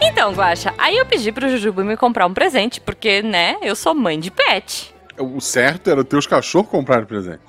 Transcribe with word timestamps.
Então, 0.00 0.32
Guaxa, 0.32 0.74
aí 0.76 0.96
eu 0.96 1.06
pedi 1.06 1.30
pro 1.30 1.48
Jujuba 1.48 1.84
me 1.84 1.96
comprar 1.96 2.26
um 2.26 2.34
presente, 2.34 2.80
porque, 2.80 3.22
né, 3.22 3.56
eu 3.62 3.76
sou 3.76 3.94
mãe 3.94 4.18
de 4.18 4.30
pet. 4.30 4.94
O 5.18 5.40
certo 5.40 5.90
era 5.90 6.04
ter 6.04 6.16
os 6.16 6.26
cachorros 6.26 6.68
comprarem 6.68 7.04
presente. 7.04 7.40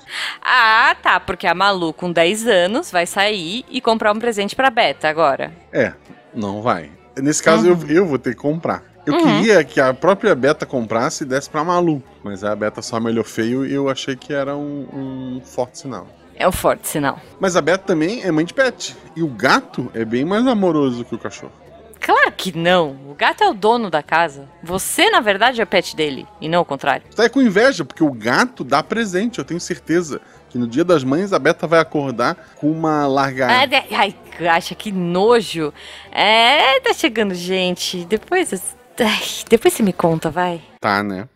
Ah, 0.42 0.94
tá, 1.00 1.20
porque 1.20 1.46
a 1.46 1.54
Malu 1.54 1.92
com 1.92 2.12
10 2.12 2.46
anos 2.46 2.90
vai 2.90 3.06
sair 3.06 3.64
e 3.68 3.80
comprar 3.80 4.12
um 4.12 4.18
presente 4.18 4.56
pra 4.56 4.70
Beta 4.70 5.08
agora. 5.08 5.52
É, 5.72 5.92
não 6.34 6.62
vai. 6.62 6.90
Nesse 7.16 7.42
caso, 7.42 7.66
eu, 7.66 7.78
eu 7.88 8.06
vou 8.06 8.18
ter 8.18 8.34
que 8.34 8.40
comprar. 8.40 8.82
Eu 9.06 9.16
queria 9.18 9.64
que 9.64 9.80
a 9.80 9.94
própria 9.94 10.34
Beta 10.34 10.66
comprasse 10.66 11.24
e 11.24 11.26
desse 11.26 11.48
pra 11.48 11.64
Malu. 11.64 12.02
Mas 12.22 12.44
a 12.44 12.54
Beta 12.54 12.82
só 12.82 13.00
melhor 13.00 13.24
feio 13.24 13.64
e 13.64 13.72
eu 13.72 13.88
achei 13.88 14.14
que 14.14 14.32
era 14.32 14.56
um, 14.56 14.86
um 14.92 15.40
forte 15.44 15.78
sinal. 15.78 16.06
É 16.40 16.48
o 16.48 16.52
forte 16.52 16.88
sinal. 16.88 17.20
Mas 17.38 17.54
a 17.54 17.60
Beta 17.60 17.84
também 17.84 18.22
é 18.22 18.32
mãe 18.32 18.46
de 18.46 18.54
pet. 18.54 18.96
E 19.14 19.22
o 19.22 19.28
gato 19.28 19.90
é 19.92 20.06
bem 20.06 20.24
mais 20.24 20.46
amoroso 20.46 21.04
que 21.04 21.14
o 21.14 21.18
cachorro. 21.18 21.52
Claro 22.00 22.32
que 22.32 22.56
não. 22.56 22.92
O 23.10 23.14
gato 23.14 23.44
é 23.44 23.48
o 23.50 23.52
dono 23.52 23.90
da 23.90 24.02
casa. 24.02 24.48
Você, 24.62 25.10
na 25.10 25.20
verdade, 25.20 25.60
é 25.60 25.66
pet 25.66 25.94
dele, 25.94 26.26
e 26.40 26.48
não 26.48 26.62
o 26.62 26.64
contrário. 26.64 27.02
Tá 27.14 27.24
aí 27.24 27.28
com 27.28 27.42
inveja, 27.42 27.84
porque 27.84 28.02
o 28.02 28.10
gato 28.10 28.64
dá 28.64 28.82
presente, 28.82 29.38
eu 29.38 29.44
tenho 29.44 29.60
certeza. 29.60 30.18
Que 30.48 30.56
no 30.56 30.66
dia 30.66 30.82
das 30.82 31.04
mães 31.04 31.30
a 31.34 31.38
Beta 31.38 31.66
vai 31.66 31.78
acordar 31.78 32.34
com 32.56 32.72
uma 32.72 33.06
larga. 33.06 33.46
Ah, 33.46 33.66
de- 33.66 33.94
Ai, 33.94 34.14
acha 34.48 34.74
que 34.74 34.90
nojo. 34.90 35.74
É, 36.10 36.80
tá 36.80 36.94
chegando 36.94 37.34
gente. 37.34 38.06
Depois. 38.06 38.50
ai, 38.98 39.20
depois 39.46 39.74
você 39.74 39.82
me 39.82 39.92
conta, 39.92 40.30
vai. 40.30 40.62
Tá, 40.80 41.02
né? 41.02 41.28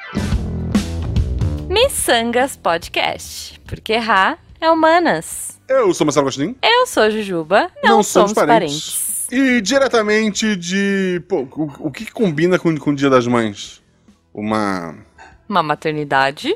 Missangas 1.68 2.56
Podcast. 2.56 3.60
Porque 3.66 3.92
errar 3.92 4.38
é 4.64 4.70
humanas. 4.70 5.60
Eu 5.68 5.92
sou 5.95 6.04
Marcelo 6.06 6.24
Gostin. 6.27 6.56
Eu 6.62 6.86
sou 6.86 7.10
Jujuba, 7.10 7.70
não, 7.82 8.02
somos, 8.02 8.32
parentes. 8.32 9.27
E 9.32 9.60
diretamente 9.60 10.54
de. 10.56 11.23
Pô, 11.28 11.40
o, 11.56 11.87
o 11.87 11.90
que, 11.90 12.10
combina 12.10 12.59
com, 12.59 12.76
com 12.76 12.90
o 12.90 12.95
Dia 12.95 13.09
das 13.10 13.26
Mães? 13.26 13.82
Uma. 14.32 14.95
Uma 15.48 15.62
maternidade. 15.62 16.54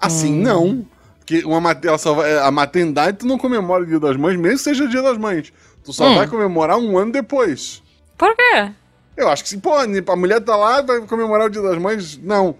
Assim, 0.00 0.32
não. 0.32 0.86
Porque 1.18 1.44
uma, 1.44 1.78
ela 1.84 1.98
só 1.98 2.14
vai- 2.14 2.38
a 2.38 2.50
maternidade, 2.50 3.18
tu 3.18 3.26
não 3.26 3.38
comemora 3.38 3.82
o 3.82 3.86
Dia 3.86 4.00
das 4.00 4.16
Mães, 4.16 4.36
mesmo 4.38 4.56
que 4.56 4.62
seja 4.64 4.84
o 4.84 4.88
Dia 4.88 5.02
das 5.02 5.18
Mães. 5.18 5.52
Tu 5.84 5.92
só 5.92 6.06
Hum. 6.08 6.16
vai 6.16 6.26
comemorar 6.26 6.78
um 6.78 6.96
ano 6.98 7.12
depois. 7.12 7.82
Por 8.16 8.34
quê? 8.34 8.70
Eu 9.16 9.28
acho 9.28 9.42
que 9.42 9.48
sim. 9.50 9.60
Pô, 9.60 9.74
a 9.74 10.16
mulher 10.16 10.40
tá 10.40 10.56
lá, 10.56 10.80
vai 10.82 11.00
comemorar 11.02 11.46
o 11.46 11.50
Dia 11.50 11.62
das 11.62 11.78
Mães? 11.78 12.18
Não. 12.18 12.56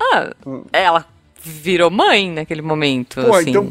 Ah, 0.00 0.32
ela 0.72 1.04
virou 1.42 1.90
mãe 1.90 2.30
naquele 2.30 2.62
momento. 2.62 3.20
Pô, 3.22 3.34
assim. 3.34 3.50
então. 3.50 3.70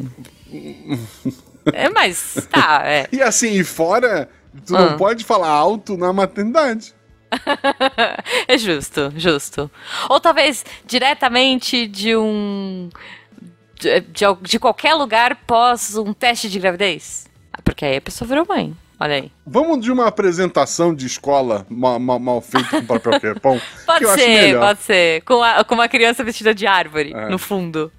É, 1.74 1.90
mas 1.90 2.48
tá, 2.52 2.82
é. 2.86 3.08
E 3.12 3.22
assim, 3.22 3.52
e 3.54 3.64
fora, 3.64 4.30
tu 4.66 4.76
Ah. 4.76 4.82
não 4.92 4.98
pode 4.98 5.24
falar 5.24 5.50
alto 5.50 5.98
na 5.98 6.12
maternidade. 6.14 6.94
É 8.48 8.58
justo, 8.58 9.12
justo. 9.18 9.70
Ou 10.10 10.20
talvez 10.20 10.64
diretamente 10.86 11.86
de 11.88 12.16
um. 12.16 12.90
De, 13.80 14.00
de, 14.02 14.26
de 14.42 14.58
qualquer 14.60 14.94
lugar 14.96 15.36
pós 15.46 15.96
um 15.98 16.14
teste 16.14 16.50
de 16.50 16.58
gravidez. 16.60 17.28
Ah, 17.54 17.60
Porque 17.64 17.86
aí 17.86 17.98
a 17.98 18.02
pessoa 18.02 18.28
virou 18.28 18.46
mãe. 18.48 18.76
Olha 19.00 19.16
aí. 19.16 19.32
Vamos 19.46 19.82
de 19.84 19.92
uma 19.92 20.08
apresentação 20.08 20.96
de 20.96 21.06
escola 21.06 21.68
mal, 21.70 22.00
mal, 22.00 22.18
mal 22.20 22.42
feita 22.42 22.70
com 22.82 22.86
papel 22.86 23.20
crepom? 23.22 23.60
Pode 23.86 24.00
que 24.00 24.06
eu 24.06 24.10
acho 24.12 24.24
ser, 24.24 24.58
pode 24.60 24.80
ser. 24.82 25.22
Com, 25.22 25.44
a- 25.44 25.64
com 25.64 25.76
uma 25.76 25.88
criança 25.88 26.24
vestida 26.24 26.56
de 26.56 26.66
árvore 26.66 27.14
É. 27.14 27.30
no 27.30 27.38
fundo. 27.38 27.92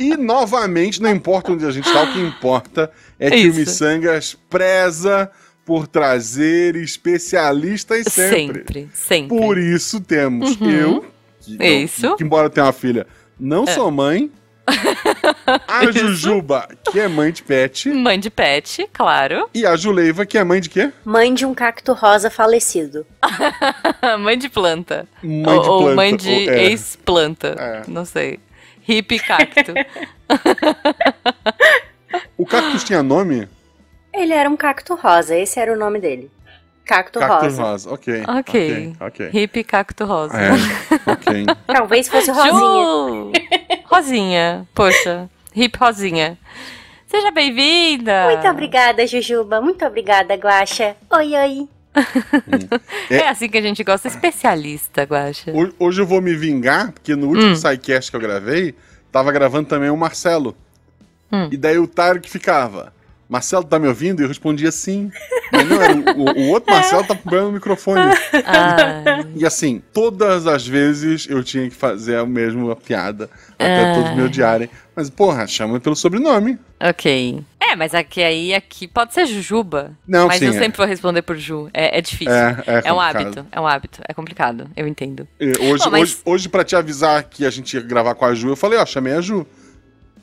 E 0.00 0.16
novamente, 0.16 1.00
não 1.00 1.10
importa 1.10 1.52
onde 1.52 1.64
a 1.64 1.70
gente 1.70 1.86
está, 1.86 2.02
o 2.02 2.12
que 2.12 2.20
importa 2.20 2.90
é 3.18 3.30
que 3.30 3.36
Isso. 3.36 3.56
o 3.56 3.60
Missangas 3.60 4.36
preza 4.50 5.30
por 5.64 5.86
trazer 5.88 6.76
especialistas 6.76 8.04
sempre. 8.12 8.58
Sempre, 8.60 8.88
sempre. 8.92 9.28
Por 9.38 9.58
isso 9.58 10.00
temos 10.00 10.60
Uhum. 10.60 10.70
eu, 10.70 11.06
que, 11.40 11.56
Isso. 11.64 12.06
É. 12.06 12.16
que 12.16 12.22
embora 12.24 12.46
eu 12.46 12.50
tenha 12.50 12.66
uma 12.66 12.72
filha, 12.72 13.06
não 13.38 13.66
sou 13.66 13.90
mãe. 13.90 14.30
A 15.68 15.84
Isso. 15.84 15.98
Jujuba, 16.00 16.68
que 16.90 16.98
é 16.98 17.06
mãe 17.06 17.30
de 17.30 17.40
pet. 17.42 17.88
Mãe 17.90 18.18
de 18.18 18.28
pet, 18.30 18.88
claro. 18.92 19.48
E 19.54 19.64
a 19.64 19.76
Juleiva, 19.76 20.26
que 20.26 20.36
é 20.36 20.42
mãe 20.42 20.60
de 20.60 20.68
quê? 20.68 20.90
Mãe 21.04 21.32
de 21.32 21.46
um 21.46 21.54
cacto 21.54 21.92
rosa 21.92 22.28
falecido. 22.30 23.06
mãe 24.20 24.36
de 24.36 24.48
planta. 24.48 25.06
Mãe 25.22 25.54
ou, 25.56 25.62
de 25.62 25.68
ou 25.68 25.78
planta, 25.82 25.94
mãe 25.96 26.16
de 26.16 26.28
ou- 26.30 26.50
é. 26.50 26.64
ex-planta. 26.64 27.54
É. 27.58 27.82
Não 27.86 28.04
sei. 28.04 28.40
Hippie 28.86 29.18
cacto. 29.18 29.74
O 32.38 32.46
cactus 32.46 32.84
tinha 32.84 33.02
nome? 33.02 33.48
Ele 34.12 34.32
era 34.32 34.48
um 34.48 34.56
cacto 34.56 34.94
rosa, 34.94 35.36
esse 35.36 35.58
era 35.58 35.72
o 35.72 35.76
nome 35.76 35.98
dele. 35.98 36.30
Cacto, 36.84 37.18
Cactus 37.18 37.58
rosa. 37.58 37.62
rosa, 37.62 37.92
ok. 37.92 38.22
ok. 38.38 38.96
ok. 39.00 39.30
Hippie 39.32 39.64
cacto 39.64 40.04
rosa. 40.04 40.36
É, 40.38 40.52
ok. 41.10 41.46
Talvez 41.66 42.08
fosse 42.08 42.30
rosinha. 42.30 42.60
Ju! 42.60 43.32
Rosinha, 43.84 44.68
poxa. 44.74 45.28
Hip 45.54 45.76
Rosinha. 45.78 46.38
Seja 47.06 47.30
bem-vinda! 47.30 48.26
Muito 48.26 48.48
obrigada, 48.48 49.06
Jujuba. 49.06 49.60
Muito 49.60 49.84
obrigada, 49.84 50.34
Guaxa. 50.36 50.96
Oi, 51.10 51.34
oi. 51.34 51.68
É 53.10 53.28
assim 53.28 53.48
que 53.48 53.58
a 53.58 53.62
gente 53.62 53.82
gosta, 53.84 54.08
especialista, 54.08 55.02
Guaxa. 55.04 55.52
Ho- 55.52 55.72
Hoje 55.78 56.00
eu 56.02 56.06
vou 56.06 56.20
me 56.20 56.34
vingar, 56.34 56.92
porque 56.92 57.14
no 57.16 57.26
Hum. 57.26 57.30
último 57.30 57.56
sidecast 57.56 58.10
que 58.10 58.16
eu 58.16 58.20
gravei, 58.20 58.74
tava 59.10 59.32
gravando 59.32 59.68
também 59.68 59.90
o 59.90 59.96
Marcelo. 59.96 60.56
Hum. 61.32 61.48
E 61.50 61.56
daí 61.56 61.78
o 61.78 61.86
Tarek 61.86 62.28
ficava, 62.30 62.92
Marcelo 63.28 63.64
tá 63.64 63.78
me 63.78 63.88
ouvindo? 63.88 64.20
E 64.20 64.24
eu 64.24 64.28
respondia 64.28 64.70
sim. 64.70 65.10
Mas 65.52 65.66
não, 65.68 65.78
o, 65.78 66.24
o- 66.30 66.46
o 66.46 66.48
outro 66.50 66.72
Marcelo 66.72 67.04
tá 67.04 67.14
problema 67.14 67.46
no 67.46 67.52
microfone. 67.52 68.00
Ah, 68.44 69.24
E 69.34 69.44
assim, 69.46 69.82
todas 69.92 70.46
as 70.46 70.66
vezes 70.66 71.26
eu 71.28 71.42
tinha 71.42 71.68
que 71.68 71.74
fazer 71.74 72.16
a 72.16 72.26
mesma 72.26 72.74
piada, 72.76 73.28
até 73.54 73.90
Ah. 73.90 73.94
todos 73.94 74.14
me 74.16 74.22
odiarem. 74.22 74.68
Mas, 74.96 75.10
porra, 75.10 75.46
chama 75.46 75.78
pelo 75.78 75.94
sobrenome. 75.94 76.58
ok. 76.80 77.44
É, 77.60 77.76
mas 77.76 77.94
aqui 77.94 78.22
aí 78.22 78.54
aqui 78.54 78.88
pode 78.88 79.12
ser 79.12 79.26
Jujuba. 79.26 79.92
Não, 80.06 80.28
mas 80.28 80.38
sim, 80.38 80.46
eu 80.46 80.52
é. 80.54 80.58
sempre 80.58 80.78
vou 80.78 80.86
responder 80.86 81.20
por 81.20 81.36
Ju. 81.36 81.68
É, 81.74 81.98
é 81.98 82.00
difícil. 82.00 82.32
É, 82.32 82.64
é 82.84 82.92
um 82.92 82.96
complicado. 82.96 82.98
hábito. 83.26 83.46
É 83.52 83.60
um 83.60 83.66
hábito. 83.66 84.00
É 84.08 84.14
complicado. 84.14 84.70
Eu 84.76 84.86
entendo. 84.86 85.28
Hoje, 85.38 85.84
Bom, 85.84 85.90
mas- 85.90 86.02
hoje, 86.02 86.18
hoje, 86.24 86.48
pra 86.48 86.64
te 86.64 86.74
avisar 86.74 87.24
que 87.24 87.44
a 87.44 87.50
gente 87.50 87.74
ia 87.74 87.82
gravar 87.82 88.14
com 88.14 88.24
a 88.24 88.34
Ju, 88.34 88.48
eu 88.48 88.56
falei, 88.56 88.78
ó, 88.78 88.86
chamei 88.86 89.12
a 89.14 89.20
Ju. 89.20 89.46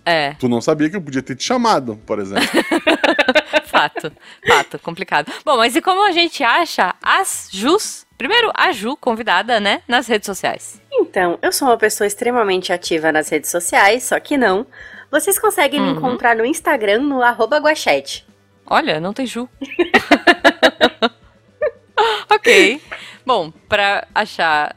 É, 0.06 0.34
Tu 0.34 0.50
não 0.50 0.60
sabia 0.60 0.90
que 0.90 0.96
eu 0.96 1.02
podia 1.02 1.22
ter 1.22 1.36
te 1.36 1.44
chamado, 1.44 1.98
por 2.06 2.20
exemplo. 2.20 2.48
fato. 3.66 4.12
Fato, 4.48 4.80
complicado. 4.80 5.32
Bom, 5.46 5.58
mas 5.58 5.76
e 5.76 5.82
como 5.82 6.08
a 6.08 6.12
gente 6.12 6.44
acha 6.44 6.94
as 7.02 7.50
Jus? 7.52 8.06
Primeiro, 8.24 8.54
a 8.56 8.72
Ju, 8.72 8.96
convidada, 8.96 9.60
né? 9.60 9.82
Nas 9.86 10.08
redes 10.08 10.28
sociais. 10.28 10.82
Então, 10.94 11.38
eu 11.42 11.52
sou 11.52 11.68
uma 11.68 11.78
pessoa 11.78 12.08
extremamente 12.08 12.72
ativa 12.72 13.12
nas 13.12 13.28
redes 13.28 13.52
sociais, 13.52 14.04
só 14.04 14.18
que 14.18 14.38
não. 14.38 14.66
Vocês 15.12 15.38
conseguem 15.38 15.82
me 15.82 15.90
Uhum. 15.90 15.98
encontrar 15.98 16.34
no 16.34 16.46
Instagram, 16.46 17.00
no 17.00 17.22
arroba 17.22 17.60
guachete. 17.60 18.26
Olha, 18.66 18.98
não 19.02 19.12
tem 19.12 19.26
Ju. 19.26 19.50
ok. 22.32 22.82
Bom, 23.26 23.52
pra 23.68 24.08
achar 24.16 24.74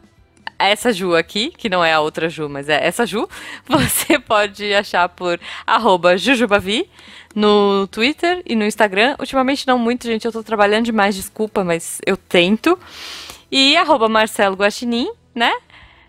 essa 0.59 0.93
Ju 0.93 1.15
aqui, 1.15 1.53
que 1.56 1.69
não 1.69 1.85
é 1.85 1.93
a 1.93 2.01
outra 2.01 2.29
Ju, 2.29 2.49
mas 2.49 2.69
é 2.69 2.85
essa 2.85 3.06
Ju, 3.06 3.29
você 3.69 4.19
pode 4.19 4.75
achar 4.75 5.09
por 5.09 5.39
arroba 5.65 6.17
Jujubavi 6.17 6.91
no 7.33 7.87
Twitter 7.93 8.43
e 8.45 8.56
no 8.56 8.65
Instagram. 8.65 9.15
Ultimamente 9.21 9.69
não 9.69 9.79
muito, 9.79 10.05
gente, 10.05 10.25
eu 10.25 10.33
tô 10.33 10.43
trabalhando 10.43 10.87
demais, 10.87 11.15
desculpa, 11.15 11.62
mas 11.62 12.01
eu 12.05 12.17
tento. 12.17 12.77
E 13.51 13.77
arroba 13.77 14.09
Marcelo 14.09 14.57
Guaxinim, 14.57 15.09
né? 15.34 15.53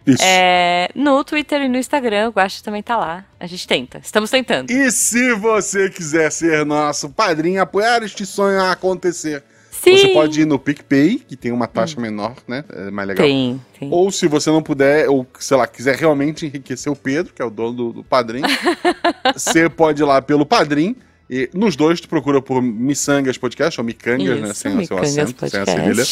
Isso. 0.07 0.23
É, 0.23 0.89
no 0.95 1.21
Twitter 1.25 1.61
e 1.63 1.67
no 1.67 1.77
Instagram, 1.77 2.29
o 2.29 2.31
Guaxa 2.31 2.63
também 2.63 2.81
tá 2.81 2.95
lá. 2.95 3.25
A 3.37 3.45
gente 3.45 3.67
tenta, 3.67 3.99
estamos 4.01 4.29
tentando. 4.29 4.71
E 4.71 4.89
se 4.89 5.33
você 5.35 5.89
quiser 5.89 6.31
ser 6.31 6.65
nosso 6.65 7.09
padrinho, 7.09 7.61
apoiar 7.61 8.01
este 8.03 8.25
sonho 8.25 8.61
a 8.61 8.71
acontecer, 8.71 9.43
Sim. 9.69 9.91
Hum. 9.91 9.97
você 9.97 10.07
pode 10.13 10.41
ir 10.41 10.45
no 10.45 10.57
PicPay, 10.57 11.19
que 11.19 11.35
tem 11.35 11.51
uma 11.51 11.67
taxa 11.67 11.99
menor, 11.99 12.35
né? 12.47 12.63
É 12.69 12.89
mais 12.89 13.07
legal. 13.09 13.25
Tem, 13.25 13.61
tem. 13.77 13.89
Ou 13.91 14.09
se 14.09 14.27
você 14.27 14.49
não 14.49 14.63
puder, 14.63 15.09
ou 15.09 15.27
sei 15.39 15.57
lá, 15.57 15.67
quiser 15.67 15.95
realmente 15.95 16.45
enriquecer 16.45 16.91
o 16.91 16.95
Pedro, 16.95 17.33
que 17.33 17.41
é 17.41 17.45
o 17.45 17.49
dono 17.49 17.73
do, 17.73 17.93
do 17.93 18.03
padrinho, 18.03 18.47
você 19.35 19.69
pode 19.69 20.01
ir 20.01 20.05
lá 20.05 20.21
pelo 20.21 20.45
padrinho. 20.45 20.95
E 21.29 21.49
nos 21.53 21.75
dois, 21.75 21.99
tu 21.99 22.07
procura 22.07 22.41
por 22.41 22.61
Missangas 22.61 23.37
Podcast, 23.37 23.77
ou 23.81 23.85
Micangas, 23.85 24.39
né? 24.39 24.51
Isso, 24.51 24.61
Sem 24.61 24.77
o 24.77 24.87
seu 24.87 24.97
acento, 24.97 25.49
sem 25.49 25.59
a 25.59 25.65
cedilha. 25.65 26.03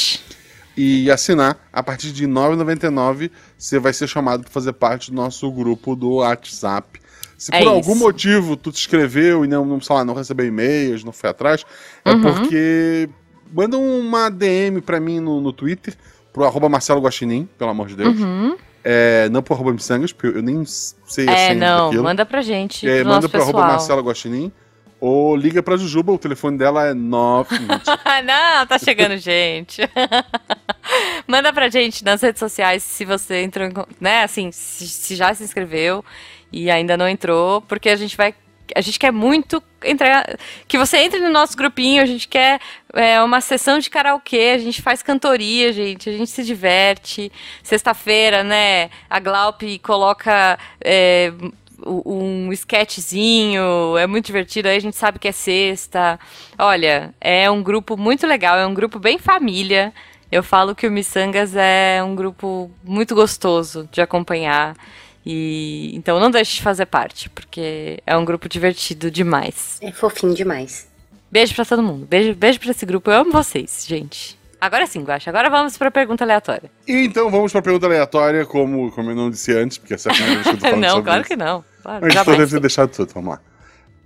E 0.77 1.10
assinar, 1.10 1.57
a 1.72 1.81
partir 1.81 2.12
de 2.12 2.25
R$ 2.25 2.31
9,99, 2.31 3.31
você 3.57 3.80
vai 3.80 3.94
ser 3.94 4.07
chamado 4.07 4.44
para 4.44 4.51
fazer 4.51 4.74
parte 4.74 5.10
do 5.10 5.16
nosso 5.16 5.50
grupo 5.51 5.95
do 5.95 6.16
WhatsApp. 6.16 7.00
Se 7.38 7.54
É 7.54 7.60
por 7.60 7.68
algum 7.69 7.92
isso. 7.92 8.00
motivo 8.00 8.56
tu 8.57 8.72
te 8.72 8.80
inscreveu 8.80 9.44
e 9.45 9.48
não, 9.48 9.66
não, 9.66 9.80
sei 9.81 9.95
lá, 9.95 10.06
não 10.06 10.13
recebeu 10.13 10.45
e-mails, 10.45 11.04
não 11.04 11.12
foi 11.12 11.30
atrás, 11.30 11.66
é 12.04 12.12
Uhum. 12.12 12.22
porque 12.22 13.10
manda 13.54 13.77
uma 13.77 14.30
DM 14.30 14.81
pra 14.81 15.00
mim 15.00 15.19
no, 15.19 15.39
no 15.42 15.51
Twitter, 15.54 15.94
pro 16.33 16.44
arroba 16.45 16.68
Marcelo 16.69 17.01
Guaxinim, 17.01 17.48
pelo 17.57 17.69
amor 17.72 17.88
de 17.88 17.95
Deus. 17.95 18.18
Uhum. 18.19 18.57
É, 18.83 19.27
não 19.30 19.42
pro 19.42 19.54
arroba 19.56 19.74
Missangas, 19.74 20.13
porque 20.13 20.38
eu 20.38 20.44
nem 20.44 20.63
sei 20.66 21.27
a 21.27 21.31
É, 21.31 21.48
senha 21.48 21.56
não, 21.56 21.86
daquilo. 21.86 22.04
manda 22.04 22.25
pra 22.25 22.42
gente. 22.42 22.88
É, 22.88 23.04
manda 23.04 23.27
pro 23.27 23.42
arroba 23.42 23.57
pessoal. 23.60 23.72
Marcelo 23.72 24.01
Guaxinim. 24.04 24.51
Ou 25.07 25.36
liga 25.36 25.62
pra 25.62 25.78
Jujuba, 25.78 26.13
o 26.13 26.18
telefone 26.18 26.57
dela 26.57 26.88
é 26.88 26.94
9. 26.96 27.60
Não, 28.25 28.66
tá 28.66 28.80
chegando 28.80 29.16
gente. 29.18 29.84
Manda 31.28 31.54
pra 31.54 31.69
gente 31.69 32.04
nas 32.04 32.24
redes 32.24 32.40
sociais 32.40 32.81
se 32.81 33.06
você 33.06 33.44
entrou, 33.44 33.69
né, 34.02 34.24
assim, 34.24 34.52
se, 34.52 35.16
já 35.16 35.31
se 35.31 35.44
inscreveu 35.44 36.04
e 36.52 36.72
ainda 36.72 36.98
não 36.98 37.07
entrou, 37.07 37.62
porque 37.62 37.90
a 37.90 37.96
gente 37.96 38.18
vai 38.18 38.34
a 38.75 38.81
gente 38.81 38.98
quer 38.98 39.12
muito 39.12 39.62
entrar, 39.84 40.40
que 40.68 40.75
você 40.75 40.98
entre 40.98 41.19
no 41.19 41.30
nosso 41.30 41.56
grupinho, 41.56 42.01
a 42.01 42.06
gente 42.08 42.28
quer 42.28 42.60
é, 42.92 43.22
uma 43.22 43.42
sessão 43.42 43.78
de 43.78 43.92
karaokê, 43.92 44.54
a 44.56 44.58
gente 44.58 44.81
faz 44.81 45.04
cantoria, 45.04 45.72
gente, 45.72 46.10
a 46.10 46.13
gente 46.13 46.31
se 46.31 46.44
diverte. 46.44 47.31
Sexta-feira, 47.62 48.44
né, 48.44 48.90
a 49.08 49.19
Glaup 49.19 49.62
coloca 49.84 50.58
é, 50.84 51.31
um 51.86 52.52
sketchzinho, 52.54 53.98
é 53.98 54.08
muito 54.08 54.26
divertido, 54.26 54.68
aí 54.68 54.78
a 54.78 54.82
gente 54.82 54.98
sabe 54.98 55.20
que 55.20 55.28
é 55.28 55.32
sexta. 55.32 56.20
Olha, 56.58 57.14
é 57.22 57.50
um 57.50 57.62
grupo 57.62 57.96
muito 57.96 58.26
legal, 58.26 58.58
é 58.58 58.66
um 58.66 58.74
grupo 58.74 59.00
bem 59.00 59.18
família. 59.18 59.94
Eu 60.32 60.44
falo 60.44 60.76
que 60.76 60.88
o 60.88 60.92
Missangas 60.92 61.56
é 61.56 62.02
um 62.04 62.16
grupo 62.16 62.72
muito 62.84 63.14
gostoso 63.14 63.88
de 63.92 64.02
acompanhar. 64.02 64.76
E 65.26 65.92
então 65.96 66.20
não 66.20 66.30
deixe 66.30 66.58
de 66.58 66.62
fazer 66.62 66.86
parte, 66.86 67.30
porque 67.30 68.00
é 68.06 68.16
um 68.16 68.24
grupo 68.24 68.48
divertido 68.48 69.10
demais. 69.10 69.80
É 69.82 69.92
fofinho 69.92 70.36
demais. 70.36 70.88
Beijo 71.32 71.56
para 71.56 71.66
todo 71.66 71.82
mundo. 71.82 72.06
Beijo, 72.06 72.36
beijo 72.36 72.60
para 72.60 72.72
esse 72.72 72.86
grupo. 72.86 73.10
Eu 73.10 73.22
amo 73.22 73.32
vocês, 73.32 73.86
gente. 73.88 74.38
Agora 74.66 74.88
sim, 74.88 75.04
Guaxa. 75.04 75.30
Agora 75.30 75.48
vamos 75.48 75.78
para 75.78 75.90
a 75.90 75.92
pergunta 75.92 76.24
aleatória. 76.24 76.72
Então 76.88 77.30
vamos 77.30 77.52
para 77.52 77.60
a 77.60 77.62
pergunta 77.62 77.86
aleatória, 77.86 78.46
como, 78.48 78.92
como 78.92 79.12
eu 79.12 79.16
não 79.16 79.30
disse 79.30 79.56
antes, 79.56 79.78
porque 79.78 79.94
essa 79.94 80.10
é 80.10 80.12
a 80.12 80.16
primeira 80.16 80.42
vez 80.42 80.48
que 80.48 80.56
eu 80.56 80.60
tô 80.60 80.66
falando 80.66 80.82
Não, 80.82 80.90
sobre 80.90 81.04
claro 81.04 81.22
isso. 81.22 81.30
que 81.30 81.36
não. 81.36 81.66
Claro, 81.84 82.06
A 82.06 82.10
gente 82.10 82.26
deve 82.26 82.48
ter 82.48 82.60
deixado 82.60 82.90
tudo, 82.90 83.12
vamos 83.14 83.30
lá. 83.30 83.42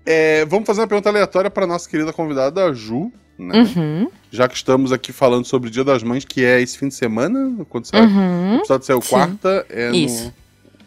É, 0.06 0.44
vamos 0.46 0.68
fazer 0.68 0.82
uma 0.82 0.88
pergunta 0.88 1.08
aleatória 1.08 1.50
para 1.50 1.66
nossa 1.66 1.90
querida 1.90 2.12
convidada, 2.12 2.66
a 2.66 2.74
Ju, 2.74 3.10
né? 3.38 3.62
Uhum, 3.62 4.12
Já 4.30 4.50
que 4.50 4.56
estamos 4.56 4.92
aqui 4.92 5.14
falando 5.14 5.46
sobre 5.46 5.70
o 5.70 5.72
Dia 5.72 5.86
das 5.86 6.04
Mães, 6.04 6.26
que 6.26 6.44
é 6.44 6.62
esse 6.62 6.78
fim 6.78 6.90
de 6.90 6.96
semana, 6.96 7.66
quando 7.70 7.86
sai, 7.86 8.02
o 8.02 8.04
uhum. 8.04 8.58
episódio 8.58 8.86
saiu 8.86 9.02
Sim. 9.02 9.10
quarta, 9.10 9.66
é 9.70 9.92
Isso. 9.92 10.26
no... 10.26 10.34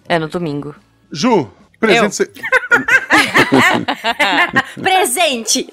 É 0.07 0.19
no 0.19 0.29
domingo. 0.29 0.75
Ju, 1.11 1.51
presente... 1.81 2.15
Você... 2.15 2.31
Presente! 4.83 5.67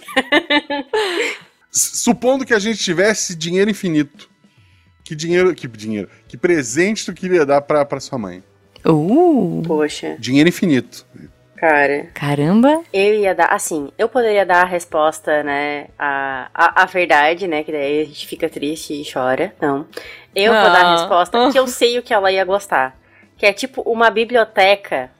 Supondo 1.72 2.46
que 2.46 2.54
a 2.54 2.60
gente 2.60 2.80
tivesse 2.80 3.36
dinheiro 3.36 3.70
infinito, 3.70 4.30
que 5.04 5.16
dinheiro... 5.16 5.54
Que 5.54 5.68
dinheiro? 5.68 6.10
Que 6.28 6.38
presente 6.38 7.06
tu 7.06 7.14
queria 7.14 7.46
dar 7.46 7.62
pra, 7.62 7.86
pra 7.86 8.00
sua 8.00 8.18
mãe? 8.18 8.44
Uh, 8.86 9.62
Poxa, 9.68 10.16
Dinheiro 10.20 10.50
infinito. 10.50 11.06
cara. 11.58 12.08
caramba. 12.14 12.82
Eu 12.94 13.16
ia 13.16 13.36
dar, 13.36 13.48
assim, 13.48 13.92
eu 13.98 14.08
poderia 14.08 14.46
dar 14.46 14.62
a 14.62 14.66
resposta, 14.66 15.44
né, 15.44 15.88
a, 16.00 16.50
a, 16.54 16.84
a 16.84 16.86
verdade, 16.86 17.46
né, 17.48 17.64
que 17.64 17.72
daí 17.72 18.02
a 18.02 18.06
gente 18.06 18.26
fica 18.26 18.48
triste 18.50 18.94
e 18.94 19.04
chora, 19.12 19.54
não. 19.62 19.86
Eu 20.34 20.54
vou 20.54 20.62
dar 20.64 20.86
a 20.86 20.94
Ah. 20.94 20.98
resposta 20.98 21.38
que 21.52 21.60
eu 21.60 21.68
sei 21.68 22.00
o 22.00 22.04
que 22.04 22.14
ela 22.14 22.32
ia 22.32 22.46
gostar. 22.46 22.98
Que 23.38 23.46
é 23.46 23.54
tipo 23.54 23.82
uma 23.82 24.10
biblioteca 24.10 25.12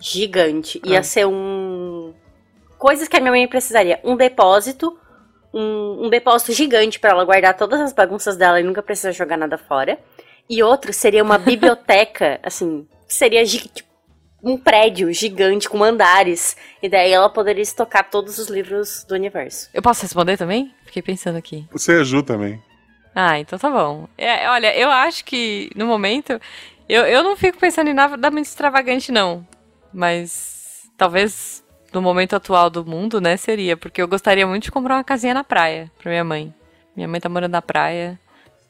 gigante. 0.00 0.80
Ia 0.84 1.00
Ah. 1.00 1.02
ser 1.02 1.26
um... 1.26 2.12
Coisas 2.78 3.06
que 3.08 3.16
a 3.16 3.20
minha 3.20 3.30
mãe 3.32 3.46
precisaria. 3.46 4.00
Um 4.02 4.16
depósito, 4.16 4.98
um, 5.52 6.06
um 6.06 6.10
depósito 6.10 6.52
gigante 6.52 6.98
pra 6.98 7.10
ela 7.10 7.24
guardar 7.24 7.56
todas 7.56 7.80
as 7.80 7.92
bagunças 7.92 8.36
dela 8.36 8.60
e 8.60 8.64
nunca 8.64 8.82
precisar 8.82 9.12
jogar 9.12 9.36
nada 9.36 9.58
fora. 9.58 9.98
E 10.48 10.62
outro 10.62 10.92
seria 10.92 11.22
uma 11.22 11.38
biblioteca, 11.38 12.40
assim, 12.42 12.86
que 13.06 13.14
seria 13.14 13.44
tipo, 13.44 13.88
um 14.42 14.56
prédio 14.56 15.12
gigante 15.12 15.68
com 15.68 15.84
andares. 15.84 16.56
E 16.82 16.88
daí 16.88 17.12
ela 17.12 17.28
poderia 17.28 17.62
estocar 17.62 18.10
todos 18.10 18.38
os 18.38 18.48
livros 18.48 19.04
do 19.04 19.14
universo. 19.14 19.68
Eu 19.72 19.82
posso 19.82 20.02
responder 20.02 20.36
também? 20.36 20.74
Fiquei 20.84 21.02
pensando 21.02 21.36
aqui. 21.36 21.66
Você 21.70 21.92
a 21.92 22.04
Ju 22.04 22.22
também. 22.22 22.60
Ah, 23.14 23.38
então 23.38 23.58
tá 23.58 23.70
bom. 23.70 24.08
É, 24.16 24.48
olha, 24.48 24.74
eu 24.76 24.90
acho 24.90 25.24
que 25.24 25.70
no 25.76 25.86
momento. 25.86 26.40
Eu, 26.88 27.06
eu 27.06 27.22
não 27.22 27.36
fico 27.36 27.58
pensando 27.58 27.88
em 27.88 27.94
nada 27.94 28.30
muito 28.30 28.46
extravagante, 28.46 29.12
não. 29.12 29.46
Mas 29.92 30.90
talvez 30.96 31.62
no 31.92 32.00
momento 32.02 32.34
atual 32.36 32.70
do 32.70 32.84
mundo, 32.84 33.20
né, 33.20 33.36
seria. 33.36 33.76
Porque 33.76 34.00
eu 34.00 34.08
gostaria 34.08 34.46
muito 34.46 34.64
de 34.64 34.72
comprar 34.72 34.96
uma 34.96 35.04
casinha 35.04 35.34
na 35.34 35.44
praia 35.44 35.90
pra 36.00 36.10
minha 36.10 36.24
mãe. 36.24 36.54
Minha 36.96 37.08
mãe 37.08 37.20
tá 37.20 37.28
morando 37.28 37.52
na 37.52 37.62
praia 37.62 38.18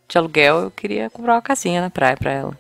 de 0.09 0.19
aluguel, 0.19 0.61
eu 0.61 0.71
queria 0.71 1.09
comprar 1.11 1.35
uma 1.35 1.43
casinha 1.43 1.81
na 1.81 1.91
praia 1.91 2.17
pra 2.17 2.31
ela. 2.33 2.59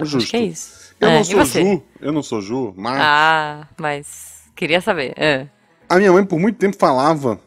Justo. 0.00 0.16
Acho 0.18 0.26
que 0.28 0.36
é 0.36 0.40
isso. 0.40 0.94
Eu 1.00 1.08
É, 1.08 1.14
não 1.16 1.24
sou? 1.24 1.44
Ju, 1.44 1.82
eu 2.00 2.12
não 2.12 2.22
sou 2.22 2.40
Ju, 2.40 2.74
mas 2.76 2.98
Ah, 3.00 3.66
mas 3.76 4.42
queria 4.54 4.80
saber. 4.80 5.12
É. 5.16 5.46
a 5.88 5.96
minha 5.96 6.12
mãe 6.12 6.24
por 6.24 6.38
muito 6.38 6.58
tempo 6.58 6.76
falava 6.76 7.38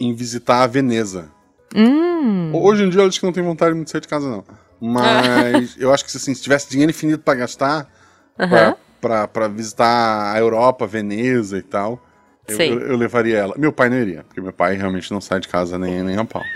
em 0.00 0.14
visitar 0.14 0.62
a 0.62 0.66
Veneza. 0.66 1.28
Hum. 1.74 2.50
Hoje 2.54 2.84
em 2.84 2.88
dia 2.90 3.00
ela 3.00 3.08
diz 3.08 3.18
que 3.18 3.24
não 3.26 3.32
tem 3.32 3.42
vontade 3.42 3.74
muito 3.74 3.86
de 3.86 3.92
sair 3.92 4.00
de 4.00 4.08
casa, 4.08 4.28
não. 4.28 4.44
Mas 4.80 5.76
eu 5.78 5.92
acho 5.92 6.04
que 6.04 6.16
assim, 6.16 6.34
se 6.34 6.42
tivesse 6.42 6.68
dinheiro 6.70 6.90
infinito 6.90 7.20
pra 7.22 7.34
gastar, 7.34 7.88
pra, 8.36 8.76
pra 9.26 9.48
visitar 9.48 10.32
a 10.34 10.38
Europa, 10.38 10.86
Veneza 10.86 11.58
e 11.58 11.62
tal, 11.62 12.02
eu, 12.48 12.56
eu- 12.60 12.80
eu 12.88 12.96
levaria 12.96 13.38
ela. 13.38 13.54
Meu 13.58 13.72
pai 13.72 13.88
não 13.88 13.96
iria, 13.98 14.22
porque 14.24 14.40
meu 14.40 14.52
pai 14.52 14.76
realmente 14.76 15.10
não 15.12 15.20
sai 15.20 15.40
de 15.40 15.48
casa 15.48 15.78
nem, 15.78 16.02
nem 16.02 16.16
a 16.16 16.24
pau. 16.24 16.42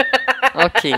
Ok. 0.59 0.91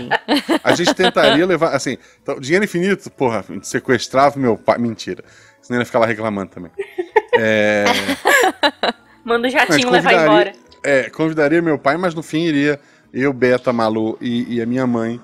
A 0.63 0.73
gente 0.73 0.93
tentaria 0.93 1.45
levar, 1.45 1.75
assim, 1.75 1.97
então, 2.23 2.39
dinheiro 2.39 2.63
infinito, 2.63 3.11
porra, 3.11 3.43
sequestrava 3.61 4.39
meu 4.39 4.55
pai. 4.57 4.77
Mentira. 4.77 5.21
Senão 5.61 5.77
ele 5.77 5.81
ia 5.81 5.85
ficar 5.85 5.99
lá 5.99 6.05
reclamando 6.05 6.49
também. 6.51 6.71
É, 7.37 7.83
Manda 9.25 9.49
o 9.49 9.51
jatinho 9.51 9.89
levar 9.91 10.13
embora. 10.13 10.53
é, 10.81 11.09
convidaria 11.09 11.61
meu 11.61 11.77
pai, 11.77 11.97
mas 11.97 12.15
no 12.15 12.23
fim 12.23 12.43
iria 12.43 12.79
eu, 13.13 13.33
Beta, 13.33 13.73
Malu 13.73 14.17
e, 14.21 14.55
e 14.55 14.61
a 14.61 14.65
minha 14.65 14.87
mãe 14.87 15.19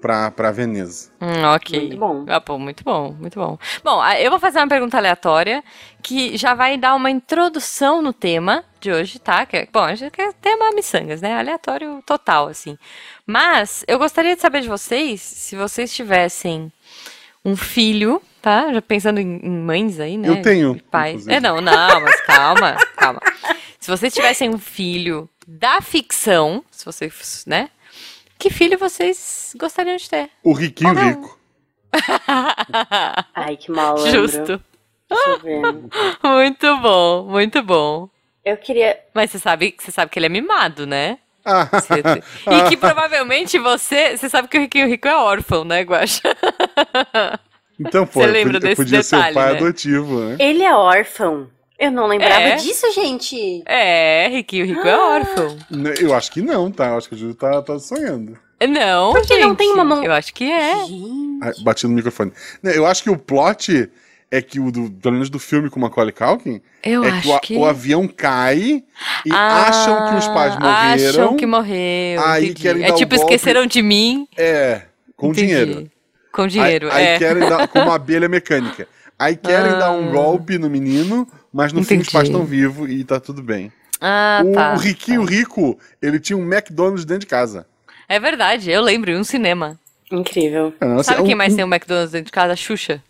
pra, 0.00 0.30
pra 0.30 0.50
Veneza. 0.50 1.10
Hum, 1.20 1.44
ok. 1.54 1.78
Muito 1.80 1.96
bom. 1.96 2.24
Ah, 2.28 2.40
pô, 2.40 2.58
muito 2.58 2.84
bom, 2.84 3.12
muito 3.18 3.38
bom. 3.38 3.58
Bom, 3.84 4.00
ah, 4.00 4.20
eu 4.20 4.30
vou 4.30 4.38
fazer 4.40 4.58
uma 4.58 4.68
pergunta 4.68 4.96
aleatória 4.96 5.62
que 6.02 6.36
já 6.36 6.54
vai 6.54 6.76
dar 6.76 6.94
uma 6.94 7.10
introdução 7.10 8.00
no 8.00 8.12
tema 8.12 8.64
de 8.80 8.90
hoje, 8.92 9.18
tá? 9.18 9.44
Que 9.44 9.56
é, 9.58 9.68
bom, 9.72 9.80
a 9.82 9.94
gente 9.94 10.12
quer 10.12 10.32
tema 10.34 10.70
miçangas, 10.72 11.20
né? 11.20 11.38
Aleatório 11.38 12.02
total, 12.06 12.48
assim. 12.48 12.78
Mas 13.26 13.84
eu 13.88 13.98
gostaria 13.98 14.34
de 14.34 14.40
saber 14.40 14.60
de 14.60 14.68
vocês, 14.68 15.20
se 15.20 15.56
vocês 15.56 15.92
tivessem 15.92 16.72
um 17.44 17.56
filho, 17.56 18.20
tá? 18.40 18.72
Já 18.72 18.82
pensando 18.82 19.18
em, 19.20 19.40
em 19.42 19.50
mães 19.50 19.98
aí, 20.00 20.16
né? 20.16 20.28
Eu 20.28 20.42
tenho, 20.42 20.76
E 20.76 20.82
Pais. 20.82 21.10
inclusive. 21.26 21.34
É, 21.34 21.40
não, 21.40 21.60
não, 21.60 22.00
mas 22.00 22.20
calma, 22.22 22.76
calma. 22.96 23.20
Se 23.80 23.90
vocês 23.90 24.12
tivessem 24.12 24.50
um 24.50 24.58
filho 24.58 25.28
da 25.46 25.80
ficção, 25.80 26.62
se 26.70 26.84
vocês, 26.84 27.44
né? 27.46 27.70
Que 28.38 28.50
filho 28.50 28.78
vocês 28.78 29.54
gostariam 29.58 29.96
de 29.96 30.08
ter? 30.08 30.30
O 30.44 30.52
riquinho 30.52 30.90
Ah, 30.90 30.94
não. 30.94 31.08
rico. 31.08 31.38
Ai, 33.34 33.56
que 33.56 33.70
malandro. 33.70 34.10
Justo. 34.10 34.60
Deixa 35.10 35.28
eu 35.30 35.38
ver. 35.40 35.62
Muito 36.22 36.76
bom, 36.78 37.24
muito 37.24 37.62
bom. 37.62 38.08
Eu 38.44 38.56
queria. 38.58 38.98
Mas 39.14 39.30
você 39.30 39.38
sabe, 39.38 39.74
você 39.78 39.90
sabe 39.90 40.10
que 40.10 40.18
ele 40.18 40.26
é 40.26 40.28
mimado, 40.28 40.86
né? 40.86 41.18
Ah, 41.44 41.64
Você- 41.64 42.02
e 42.50 42.68
que 42.68 42.76
provavelmente 42.76 43.58
você. 43.58 44.16
Você 44.16 44.28
sabe 44.28 44.48
que 44.48 44.58
o 44.58 44.60
Riquinho 44.60 44.86
Rico 44.86 45.08
é 45.08 45.16
órfão, 45.16 45.64
né, 45.64 45.80
Guaxa? 45.82 46.22
então, 47.80 48.06
pô, 48.06 48.20
Você 48.20 48.26
lembra 48.26 48.54
podia, 48.54 48.60
desse 48.68 48.76
podia 48.82 49.02
ser 49.02 49.16
o 49.16 49.18
detalhe, 49.18 49.34
pai 49.34 49.52
né? 49.52 49.58
adotivo, 49.58 50.20
né? 50.20 50.36
Ele 50.38 50.62
é 50.62 50.74
órfão. 50.74 51.50
Eu 51.78 51.90
não 51.92 52.06
lembrava 52.06 52.40
É? 52.40 52.56
disso, 52.56 52.90
gente. 52.92 53.62
É, 53.64 54.28
Riquinho 54.28 54.66
Rico 54.66 54.86
é 54.86 54.96
órfão. 54.96 55.56
Né, 55.70 55.94
Eu 56.00 56.12
acho 56.14 56.32
que 56.32 56.42
não, 56.42 56.70
tá? 56.72 56.88
Eu 56.88 56.98
acho 56.98 57.08
que 57.08 57.14
o 57.14 57.18
Júlio 57.18 57.34
tá, 57.34 57.62
tá 57.62 57.78
sonhando. 57.78 58.36
Não, 58.68 59.12
Porque 59.12 59.34
gente. 59.34 59.42
não 59.46 59.54
tem 59.54 59.72
uma 59.72 59.84
mão- 59.84 60.02
Eu 60.02 60.12
acho 60.12 60.34
que 60.34 60.50
é. 60.50 60.84
Gente. 60.86 61.38
Ai, 61.40 61.52
bati 61.62 61.86
no 61.86 61.92
microfone. 61.94 62.32
Eu 62.64 62.84
acho 62.84 63.04
que 63.04 63.10
o 63.10 63.16
plot 63.16 63.88
é 64.30 64.42
que 64.42 64.58
o 64.58 64.72
do, 64.72 64.90
pelo 64.90 65.12
menos 65.14 65.30
do 65.30 65.38
filme 65.38 65.70
com 65.70 65.78
Macaulay 65.78 66.12
Culkin, 66.12 66.60
Eu 66.82 67.04
é 67.04 67.10
acho 67.10 67.22
que 67.22 67.30
o, 67.32 67.40
que. 67.40 67.56
o 67.56 67.64
avião 67.64 68.08
cai 68.08 68.82
e 69.24 69.30
Ah, 69.32 69.68
acham 69.68 70.08
que 70.10 70.14
os 70.16 70.26
pais 70.26 70.54
morreram. 70.58 71.10
Acham 71.22 71.36
que 71.36 71.46
morreu. 71.46 72.20
aí 72.24 72.44
entendi. 72.46 72.62
querem 72.62 72.84
É 72.84 72.92
tipo, 72.92 73.14
esqueceram 73.14 73.64
de 73.66 73.80
mim. 73.80 74.26
É, 74.36 74.82
com 75.16 75.28
Entendi. 75.28 75.46
dinheiro. 75.46 75.90
Com 76.32 76.46
dinheiro, 76.48 76.90
aí, 76.90 77.04
é. 77.04 77.12
aí 77.12 77.18
querem 77.20 77.48
dar 77.48 77.68
com 77.68 77.78
uma 77.78 77.94
abelha 77.94 78.28
mecânica. 78.28 78.88
Aí 79.16 79.36
querem 79.36 79.72
Ah. 79.72 79.76
dar 79.78 79.90
um 79.92 80.10
golpe 80.12 80.58
no 80.58 80.68
menino, 80.68 81.26
mas 81.52 81.72
no 81.72 81.82
fim 81.82 81.94
os 81.96 82.00
Entendi. 82.00 82.10
pais 82.12 82.28
estão 82.28 82.44
vivos 82.44 82.90
e 82.90 83.02
tá 83.04 83.18
tudo 83.20 83.42
bem. 83.42 83.72
Ah, 84.00 84.42
o, 84.44 84.52
tá. 84.52 84.74
o 84.74 84.78
riquinho 84.78 85.24
rico, 85.24 85.78
ele 86.00 86.20
tinha 86.20 86.36
um 86.36 86.42
McDonald's 86.52 87.04
dentro 87.04 87.20
de 87.22 87.26
casa. 87.26 87.66
É 88.08 88.18
verdade, 88.20 88.70
eu 88.70 88.80
lembro, 88.80 89.12
um 89.18 89.24
cinema. 89.24 89.78
Incrível. 90.10 90.72
É, 90.80 90.86
assim, 90.94 91.02
Sabe 91.02 91.22
um- 91.22 91.26
quem 91.26 91.34
mais 91.34 91.52
um- 91.52 91.56
tem 91.56 91.64
um 91.64 91.68
McDonald's 91.68 92.12
dentro 92.12 92.26
de 92.26 92.32
casa? 92.32 92.52
A 92.52 92.56
Xuxa. 92.56 93.02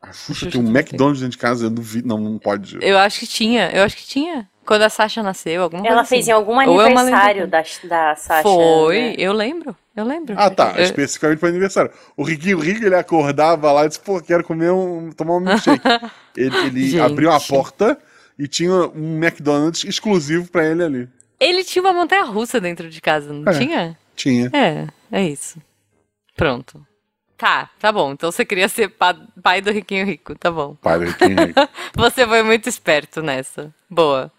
A 0.00 0.12
Xuxa 0.12 0.34
Xuxa 0.46 0.50
tem 0.52 0.60
um 0.60 0.68
McDonald's 0.70 1.20
dentro 1.20 1.32
de 1.36 1.38
casa, 1.38 1.66
eu 1.66 1.70
duvido. 1.70 2.06
Não, 2.08 2.16
não 2.18 2.38
pode. 2.38 2.78
Eu 2.80 2.96
acho 2.98 3.18
que 3.20 3.26
tinha, 3.26 3.70
eu 3.72 3.82
acho 3.82 3.96
que 3.96 4.06
tinha. 4.06 4.48
Quando 4.68 4.82
a 4.82 4.90
Sasha 4.90 5.22
nasceu, 5.22 5.62
alguma 5.62 5.80
Ela 5.86 5.96
coisa 5.96 6.08
fez 6.10 6.24
assim. 6.24 6.30
em 6.30 6.34
algum 6.34 6.52
Ou 6.56 6.60
é 6.82 6.84
aniversário 6.84 7.46
da, 7.48 7.64
da 7.84 8.14
Sasha. 8.16 8.42
Foi, 8.42 9.00
né? 9.00 9.14
eu 9.16 9.32
lembro, 9.32 9.74
eu 9.96 10.04
lembro. 10.04 10.34
Ah, 10.38 10.50
tá. 10.50 10.74
Eu- 10.76 10.84
Especificamente 10.84 11.38
para 11.38 11.48
aniversário. 11.48 11.90
O 12.14 12.22
riquinho 12.22 12.58
rico, 12.58 12.84
ele 12.84 12.94
acordava 12.94 13.72
lá 13.72 13.86
e 13.86 13.88
disse, 13.88 14.00
pô, 14.00 14.20
quero 14.20 14.44
comer 14.44 14.70
um. 14.70 15.10
tomar 15.12 15.36
um 15.36 15.40
milkshake. 15.40 15.80
ele 16.36 16.56
ele 16.66 17.00
abriu 17.00 17.32
a 17.32 17.40
porta 17.40 17.98
e 18.38 18.46
tinha 18.46 18.70
um 18.94 19.16
McDonald's 19.16 19.84
exclusivo 19.84 20.50
pra 20.50 20.66
ele 20.66 20.84
ali. 20.84 21.08
Ele 21.40 21.64
tinha 21.64 21.82
uma 21.82 21.94
montanha 21.94 22.24
russa 22.24 22.60
dentro 22.60 22.90
de 22.90 23.00
casa, 23.00 23.32
não 23.32 23.50
É. 23.50 23.58
tinha? 23.58 23.98
Tinha. 24.14 24.50
É, 24.52 24.86
é 25.10 25.24
isso. 25.26 25.58
Pronto. 26.36 26.86
Tá, 27.38 27.70
tá 27.78 27.92
bom. 27.92 28.12
Então 28.12 28.30
você 28.32 28.44
queria 28.44 28.68
ser 28.68 28.88
pa- 28.88 29.16
pai 29.42 29.60
do 29.60 29.70
riquinho 29.70 30.04
rico, 30.04 30.34
tá 30.34 30.50
bom. 30.50 30.74
Pai 30.82 30.98
do 30.98 31.04
Riquinho 31.04 31.46
Rico. 31.46 31.60
Você 31.96 32.26
foi 32.26 32.42
muito 32.42 32.68
esperto 32.68 33.22
nessa. 33.22 33.72
Boa. 33.88 34.30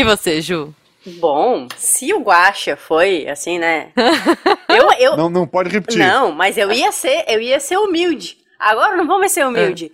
E 0.00 0.04
você, 0.04 0.40
Ju? 0.40 0.74
Bom, 1.20 1.66
se 1.76 2.12
o 2.12 2.20
Guaxa 2.20 2.76
foi 2.76 3.26
assim, 3.28 3.58
né? 3.58 3.88
Eu, 4.68 4.90
eu, 4.98 5.16
Não, 5.16 5.30
não 5.30 5.46
pode 5.46 5.70
repetir. 5.70 5.98
Não, 5.98 6.30
mas 6.32 6.58
eu 6.58 6.70
ia 6.70 6.92
ser, 6.92 7.24
eu 7.26 7.40
ia 7.40 7.58
ser 7.58 7.78
humilde. 7.78 8.36
Agora 8.58 8.96
não 8.96 9.06
vou 9.06 9.18
mais 9.18 9.32
ser 9.32 9.46
humilde. 9.46 9.90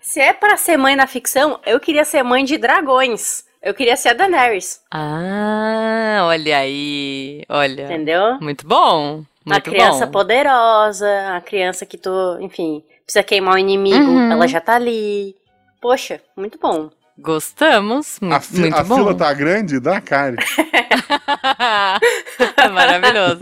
Se 0.00 0.20
é 0.20 0.32
pra 0.34 0.56
ser 0.56 0.76
mãe 0.76 0.94
na 0.94 1.06
ficção, 1.06 1.58
eu 1.64 1.80
queria 1.80 2.04
ser 2.04 2.22
mãe 2.22 2.44
de 2.44 2.58
dragões. 2.58 3.44
Eu 3.62 3.72
queria 3.74 3.96
ser 3.96 4.10
a 4.10 4.12
Daenerys, 4.12 4.80
Ah, 4.90 6.20
olha 6.24 6.58
aí. 6.58 7.42
Olha. 7.48 7.84
entendeu? 7.84 8.38
Muito 8.40 8.66
bom. 8.66 9.22
a 9.46 9.50
Muito 9.54 9.70
criança 9.70 10.04
bom. 10.06 10.12
poderosa, 10.12 11.08
a 11.36 11.40
criança 11.40 11.86
que 11.86 11.96
tu, 11.96 12.10
enfim, 12.40 12.82
precisa 13.04 13.22
queimar 13.22 13.54
o 13.54 13.58
inimigo, 13.58 13.96
Uhum. 14.10 14.30
ela 14.30 14.46
já 14.46 14.60
tá 14.60 14.74
ali. 14.76 15.34
Poxa, 15.80 16.20
muito 16.36 16.58
bom. 16.58 16.90
Gostamos. 17.18 18.18
A, 18.30 18.40
fi- 18.40 18.60
muito 18.60 18.76
a 18.76 18.84
bom. 18.84 18.96
fila 18.96 19.14
tá 19.14 19.32
grande? 19.32 19.80
Dá 19.80 20.00
cara. 20.00 20.36
Maravilhoso. 22.72 23.40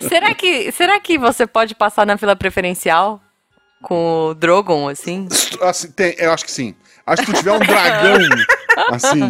será, 0.00 0.34
que, 0.34 0.70
será 0.72 1.00
que 1.00 1.18
você 1.18 1.46
pode 1.46 1.74
passar 1.74 2.06
na 2.06 2.16
fila 2.16 2.36
preferencial 2.36 3.20
com 3.82 4.28
o 4.30 4.34
Drogon, 4.34 4.88
assim? 4.88 5.26
Assim, 5.62 5.90
tem, 5.90 6.14
eu 6.18 6.32
acho 6.32 6.44
que 6.44 6.50
sim. 6.52 6.74
Acho 7.06 7.22
que 7.22 7.26
se 7.28 7.32
tu 7.32 7.38
tiver 7.38 7.52
um 7.52 7.58
dragão, 7.58 8.18
assim, 8.92 9.20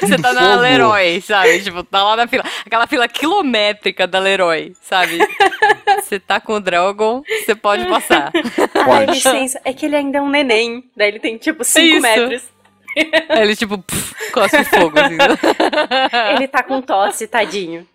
Você 0.00 0.16
tá 0.18 0.32
na 0.32 0.40
fogo, 0.52 0.62
Leroy, 0.62 1.20
sabe? 1.20 1.60
Tipo, 1.62 1.82
tá 1.84 2.02
lá 2.02 2.16
na 2.16 2.26
fila. 2.26 2.44
Aquela 2.64 2.86
fila 2.86 3.06
quilométrica 3.08 4.06
da 4.06 4.18
Leroy, 4.18 4.72
sabe? 4.80 5.18
Você 6.02 6.18
tá 6.18 6.40
com 6.40 6.54
o 6.54 6.60
Drogon, 6.60 7.22
você 7.44 7.54
pode 7.54 7.84
passar. 7.86 8.32
Ai, 8.74 8.84
Pode. 9.06 9.12
licença, 9.12 9.60
é 9.64 9.72
que 9.74 9.84
ele 9.84 9.96
ainda 9.96 10.18
é 10.18 10.22
um 10.22 10.30
neném. 10.30 10.84
Daí 10.96 11.08
ele 11.08 11.20
tem 11.20 11.36
tipo 11.36 11.62
5 11.64 11.86
Isso. 11.86 12.00
metros. 12.00 12.42
Aí 13.28 13.42
ele, 13.42 13.56
tipo, 13.56 13.78
puf, 13.78 14.14
cospe 14.32 14.64
fogo, 14.64 14.98
assim. 14.98 15.16
Ele 16.36 16.46
tá 16.48 16.62
com 16.62 16.80
tosse, 16.82 17.26
tadinho. 17.26 17.86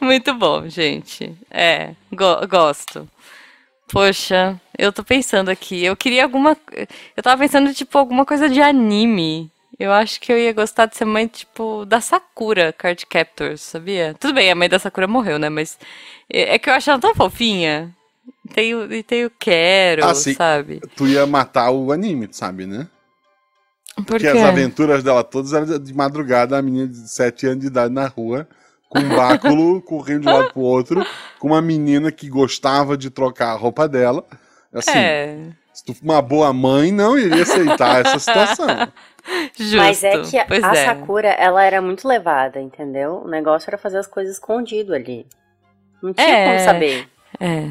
Muito 0.00 0.34
bom, 0.34 0.68
gente. 0.68 1.34
É, 1.50 1.94
go- 2.12 2.46
gosto. 2.46 3.08
Poxa, 3.88 4.60
eu 4.76 4.92
tô 4.92 5.02
pensando 5.04 5.48
aqui. 5.48 5.84
Eu 5.84 5.96
queria 5.96 6.24
alguma. 6.24 6.56
Eu 7.16 7.22
tava 7.22 7.40
pensando, 7.40 7.72
tipo, 7.72 7.96
alguma 7.96 8.24
coisa 8.26 8.48
de 8.48 8.60
anime. 8.60 9.50
Eu 9.78 9.92
acho 9.92 10.20
que 10.20 10.32
eu 10.32 10.38
ia 10.38 10.52
gostar 10.52 10.86
de 10.86 10.96
ser 10.96 11.04
mãe, 11.04 11.26
tipo, 11.26 11.84
da 11.86 12.00
Sakura 12.00 12.72
Card 12.72 13.04
Captors, 13.06 13.60
sabia? 13.60 14.14
Tudo 14.18 14.32
bem, 14.34 14.50
a 14.50 14.54
mãe 14.54 14.68
da 14.68 14.78
Sakura 14.78 15.06
morreu, 15.06 15.38
né? 15.38 15.48
Mas 15.50 15.78
é 16.32 16.54
é 16.54 16.58
que 16.58 16.68
eu 16.70 16.74
acho 16.74 16.90
ela 16.90 16.98
tão 16.98 17.14
fofinha. 17.14 17.94
Tem 18.54 18.74
o, 18.74 18.92
e 18.92 19.02
tem 19.02 19.24
o 19.24 19.30
Quero, 19.30 20.04
Ah, 20.04 20.14
sabe? 20.14 20.80
Tu 20.96 21.06
ia 21.08 21.26
matar 21.26 21.70
o 21.70 21.92
anime, 21.92 22.28
sabe, 22.30 22.66
né? 22.66 22.86
Por 23.96 24.04
Porque 24.04 24.30
quê? 24.30 24.38
as 24.38 24.44
aventuras 24.44 25.02
dela 25.02 25.24
todas 25.24 25.52
eram 25.54 25.78
de 25.78 25.94
madrugada, 25.94 26.58
a 26.58 26.62
menina 26.62 26.86
de 26.86 27.08
7 27.08 27.46
anos 27.46 27.60
de 27.60 27.66
idade 27.68 27.92
na 27.94 28.06
rua, 28.06 28.46
com 28.90 28.98
um 28.98 29.08
báculo 29.08 29.80
correndo 29.82 30.22
de 30.22 30.28
um 30.28 30.32
lado 30.32 30.52
pro 30.52 30.60
outro, 30.60 31.04
com 31.38 31.48
uma 31.48 31.62
menina 31.62 32.12
que 32.12 32.28
gostava 32.28 32.96
de 32.96 33.08
trocar 33.08 33.52
a 33.52 33.56
roupa 33.56 33.88
dela. 33.88 34.22
Assim, 34.72 34.90
É, 34.98 35.38
se 35.72 35.82
tu 35.84 35.94
uma 36.02 36.20
boa 36.20 36.52
mãe, 36.52 36.92
não 36.92 37.18
iria 37.18 37.42
aceitar 37.42 38.04
essa 38.04 38.18
situação. 38.18 38.66
justo. 39.58 39.76
Mas 39.78 40.04
é 40.04 40.20
que 40.22 40.38
a, 40.38 40.44
pois 40.44 40.62
a 40.62 40.74
é. 40.74 40.84
Sakura, 40.84 41.28
ela 41.28 41.64
era 41.64 41.80
muito 41.80 42.06
levada, 42.06 42.60
entendeu? 42.60 43.22
O 43.24 43.28
negócio 43.28 43.70
era 43.70 43.78
fazer 43.78 43.98
as 43.98 44.06
coisas 44.06 44.34
escondido 44.34 44.92
ali. 44.94 45.26
Não 46.02 46.12
tinha 46.12 46.26
É. 46.28 46.46
como 46.48 46.64
saber. 46.64 47.08
É. 47.40 47.70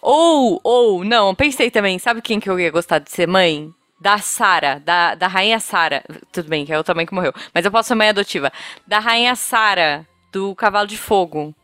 Ou, 0.00 0.60
ou, 0.62 1.04
não, 1.04 1.34
pensei 1.34 1.70
também, 1.70 1.98
sabe 1.98 2.22
quem 2.22 2.40
que 2.40 2.48
eu 2.48 2.58
ia 2.58 2.70
gostar 2.70 2.98
de 2.98 3.10
ser 3.10 3.26
mãe? 3.26 3.72
Da 4.00 4.18
Sara, 4.18 4.80
da, 4.80 5.14
da 5.14 5.26
rainha 5.26 5.60
Sara. 5.60 6.02
Tudo 6.32 6.48
bem, 6.48 6.64
que 6.64 6.72
é 6.72 6.78
outra 6.78 6.94
mãe 6.94 7.04
que 7.04 7.14
morreu. 7.14 7.34
Mas 7.52 7.64
eu 7.64 7.70
posso 7.70 7.88
ser 7.88 7.94
mãe 7.94 8.08
adotiva. 8.08 8.50
Da 8.86 8.98
rainha 8.98 9.36
Sara, 9.36 10.06
do 10.32 10.54
Cavalo 10.54 10.86
de 10.86 10.96
Fogo. 10.96 11.54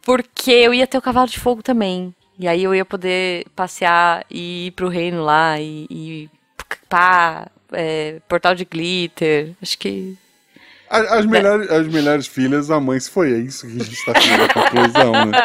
Porque 0.00 0.52
eu 0.52 0.72
ia 0.72 0.86
ter 0.86 0.98
o 0.98 1.02
Cavalo 1.02 1.28
de 1.28 1.40
Fogo 1.40 1.60
também. 1.62 2.14
E 2.38 2.48
aí 2.48 2.62
eu 2.62 2.74
ia 2.74 2.84
poder 2.84 3.46
passear 3.54 4.24
e 4.30 4.68
ir 4.68 4.70
pro 4.72 4.88
reino 4.88 5.22
lá 5.22 5.60
e. 5.60 5.86
e 5.90 6.30
pá, 6.88 7.48
é, 7.72 8.20
portal 8.28 8.54
de 8.54 8.64
glitter. 8.64 9.54
Acho 9.60 9.78
que. 9.78 10.16
As, 10.92 11.10
as 11.10 11.26
melhores, 11.26 11.70
as 11.70 11.88
melhores 11.88 12.26
filhas, 12.26 12.70
a 12.70 12.78
mãe 12.78 13.00
se 13.00 13.08
foi. 13.10 13.32
É 13.32 13.38
isso 13.38 13.66
que 13.66 13.80
a 13.80 13.84
gente 13.84 14.04
tá 14.04 14.20
chegando 14.20 14.44
à 14.44 14.48
conclusão, 14.52 15.12
né? 15.24 15.38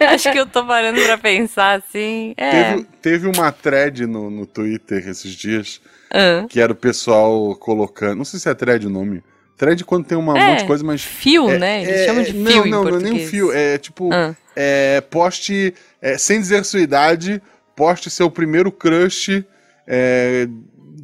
Acho 0.14 0.30
que 0.30 0.38
eu 0.38 0.46
tô 0.46 0.64
parando 0.64 1.00
pra 1.02 1.18
pensar 1.18 1.78
assim. 1.78 2.34
É. 2.36 2.50
Teve, 2.72 2.86
teve 3.02 3.26
uma 3.26 3.50
thread 3.50 4.06
no, 4.06 4.30
no 4.30 4.46
Twitter 4.46 5.08
esses 5.08 5.32
dias 5.32 5.80
Ah. 6.10 6.46
que 6.48 6.60
era 6.60 6.70
o 6.72 6.76
pessoal 6.76 7.56
colocando. 7.56 8.18
Não 8.18 8.24
sei 8.24 8.38
se 8.38 8.48
é 8.48 8.54
thread 8.54 8.86
o 8.86 8.90
nome. 8.90 9.24
Thread 9.56 9.84
quando 9.84 10.04
tem 10.06 10.16
uma, 10.16 10.34
um 10.34 10.36
É, 10.36 10.50
monte 10.50 10.60
de 10.60 10.66
coisa, 10.66 10.84
mas. 10.84 11.02
Fio, 11.02 11.50
é- 11.50 11.58
né? 11.58 11.82
Eles 11.82 12.00
é- 12.00 12.06
chamam 12.06 12.22
de 12.22 12.32
não, 12.32 12.52
fio 12.52 12.66
em 12.66 12.70
não, 12.70 12.84
não 12.84 12.96
é 12.96 13.02
nem 13.02 13.12
um 13.14 13.26
fio. 13.26 13.52
É 13.52 13.76
tipo. 13.76 14.08
É, 14.54 15.00
poste. 15.00 15.74
é, 16.00 16.16
sem 16.16 16.38
dizer 16.40 16.64
sua 16.64 16.80
idade, 16.80 17.42
poste 17.74 18.08
seu 18.08 18.30
primeiro 18.30 18.70
crush 18.70 19.44
é, 19.84 20.46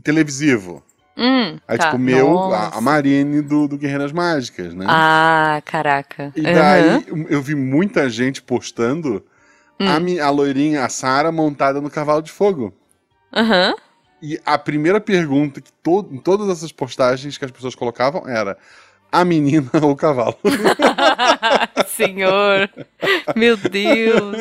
televisivo. 0.04 0.84
Hum, 1.16 1.58
Aí, 1.68 1.78
tá. 1.78 1.84
tipo, 1.86 1.98
meu, 1.98 2.52
a, 2.52 2.76
a 2.76 2.80
Marine 2.80 3.40
do, 3.40 3.68
do 3.68 3.76
Guerreiras 3.78 4.10
Mágicas, 4.12 4.74
né? 4.74 4.84
Ah, 4.88 5.62
caraca. 5.64 6.32
E 6.34 6.42
daí 6.42 7.04
eu 7.28 7.40
vi 7.40 7.54
muita 7.54 8.08
gente 8.10 8.42
postando 8.42 9.24
Hum. 9.80 10.18
a, 10.20 10.26
a 10.26 10.30
loirinha, 10.30 10.84
a 10.84 10.88
Sara, 10.88 11.30
montada 11.32 11.80
no 11.80 11.90
cavalo 11.90 12.22
de 12.22 12.30
fogo. 12.32 12.72
Aham. 13.32 13.74
E 14.22 14.40
a 14.46 14.56
primeira 14.56 15.00
pergunta 15.00 15.60
que 15.60 15.70
to 15.82 16.08
em 16.10 16.18
todas 16.18 16.48
essas 16.48 16.72
postagens 16.72 17.36
que 17.36 17.44
as 17.44 17.50
pessoas 17.50 17.74
colocavam 17.74 18.26
era 18.28 18.56
a 19.12 19.24
menina 19.24 19.68
ou 19.82 19.90
o 19.90 19.96
cavalo? 19.96 20.36
Senhor. 21.86 22.70
Meu 23.36 23.56
Deus. 23.56 24.36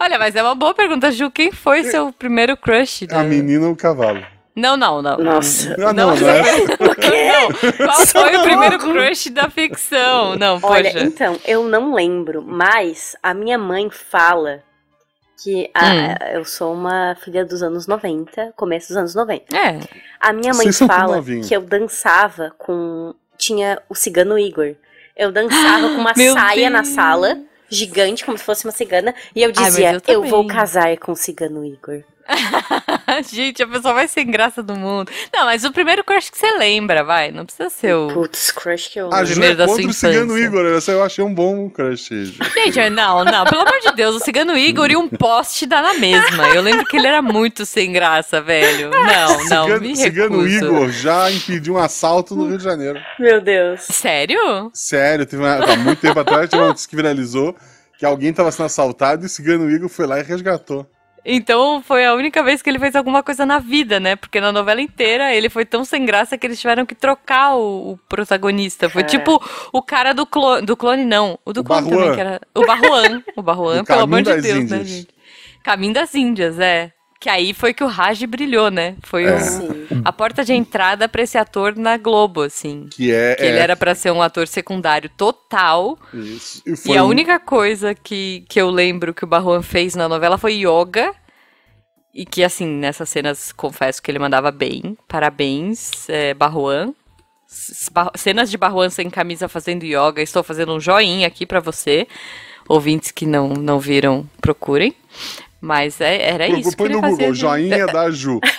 Olha, 0.00 0.18
mas 0.18 0.34
é 0.34 0.42
uma 0.42 0.54
boa 0.54 0.74
pergunta, 0.74 1.10
Ju. 1.12 1.30
Quem 1.30 1.52
foi 1.52 1.84
seu 1.84 2.12
primeiro 2.12 2.56
crush? 2.56 3.06
da- 3.06 3.20
a 3.20 3.24
menina 3.24 3.66
ou 3.66 3.72
o 3.72 3.76
cavalo? 3.76 4.22
Não, 4.56 4.76
não, 4.76 5.00
não. 5.00 5.16
Nossa. 5.18 5.74
Ah, 5.78 5.92
não, 5.92 6.14
não 6.14 6.28
é? 6.28 6.42
O 6.80 6.94
quê? 6.94 7.32
Não, 7.32 7.86
Qual 7.86 8.06
foi 8.06 8.36
o 8.36 8.42
primeiro 8.42 8.78
crush 8.78 9.30
da 9.30 9.48
ficção? 9.48 10.36
Não, 10.36 10.58
Olha, 10.62 10.90
poxa. 10.92 11.04
então, 11.04 11.38
eu 11.46 11.64
não 11.68 11.94
lembro, 11.94 12.42
mas 12.42 13.16
a 13.22 13.32
minha 13.32 13.56
mãe 13.56 13.88
fala 13.90 14.62
que 15.42 15.70
a- 15.72 15.86
Hum. 15.86 16.14
eu 16.34 16.44
sou 16.44 16.74
uma 16.74 17.16
filha 17.22 17.44
dos 17.44 17.62
anos 17.62 17.86
90, 17.86 18.52
começo 18.56 18.88
dos 18.88 18.96
anos 18.96 19.14
90. 19.14 19.56
É. 19.56 19.78
A 20.20 20.32
minha 20.32 20.52
mãe 20.52 20.70
Vocês 20.70 20.86
fala 20.86 21.22
que 21.22 21.54
eu 21.54 21.62
dançava 21.62 22.52
com. 22.58 23.14
Tinha 23.38 23.80
o 23.88 23.94
cigano 23.94 24.38
Igor. 24.38 24.74
Eu 25.16 25.32
dançava 25.32 25.88
com 25.88 25.94
uma 26.00 26.12
Meu 26.16 26.34
saia 26.34 26.68
na 26.68 26.82
Deus. 26.82 26.94
sala, 26.94 27.38
gigante, 27.70 28.22
como 28.24 28.36
se 28.36 28.44
fosse 28.44 28.66
uma 28.66 28.72
cigana, 28.72 29.14
e 29.34 29.42
eu 29.42 29.50
Ai, 29.56 29.64
dizia: 29.64 29.92
eu 29.92 30.00
eu, 30.06 30.22
vou 30.24 30.42
também." 30.42 30.56
casar 30.56 30.96
com 30.98 31.12
o 31.12 31.16
cigano 31.16 31.64
Igor. 31.64 32.02
Gente, 33.30 33.62
a 33.62 33.66
pessoa 33.66 33.94
vai 33.94 34.08
ser 34.08 34.24
graça 34.24 34.62
do 34.62 34.74
mundo. 34.76 35.10
Não, 35.32 35.44
mas 35.44 35.64
o 35.64 35.72
primeiro 35.72 36.04
crush 36.04 36.30
que 36.30 36.38
você 36.38 36.56
lembra, 36.56 37.02
vai. 37.02 37.30
Não 37.30 37.44
precisa 37.44 37.68
ser 37.68 37.94
o. 37.94 38.08
Putz, 38.08 38.50
crush 38.50 38.88
que 38.88 39.00
eu. 39.00 39.12
A 39.12 39.24
Ju 39.24 39.32
primeiro 39.32 39.54
é 39.54 39.56
da 39.56 39.66
contra 39.66 39.86
o 39.86 39.92
Cigano. 39.92 40.38
Igor, 40.38 40.64
essa 40.66 40.92
eu 40.92 41.02
achei 41.02 41.24
um 41.24 41.34
bom 41.34 41.68
crush. 41.68 42.08
Gente, 42.08 42.90
não, 42.90 43.24
não, 43.24 43.44
pelo 43.44 43.62
amor 43.62 43.80
de 43.80 43.92
Deus, 43.92 44.16
o 44.16 44.20
Cigano 44.20 44.56
Igor 44.56 44.90
e 44.90 44.96
um 44.96 45.08
poste 45.08 45.66
dá 45.66 45.82
na 45.82 45.94
mesma. 45.94 46.48
Eu 46.48 46.62
lembro 46.62 46.86
que 46.86 46.96
ele 46.96 47.06
era 47.06 47.20
muito 47.20 47.66
sem 47.66 47.92
graça, 47.92 48.40
velho. 48.40 48.90
Não, 48.90 49.44
não, 49.48 49.64
Cigano, 49.64 49.80
me 49.80 49.96
Cigano 49.96 50.42
recuso. 50.42 50.64
Igor 50.64 50.90
já 50.90 51.30
impediu 51.30 51.74
um 51.74 51.78
assalto 51.78 52.34
no 52.34 52.46
Rio 52.46 52.58
de 52.58 52.64
Janeiro. 52.64 53.00
Meu 53.18 53.40
Deus. 53.40 53.80
Sério? 53.82 54.70
Sério, 54.72 55.26
teve 55.26 55.42
uma, 55.42 55.56
há 55.56 55.76
muito 55.76 56.00
tempo 56.00 56.18
atrás, 56.18 56.48
tinha 56.48 56.60
uma 56.60 56.68
notícia 56.68 56.88
que 56.88 56.96
viralizou 56.96 57.56
que 57.98 58.06
alguém 58.06 58.32
tava 58.32 58.50
sendo 58.50 58.64
assaltado 58.64 59.24
e 59.24 59.26
o 59.26 59.28
Cigano 59.28 59.70
Igor 59.70 59.90
foi 59.90 60.06
lá 60.06 60.18
e 60.18 60.22
resgatou. 60.22 60.90
Então 61.24 61.82
foi 61.82 62.04
a 62.06 62.14
única 62.14 62.42
vez 62.42 62.62
que 62.62 62.70
ele 62.70 62.78
fez 62.78 62.96
alguma 62.96 63.22
coisa 63.22 63.44
na 63.44 63.58
vida, 63.58 64.00
né? 64.00 64.16
Porque 64.16 64.40
na 64.40 64.50
novela 64.52 64.80
inteira 64.80 65.34
ele 65.34 65.48
foi 65.50 65.64
tão 65.64 65.84
sem 65.84 66.04
graça 66.04 66.38
que 66.38 66.46
eles 66.46 66.60
tiveram 66.60 66.86
que 66.86 66.94
trocar 66.94 67.56
o, 67.56 67.92
o 67.92 67.96
protagonista. 68.08 68.88
Foi 68.88 69.02
É. 69.02 69.04
tipo 69.04 69.42
o 69.72 69.82
cara 69.82 70.12
do 70.12 70.24
clone, 70.26 70.64
do 70.64 70.76
clone 70.76 71.04
não, 71.04 71.38
o 71.44 71.52
do 71.52 71.60
O 71.60 71.64
clone 71.64 71.82
Barruan. 71.90 72.00
também, 72.02 72.14
que 72.14 72.20
era 72.20 72.40
o 72.54 72.66
Barruan. 72.66 73.22
O 73.36 73.42
Barruan, 73.42 73.84
pelo 73.84 74.00
amor 74.02 74.22
de 74.22 74.32
Deus, 74.40 74.44
né, 74.44 74.60
Índias. 74.78 74.88
gente? 74.88 75.08
Caminho 75.62 75.92
das 75.94 76.14
Índias, 76.14 76.58
é. 76.58 76.90
Que 77.20 77.28
aí 77.28 77.52
foi 77.52 77.74
que 77.74 77.84
o 77.84 77.86
Raj 77.86 78.24
brilhou, 78.24 78.70
né? 78.70 78.96
Foi 79.02 79.24
É. 79.24 79.36
a 80.06 80.10
porta 80.10 80.42
de 80.42 80.54
entrada 80.54 81.06
pra 81.06 81.20
esse 81.22 81.36
ator 81.36 81.76
na 81.76 81.98
Globo, 81.98 82.40
assim. 82.40 82.88
Que 82.90 83.12
é. 83.12 83.34
Que 83.34 83.42
ele 83.44 83.58
é, 83.58 83.60
era 83.60 83.76
pra 83.76 83.94
ser 83.94 84.10
um 84.10 84.22
ator 84.22 84.48
secundário 84.48 85.10
total. 85.18 85.98
Isso. 86.14 86.62
E, 86.66 86.74
foi 86.76 86.94
E 86.94 86.98
a 86.98 87.04
um- 87.04 87.08
única 87.08 87.38
coisa 87.38 87.94
que, 87.94 88.42
que 88.48 88.58
eu 88.58 88.70
lembro 88.70 89.12
que 89.12 89.22
o 89.24 89.26
Barruan 89.26 89.60
fez 89.60 89.94
na 89.94 90.08
novela 90.08 90.38
foi 90.38 90.54
yoga 90.66 91.14
E 92.12 92.24
que, 92.26 92.42
assim, 92.42 92.66
nessas 92.66 93.08
cenas, 93.08 93.52
confesso 93.52 94.02
que 94.02 94.10
ele 94.10 94.18
mandava 94.18 94.50
bem. 94.50 94.96
Parabéns, 95.06 96.08
é, 96.08 96.34
Barruan. 96.34 96.92
S- 97.48 97.88
Bar- 97.92 98.10
Cenas 98.16 98.50
de 98.50 98.56
Barruan 98.58 98.90
sem 98.90 99.08
camisa 99.10 99.46
fazendo 99.46 99.84
yoga. 99.84 100.20
Estou 100.22 100.42
fazendo 100.42 100.72
um 100.74 100.80
joinha 100.80 101.26
aqui 101.28 101.44
pra 101.46 101.60
você. 101.60 102.08
Ouvintes 102.68 103.10
que 103.12 103.26
não, 103.26 103.48
não 103.50 103.78
viram, 103.78 104.28
procurem. 104.40 104.92
Mas 105.60 106.00
é, 106.00 106.30
era 106.30 106.46
Pro- 106.46 106.56
isso 106.58 106.70
que 106.70 106.76
Põe 106.76 106.88
no 106.88 107.00
fazia. 107.00 107.16
Google, 107.16 107.32
de- 107.32 107.38
joinha 107.38 107.86
da 107.86 108.10
Ju. 108.10 108.40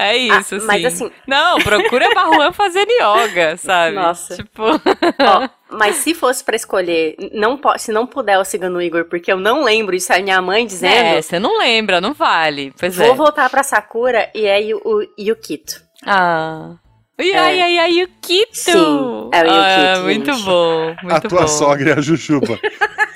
É 0.00 0.16
isso, 0.16 0.54
Ah, 0.54 0.60
sim. 0.60 0.66
mas 0.66 0.84
assim- 0.84 1.10
Não, 1.26 1.58
procura 1.58 2.14
Barruan 2.14 2.52
fazendo 2.52 2.90
yoga, 2.92 3.56
sabe? 3.56 3.96
Nossa. 3.96 4.36
Tipo... 4.36 4.62
Ó, 4.62 5.48
mas 5.76 5.96
se 5.96 6.14
fosse 6.14 6.44
pra 6.44 6.54
escolher, 6.54 7.16
não 7.34 7.56
po- 7.58 7.76
se 7.76 7.90
não 7.90 8.06
puder 8.06 8.36
eu 8.36 8.44
siga 8.44 8.70
no 8.70 8.80
Igor, 8.80 9.06
porque 9.06 9.32
eu 9.32 9.36
não 9.36 9.64
lembro, 9.64 9.96
isso 9.96 10.12
é 10.12 10.22
minha 10.22 10.40
mãe 10.40 10.64
dizendo, 10.64 10.94
É, 10.94 11.20
você 11.20 11.40
não 11.40 11.58
lembra, 11.58 12.00
não 12.00 12.14
vale. 12.14 12.72
Pois 12.78 12.94
vou 12.94 13.06
é. 13.10 13.14
voltar 13.14 13.50
pra 13.50 13.64
Sakura 13.64 14.30
e 14.32 14.46
é 14.46 14.60
o, 14.72 14.80
o 14.84 15.02
Yukito. 15.20 15.82
Ah. 16.06 16.76
Ai, 17.18 17.30
É. 17.32 17.38
ai, 17.38 17.60
ai, 17.60 17.78
ai, 17.78 17.90
Yukito! 17.94 18.48
Sim, 18.52 19.30
é 19.32 19.42
o 19.42 19.50
Ah, 19.50 19.80
Yukito, 19.96 20.04
muito 20.04 20.32
gente. 20.34 20.44
bom, 20.44 20.94
muito 21.02 21.12
a 21.16 21.20
tua 21.20 21.40
bom. 21.40 21.48
sogra 21.48 21.90
é 21.90 21.94
a 21.94 22.00
Jujuba. 22.00 22.56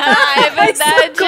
Ah, 0.00 0.40
é 0.46 0.50
verdade. 0.50 1.20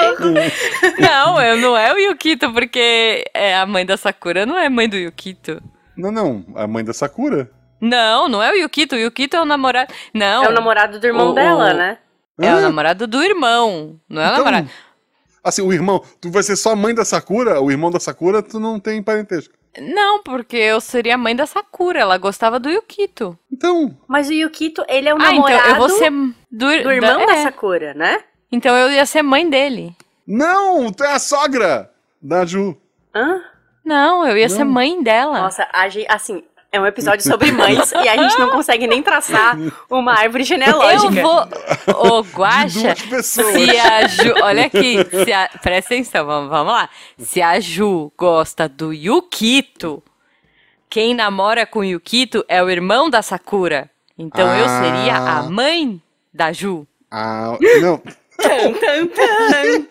não, 0.98 1.40
eu 1.40 1.56
não 1.58 1.76
é 1.76 1.92
o 1.92 1.98
Yukito, 1.98 2.52
porque 2.52 3.24
é, 3.34 3.56
a 3.56 3.66
mãe 3.66 3.84
da 3.84 3.96
Sakura 3.96 4.44
não 4.46 4.58
é 4.58 4.68
mãe 4.68 4.88
do 4.88 4.96
Yukito. 4.96 5.62
Não, 5.96 6.10
não. 6.10 6.44
A 6.54 6.66
mãe 6.66 6.84
da 6.84 6.92
Sakura? 6.92 7.50
Não, 7.80 8.28
não 8.28 8.42
é 8.42 8.52
o 8.52 8.56
Yukito. 8.56 8.94
O 8.94 8.98
Yukito 8.98 9.36
é 9.36 9.40
o 9.40 9.44
namorado. 9.44 9.92
Não. 10.14 10.44
É 10.44 10.48
o 10.48 10.52
namorado 10.52 10.98
do 11.00 11.06
irmão 11.06 11.30
O- 11.30 11.34
dela, 11.34 11.70
o- 11.72 11.76
né? 11.76 11.98
É 12.40 12.54
o 12.54 12.58
Ah, 12.58 12.60
namorado 12.62 13.06
do 13.06 13.22
irmão. 13.22 14.00
Não 14.08 14.22
é 14.22 14.24
o 14.24 14.28
então, 14.32 14.38
namorado. 14.44 14.70
Assim, 15.44 15.62
o 15.62 15.72
irmão, 15.72 16.02
tu 16.20 16.30
vai 16.30 16.42
ser 16.42 16.56
só 16.56 16.74
mãe 16.76 16.94
da 16.94 17.04
Sakura, 17.04 17.60
o 17.60 17.70
irmão 17.70 17.90
da 17.90 17.98
Sakura, 18.00 18.42
tu 18.42 18.58
não 18.60 18.78
tem 18.80 19.02
parentesco. 19.02 19.54
Não, 19.78 20.22
porque 20.22 20.56
eu 20.56 20.80
seria 20.80 21.14
a 21.14 21.18
mãe 21.18 21.34
da 21.36 21.46
Sakura. 21.46 22.00
Ela 22.00 22.18
gostava 22.18 22.58
do 22.58 22.68
Yukito. 22.68 23.38
Então, 23.52 23.96
Mas 24.08 24.28
o 24.28 24.32
Yukito, 24.32 24.84
ele 24.88 25.08
é 25.08 25.14
o 25.14 25.18
ah, 25.18 25.20
então 25.32 25.34
namorado 25.34 25.68
eu 25.70 25.76
vou 25.76 25.88
ser 25.88 26.10
do, 26.10 26.34
do 26.50 26.92
irmão 26.92 27.20
da, 27.20 27.26
da 27.26 27.36
é. 27.36 27.42
Sakura, 27.42 27.94
né? 27.94 28.20
Então 28.50 28.76
eu 28.76 28.90
ia 28.90 29.06
ser 29.06 29.22
mãe 29.22 29.48
dele. 29.48 29.94
não, 30.26 30.92
tu 30.92 31.04
é 31.04 31.12
a 31.12 31.18
sogra 31.18 31.90
da 32.20 32.44
Ju. 32.44 32.76
Hã? 33.14 33.42
Não, 33.84 34.26
eu 34.26 34.36
ia 34.36 34.48
Não. 34.48 34.56
ser 34.56 34.64
mãe 34.64 35.02
dela. 35.02 35.40
Nossa, 35.40 35.66
a 35.72 35.88
gente, 35.88 36.06
assim, 36.10 36.44
é 36.72 36.80
um 36.80 36.86
episódio 36.86 37.24
sobre 37.26 37.50
mães 37.52 37.90
e 37.92 38.08
a 38.08 38.16
gente 38.16 38.38
não 38.38 38.50
consegue 38.50 38.86
nem 38.86 39.02
traçar 39.02 39.56
uma 39.88 40.12
árvore 40.14 40.44
genealógica. 40.44 41.20
eu 41.20 41.22
vou. 41.22 42.18
Ô, 42.18 42.22
pessoas. 43.08 43.52
Se 43.54 43.78
a 43.78 44.06
Ju. 44.06 44.34
Olha 44.42 44.66
aqui. 44.66 44.98
Se 45.24 45.32
a, 45.32 45.48
presta 45.62 45.94
atenção, 45.94 46.24
vamos, 46.26 46.48
vamos 46.50 46.72
lá. 46.72 46.88
Se 47.18 47.42
a 47.42 47.58
Ju 47.58 48.12
gosta 48.16 48.68
do 48.68 48.92
Yukito, 48.92 50.02
quem 50.88 51.14
namora 51.14 51.66
com 51.66 51.80
o 51.80 51.84
Yukito 51.84 52.44
é 52.48 52.62
o 52.62 52.70
irmão 52.70 53.10
da 53.10 53.22
Sakura. 53.22 53.90
Então 54.18 54.46
eu 54.56 54.64
Ah. 54.66 54.82
seria 54.82 55.16
a 55.16 55.42
mãe 55.44 56.00
da 56.32 56.52
Ju. 56.52 56.86
Ah, 57.10 57.56
não. 57.80 58.00
Tan, 58.40 58.72
tan, 58.72 59.06
tan. 59.06 59.86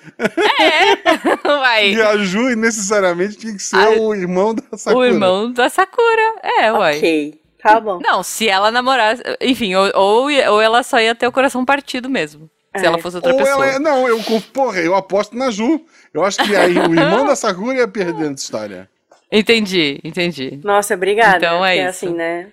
Uai. 1.59 1.93
E 1.93 2.01
a 2.01 2.17
Ju 2.17 2.55
necessariamente 2.55 3.37
tinha 3.37 3.53
que 3.53 3.61
ser 3.61 3.75
Ah, 3.77 3.89
o 3.91 4.13
irmão 4.13 4.53
da 4.55 4.63
O 4.71 4.77
Sakura. 4.77 5.07
irmão 5.07 5.51
da 5.51 5.69
Sakura. 5.69 6.35
É, 6.59 6.71
uai. 6.73 6.97
ok, 6.97 7.39
tá 7.61 7.79
bom. 7.79 7.99
Não, 8.01 8.23
se 8.23 8.47
ela 8.49 8.71
namorasse. 8.71 9.21
Enfim, 9.41 9.75
ou, 9.75 9.91
ou, 9.95 10.23
ou 10.51 10.61
ela 10.61 10.83
só 10.83 10.99
ia 10.99 11.13
ter 11.15 11.27
o 11.27 11.31
coração 11.31 11.63
partido 11.65 12.09
mesmo. 12.09 12.49
Se 12.75 12.83
É. 12.83 12.87
ela 12.87 12.99
fosse 12.99 13.15
outra 13.17 13.31
Ou 13.33 13.37
pessoa. 13.39 13.65
ela 13.65 13.75
é, 13.75 13.79
não, 13.79 14.07
eu, 14.07 14.19
porra, 14.53 14.79
eu 14.79 14.95
aposto 14.95 15.35
na 15.35 15.49
Ju. 15.49 15.81
Eu 16.13 16.23
acho 16.23 16.37
que 16.43 16.55
aí 16.55 16.77
o 16.77 16.83
irmão 16.93 17.25
da 17.25 17.35
Sakura 17.35 17.77
ia 17.77 17.87
perder 17.87 18.29
nessa 18.29 18.43
história. 18.43 18.89
Entendi, 19.31 19.99
entendi. 20.03 20.59
Nossa, 20.63 20.93
obrigada. 20.95 21.37
Então 21.37 21.63
é 21.65 21.75
porque, 21.75 21.89
isso. 21.89 22.05
assim, 22.05 22.15
né? 22.15 22.47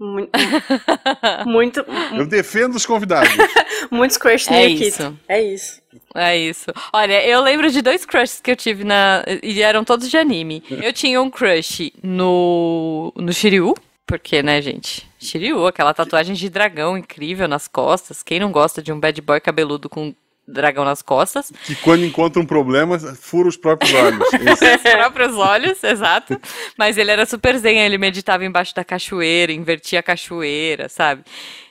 Muito, 0.00 0.30
muito, 1.46 1.84
Eu 2.16 2.26
defendo 2.26 2.74
os 2.74 2.86
convidados. 2.86 3.30
muitos 3.90 4.16
crush 4.16 4.48
no 4.48 4.56
É 4.56 4.66
Yukito. 4.66 4.86
isso. 4.86 5.18
É 5.28 5.42
isso. 5.42 5.82
É 6.14 6.38
isso. 6.38 6.66
Olha, 6.92 7.22
eu 7.26 7.40
lembro 7.42 7.70
de 7.70 7.82
dois 7.82 8.06
crushes 8.06 8.40
que 8.40 8.50
eu 8.50 8.56
tive 8.56 8.82
na. 8.82 9.22
E 9.42 9.60
eram 9.62 9.84
todos 9.84 10.08
de 10.08 10.16
anime. 10.16 10.62
Eu 10.70 10.92
tinha 10.92 11.20
um 11.20 11.30
crush 11.30 11.92
no. 12.02 13.12
no 13.14 13.32
Shiryu. 13.32 13.74
Porque, 14.06 14.42
né, 14.42 14.60
gente? 14.60 15.06
Shiryu, 15.20 15.66
aquela 15.66 15.94
tatuagem 15.94 16.34
de 16.34 16.48
dragão 16.48 16.96
incrível 16.98 17.46
nas 17.46 17.68
costas. 17.68 18.22
Quem 18.22 18.40
não 18.40 18.50
gosta 18.50 18.82
de 18.82 18.92
um 18.92 18.98
bad 18.98 19.20
boy 19.20 19.38
cabeludo 19.38 19.88
com 19.88 20.12
dragão 20.50 20.84
nas 20.84 21.00
costas? 21.02 21.52
Que 21.64 21.74
quando 21.76 22.04
encontra 22.04 22.40
um 22.42 22.46
problema, 22.46 22.98
fura 22.98 23.48
os 23.48 23.56
próprios 23.56 23.92
olhos. 23.94 24.26
Os 24.30 24.82
próprios 24.92 25.36
olhos, 25.36 25.82
exato. 25.84 26.40
Mas 26.76 26.98
ele 26.98 27.10
era 27.10 27.24
super 27.26 27.56
zen, 27.58 27.78
ele 27.80 27.98
meditava 27.98 28.44
embaixo 28.44 28.74
da 28.74 28.84
cachoeira, 28.84 29.52
invertia 29.52 30.00
a 30.00 30.02
cachoeira, 30.02 30.88
sabe? 30.88 31.22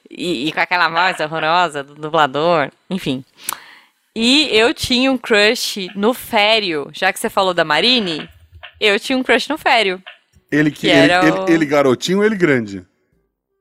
E, 0.09 0.47
e 0.47 0.51
com 0.51 0.59
aquela 0.59 0.89
voz 0.89 1.19
horrorosa 1.19 1.83
do 1.83 1.93
dublador, 1.95 2.71
enfim. 2.89 3.23
E 4.15 4.49
eu 4.51 4.73
tinha 4.73 5.11
um 5.11 5.17
crush 5.17 5.87
no 5.95 6.13
Fério, 6.13 6.89
já 6.93 7.13
que 7.13 7.19
você 7.19 7.29
falou 7.29 7.53
da 7.53 7.63
Marine, 7.63 8.27
eu 8.79 8.99
tinha 8.99 9.17
um 9.17 9.23
crush 9.23 9.47
no 9.49 9.57
Fério. 9.57 10.01
Ele 10.51 10.71
que, 10.71 10.81
Que 10.81 10.87
ele, 10.87 11.11
era 11.11 11.27
ele, 11.27 11.37
o- 11.39 11.45
ele 11.49 11.65
garotinho 11.65 12.17
ou 12.19 12.23
ele 12.25 12.35
grande? 12.35 12.83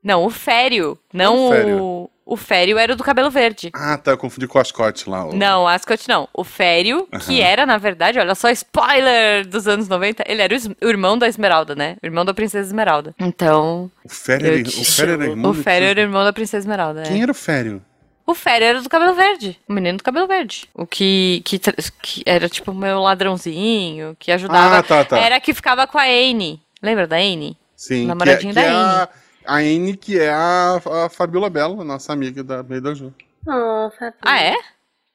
Não, 0.03 0.23
o 0.25 0.29
Fério, 0.29 0.97
não 1.13 1.47
O 1.47 1.51
Fério. 1.51 1.77
o... 1.83 2.08
O 2.31 2.37
Fério 2.37 2.77
era 2.77 2.93
o 2.93 2.95
do 2.95 3.03
cabelo 3.03 3.31
verde. 3.31 3.71
Ah, 3.73 3.97
tá, 3.97 4.11
eu 4.11 4.17
confundi 4.17 4.47
com 4.47 4.59
o 4.59 4.61
Ascot 4.61 5.09
lá. 5.09 5.25
o- 5.25 5.35
Não, 5.35 5.67
Ascot 5.67 6.07
não. 6.07 6.27
O 6.31 6.43
Fério, 6.43 7.07
que 7.25 7.41
era, 7.41 7.65
na 7.65 7.77
verdade, 7.79 8.19
olha 8.19 8.35
só, 8.35 8.49
spoiler 8.51 9.47
dos 9.47 9.67
anos 9.67 9.87
90, 9.87 10.23
ele 10.27 10.41
era 10.43 10.55
o, 10.55 10.85
o 10.85 10.89
irmão 10.89 11.17
da 11.17 11.27
Esmeralda, 11.27 11.73
né? 11.75 11.97
O 12.03 12.05
irmão 12.05 12.23
da 12.23 12.33
Princesa 12.33 12.67
Esmeralda. 12.67 13.15
Então, 13.19 13.89
O 14.03 14.09
Fério 14.09 14.45
era, 14.47 14.63
te 14.63 14.79
o 14.79 14.85
Fério 14.85 15.13
era 15.13 15.25
irmão 15.25 15.51
o 15.51 15.53
do 15.55 15.63
Fério 15.63 15.87
era 15.87 15.99
o 15.99 16.03
irmão 16.03 16.23
da 16.23 16.31
Princesa 16.33 16.57
Esmeralda, 16.61 17.01
Quem 17.03 17.19
é. 17.19 17.23
era 17.23 17.31
o 17.31 17.35
Fério? 17.35 17.81
O 18.27 18.35
Fério 18.35 18.65
era 18.67 18.81
do 18.83 18.89
cabelo 18.89 19.15
verde. 19.15 19.57
O 19.67 19.73
menino 19.73 19.97
do 19.97 20.03
cabelo 20.03 20.27
verde. 20.27 20.69
O 20.75 20.85
que, 20.85 21.41
que, 21.43 21.57
que 21.57 22.21
era 22.27 22.47
tipo 22.47 22.69
o 22.71 22.75
meu 22.75 23.01
ladrãozinho, 23.01 24.15
que 24.19 24.31
ajudava. 24.31 24.77
Ah, 24.77 24.83
tá, 24.83 25.03
tá. 25.03 25.17
Era 25.17 25.39
que 25.39 25.51
ficava 25.51 25.87
com 25.87 25.97
a 25.97 26.03
Anne. 26.03 26.61
Lembra 26.81 27.07
da 27.07 27.15
Anne? 27.17 27.57
Sim, 27.75 27.95
que 27.95 28.03
é, 28.03 28.05
Namoradinho 28.07 28.53
que 28.53 28.59
da 28.59 28.61
é 28.61 28.69
a, 28.69 29.09
a 29.53 29.57
Anne, 29.57 29.95
que 29.97 30.19
é 30.19 30.29
a, 30.29 30.79
a 31.05 31.09
Fabiola 31.09 31.49
Belo, 31.49 31.83
nossa 31.83 32.13
amiga 32.13 32.43
da 32.43 32.61
meio 32.63 32.81
da 32.81 32.93
Ju. 32.93 33.13
Oh. 33.47 33.89
Ah, 34.21 34.41
é? 34.41 34.55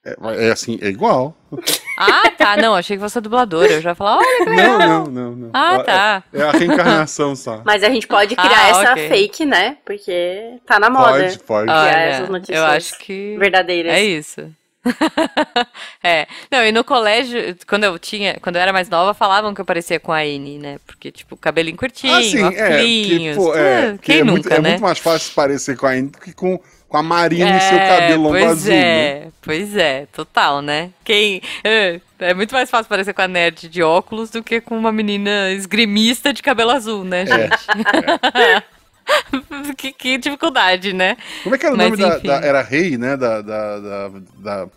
É, 0.07 0.47
é 0.49 0.51
assim, 0.53 0.79
é 0.83 0.89
igual. 0.89 1.35
Ah, 1.97 2.29
tá. 2.37 2.57
Não, 2.57 2.75
achei 2.75 2.97
que 2.97 3.01
você 3.03 3.19
é 3.19 3.21
dubladora. 3.21 3.71
Eu 3.71 3.81
já 3.81 3.91
ia 3.91 3.95
falar, 3.95 4.17
olha 4.19 4.45
que 4.45 4.51
Não, 4.51 4.79
não, 4.81 5.05
não, 5.07 5.31
não. 5.37 5.51
Ah, 5.55 5.75
É- 5.77 5.83
tá. 5.85 6.25
É, 6.33 6.43
a 6.43 6.51
reencarnação 6.51 7.37
só. 7.37 7.63
Mas 7.65 7.85
a 7.85 7.89
gente 7.89 8.09
pode 8.09 8.35
criar 8.35 8.51
Ah, 8.65 8.69
essa 8.71 8.93
ok. 8.95 9.09
fake, 9.09 9.45
né? 9.47 9.77
Porque 9.85 10.59
tá 10.67 10.81
na 10.81 10.91
moda. 10.91 11.13
Pode, 11.23 11.39
pode. 11.39 11.71
Ah, 11.71 11.83
Olha, 11.85 11.91
essas 11.97 12.29
notícias 12.29 12.59
eu 12.59 12.65
acho 12.67 12.99
que 12.99 13.37
Verdadeiras. 13.39 13.93
é 13.93 14.03
isso. 14.03 14.53
é. 16.03 16.27
Não, 16.51 16.65
e 16.65 16.73
no 16.73 16.85
colégio, 16.85 17.57
quando 17.67 17.85
eu 17.85 17.99
tinha, 17.99 18.39
quando 18.41 18.57
eu 18.57 18.63
era 18.63 18.73
mais 18.73 18.89
nova, 18.89 19.15
falavam 19.15 19.55
que 19.55 19.61
eu 19.61 19.65
parecia 19.65 19.99
com 19.99 20.13
a 20.13 20.19
Anne, 20.21 20.59
né? 20.59 20.79
Porque, 20.87 21.11
tipo, 21.11 21.37
cabelinho 21.37 21.77
curtinho, 21.77 22.15
Ah, 22.15 22.23
sim, 22.23 22.43
é. 22.55 22.81
Óculos, 22.83 23.37
pô, 23.37 23.55
é, 23.55 23.91
ah, 23.91 23.99
que 23.99 24.13
quem 24.13 24.19
é, 24.19 24.25
nunca, 24.25 24.49
muito, 24.49 24.53
é 24.53 24.61
né? 24.61 24.69
muito 24.71 24.83
mais 24.83 24.99
fácil 24.99 25.33
parecer 25.35 25.77
com 25.77 25.87
a 25.87 25.91
Anne 25.91 26.09
do 26.09 26.19
que 26.19 26.33
com, 26.33 26.61
com 26.89 26.97
a 26.97 27.03
Marina 27.03 27.57
e 27.57 27.61
É, 27.61 27.61
seu 27.61 27.81
cabelo 27.81 28.23
longo 28.25 28.39
pois 28.39 28.45
azul, 28.45 28.73
é, 28.73 29.21
né? 29.25 29.33
Pois 29.43 29.77
é, 29.77 30.07
total, 30.13 30.63
né? 30.63 30.91
Quem. 31.05 31.43
É, 31.63 32.01
é 32.19 32.35
muito 32.35 32.55
mais 32.55 32.71
fácil 32.71 32.89
parecer 32.89 33.13
com 33.13 33.23
a 33.23 33.29
nerd 33.29 33.69
de 33.69 33.83
óculos 33.83 34.31
do 34.31 34.43
que 34.43 34.61
com 34.61 34.77
uma 34.79 34.93
menina 34.93 35.51
esgrimista 35.53 36.33
de 36.33 36.43
cabelo 36.43 36.71
azul, 36.71 37.05
né, 37.05 37.27
É, 37.27 37.27
gente? 37.27 37.73
que, 39.77 39.93
que 39.93 40.19
dificuldade, 40.19 40.93
né? 40.93 41.17
Como 41.43 41.55
é 41.55 41.59
que 41.59 41.67
era 41.67 41.75
o 41.75 41.79
Mas, 41.79 41.91
nome 41.91 42.03
da, 42.03 42.19
da- 42.19 42.47
Era 42.47 42.63
Rei, 42.63 42.97
né? 42.97 43.17
Da. 43.17 43.41
da, 43.43 43.79
da, 43.81 44.09
da- 44.39 44.69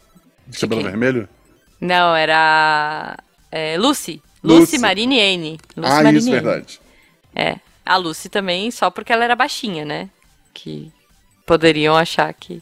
de 0.48 0.60
cabelo 0.60 0.82
quem? 0.82 0.90
vermelho? 0.92 1.28
Não, 1.80 2.16
era. 2.16 3.18
é, 3.52 3.78
Lucy. 3.78 4.22
Lucy. 4.44 4.60
Lucy 4.60 4.78
Marine 4.80 5.20
Anne. 5.22 5.60
Lucy 5.76 5.92
ah, 5.92 6.12
isso, 6.12 6.30
Anne. 6.30 6.32
verdade. 6.32 6.80
É. 7.36 7.58
A 7.86 7.96
Lucy 7.98 8.30
também, 8.30 8.70
só 8.72 8.90
porque 8.90 9.12
ela 9.14 9.24
era 9.24 9.36
baixinha, 9.36 9.86
né? 9.86 10.10
Que 10.54 10.92
poderiam 11.48 11.96
achar 11.96 12.32
que. 12.34 12.62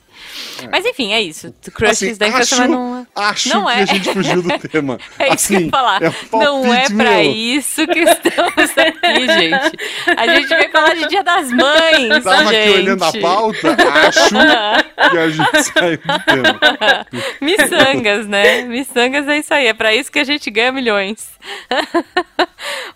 Mas 0.71 0.85
enfim, 0.85 1.11
é 1.11 1.19
isso. 1.21 1.53
Crushes 1.73 2.03
Assim, 2.03 2.17
da 2.17 2.27
infância, 2.27 2.55
acho, 2.55 2.61
mas 2.61 2.69
não. 2.69 3.07
acho 3.15 3.49
não 3.49 3.65
que 3.65 3.71
é. 3.71 3.75
a 3.75 3.85
gente 3.85 4.13
fugiu 4.13 4.41
do 4.43 4.59
tema. 4.69 4.99
É 5.19 5.25
isso 5.25 5.33
assim, 5.33 5.47
que 5.47 5.61
eu 5.61 5.65
ia 5.65 5.69
falar. 5.71 6.01
É 6.03 6.09
um 6.09 6.63
não 6.63 6.73
é 6.73 6.85
pra 6.87 7.11
meu. 7.17 7.31
isso 7.31 7.85
que 7.87 7.99
estamos 7.99 8.77
aqui, 8.77 9.27
gente. 9.27 9.77
A 10.15 10.27
gente 10.27 10.47
veio 10.47 10.71
falar 10.71 10.93
de 10.95 11.07
Dia 11.07 11.23
das 11.23 11.51
Mães, 11.51 12.23
Tava 12.23 12.45
gente. 12.45 12.55
aqui 12.55 12.69
olhando 12.69 13.03
a 13.03 13.11
pauta, 13.13 13.75
acho 14.07 14.29
que 15.11 15.17
a 15.17 15.29
gente 15.29 15.63
saiu 15.63 15.97
do 15.97 16.19
tema. 16.25 17.07
Missangas, 17.41 18.27
né? 18.27 18.61
Missangas 18.61 19.27
é 19.27 19.37
isso 19.39 19.53
aí. 19.53 19.67
É 19.67 19.73
pra 19.73 19.93
isso 19.93 20.11
que 20.11 20.19
a 20.19 20.23
gente 20.23 20.49
ganha 20.51 20.71
milhões. 20.71 21.27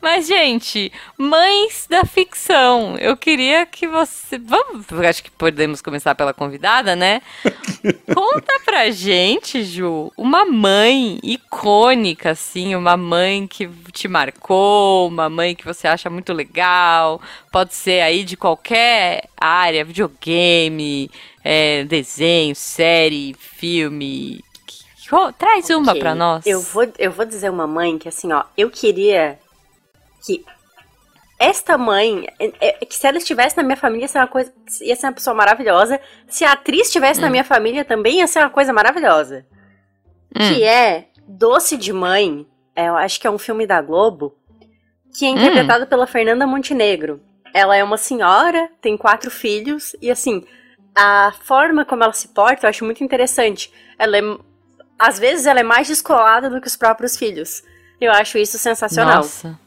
Mas, 0.01 0.27
gente, 0.27 0.91
mães 1.17 1.85
da 1.89 2.05
ficção. 2.05 2.95
Eu 2.97 3.17
queria 3.17 3.65
que 3.65 3.88
você. 3.88 4.38
Vamos. 4.38 4.85
Acho 5.05 5.23
que 5.23 5.31
podemos 5.31 5.81
começar 5.81 6.15
pela 6.15 6.33
convidada, 6.33 6.95
né? 6.95 7.21
Conta 8.13 8.59
pra 8.63 8.89
gente, 8.91 9.63
Ju, 9.63 10.12
uma 10.15 10.45
mãe 10.45 11.19
icônica, 11.21 12.31
assim, 12.31 12.75
uma 12.75 12.95
mãe 12.95 13.45
que 13.45 13.67
te 13.91 14.07
marcou, 14.07 15.07
uma 15.07 15.29
mãe 15.29 15.53
que 15.53 15.65
você 15.65 15.88
acha 15.88 16.09
muito 16.09 16.31
legal. 16.31 17.21
Pode 17.51 17.75
ser 17.75 18.01
aí 18.01 18.23
de 18.23 18.38
qualquer 18.38 19.25
área, 19.39 19.83
videogame, 19.83 21.12
é, 21.43 21.83
desenho, 21.83 22.55
série, 22.55 23.35
filme. 23.38 24.43
Traz 25.38 25.69
uma 25.71 25.91
Ok, 25.91 26.01
pra 26.01 26.13
nós. 26.13 26.45
Eu 26.45 26.62
vou, 26.62 26.88
eu 26.99 27.12
vou 27.12 27.25
dizer 27.25 27.49
uma 27.49 27.65
mãe 27.65 27.97
que 27.97 28.07
assim, 28.07 28.31
ó, 28.31 28.43
eu 28.55 28.69
queria 28.69 29.39
que 30.25 30.43
esta 31.39 31.77
mãe, 31.77 32.27
é- 32.39 32.51
é- 32.82 32.86
que 32.86 32.95
se 32.95 33.08
ela 33.08 33.17
estivesse 33.17 33.55
na 33.55 33.63
minha 33.63 33.77
família, 33.77 34.03
ia 34.03 34.08
ser 34.10 34.17
uma 34.19 34.27
coisa, 34.27 34.53
ia 34.82 34.95
ser 34.95 35.08
uma 35.08 35.13
pessoa 35.13 35.34
maravilhosa. 35.34 35.99
Se 36.27 36.43
a 36.43 36.51
atriz 36.51 36.88
estivesse 36.88 37.19
Hum. 37.19 37.23
na 37.23 37.29
minha 37.29 37.43
família, 37.45 37.86
também 37.86 38.17
ia 38.17 38.27
ser 38.27 38.39
uma 38.39 38.49
coisa 38.49 38.73
maravilhosa. 38.73 39.45
Hum. 40.36 40.39
Que 40.53 40.63
é 40.63 41.08
Doce 41.27 41.77
de 41.77 41.93
Mãe. 41.93 42.45
é, 42.75 42.88
eu 42.88 42.95
acho 42.95 43.19
que 43.19 43.27
é 43.27 43.29
um 43.29 43.38
filme 43.38 43.67
da 43.67 43.82
Globo, 43.82 44.38
que 45.17 45.25
é 45.25 45.29
Hum. 45.29 45.38
interpretado 45.38 45.86
pela 45.86 46.08
Fernanda 46.08 46.47
Montenegro. 46.47 47.21
Ela 47.53 47.75
é 47.75 47.84
uma 47.84 47.97
senhora, 47.97 48.69
tem 48.82 48.95
quatro 48.95 49.29
filhos, 49.29 49.95
e 50.01 50.10
assim, 50.10 50.45
a 50.95 51.34
forma 51.43 51.84
como 51.84 52.03
ela 52.03 52.13
se 52.13 52.29
porta 52.29 52.65
eu 52.65 52.69
acho 52.69 52.86
muito 52.86 53.03
interessante. 53.03 53.69
Ela 53.97 54.17
é 54.17 54.21
às 54.97 55.17
vezes 55.19 55.45
ela 55.45 55.60
é 55.60 55.63
mais 55.63 55.88
descolada 55.88 56.49
do 56.49 56.60
que 56.62 56.67
os 56.67 56.75
próprios 56.77 57.17
filhos. 57.17 57.63
Eu 57.99 58.12
acho 58.13 58.38
isso 58.38 58.58
sensacional. 58.58 59.17
Nossa. 59.17 59.60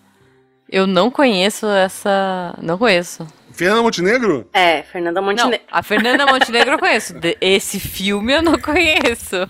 Eu 0.73 0.87
não 0.87 1.11
conheço 1.11 1.67
essa. 1.67 2.55
Não 2.63 2.79
conheço. 2.79 3.27
Fernanda 3.53 3.83
Montenegro? 3.83 4.49
É, 4.55 4.83
Fernanda 4.83 5.21
Não, 5.21 5.29
Montenegro. 5.29 5.67
a 5.71 5.83
Fernanda 5.83 6.25
Montenegro 6.25 6.73
eu 6.73 6.79
conheço. 6.79 7.15
Esse 7.43 7.79
filme 7.79 8.33
eu 8.33 8.43
não 8.43 8.59
conheço. 8.59 9.49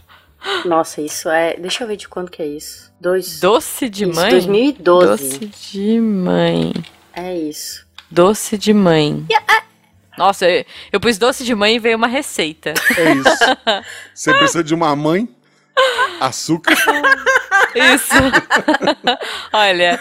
Nossa, 0.65 1.01
isso 1.01 1.29
é. 1.29 1.57
Deixa 1.57 1.85
eu 1.85 1.87
ver 1.87 1.97
de 1.97 2.09
quando 2.09 2.29
que 2.29 2.43
é 2.43 2.47
isso. 2.47 2.93
Dois... 3.01 3.39
Doce 3.39 3.89
de 3.89 4.03
isso, 4.03 4.21
mãe? 4.21 4.31
2012. 4.31 5.07
Doce 5.07 5.47
de 5.47 6.01
mãe. 6.01 6.73
É 7.15 7.33
isso. 7.37 7.87
Doce 8.11 8.59
de 8.59 8.75
mãe. 8.75 9.25
Nossa, 10.19 10.51
eu, 10.51 10.65
eu 10.93 10.99
pus 11.01 11.17
doce 11.19 11.45
de 11.45 11.55
mãe 11.55 11.77
e 11.77 11.79
veio 11.79 11.97
uma 11.97 12.09
receita. 12.09 12.75
É 12.99 13.13
isso. 13.15 13.45
Você 14.13 14.33
precisa 14.33 14.65
de 14.65 14.75
uma 14.75 14.95
mãe, 14.97 15.29
açúcar, 16.21 16.75
Isso. 17.75 18.15
Olha, 19.53 19.99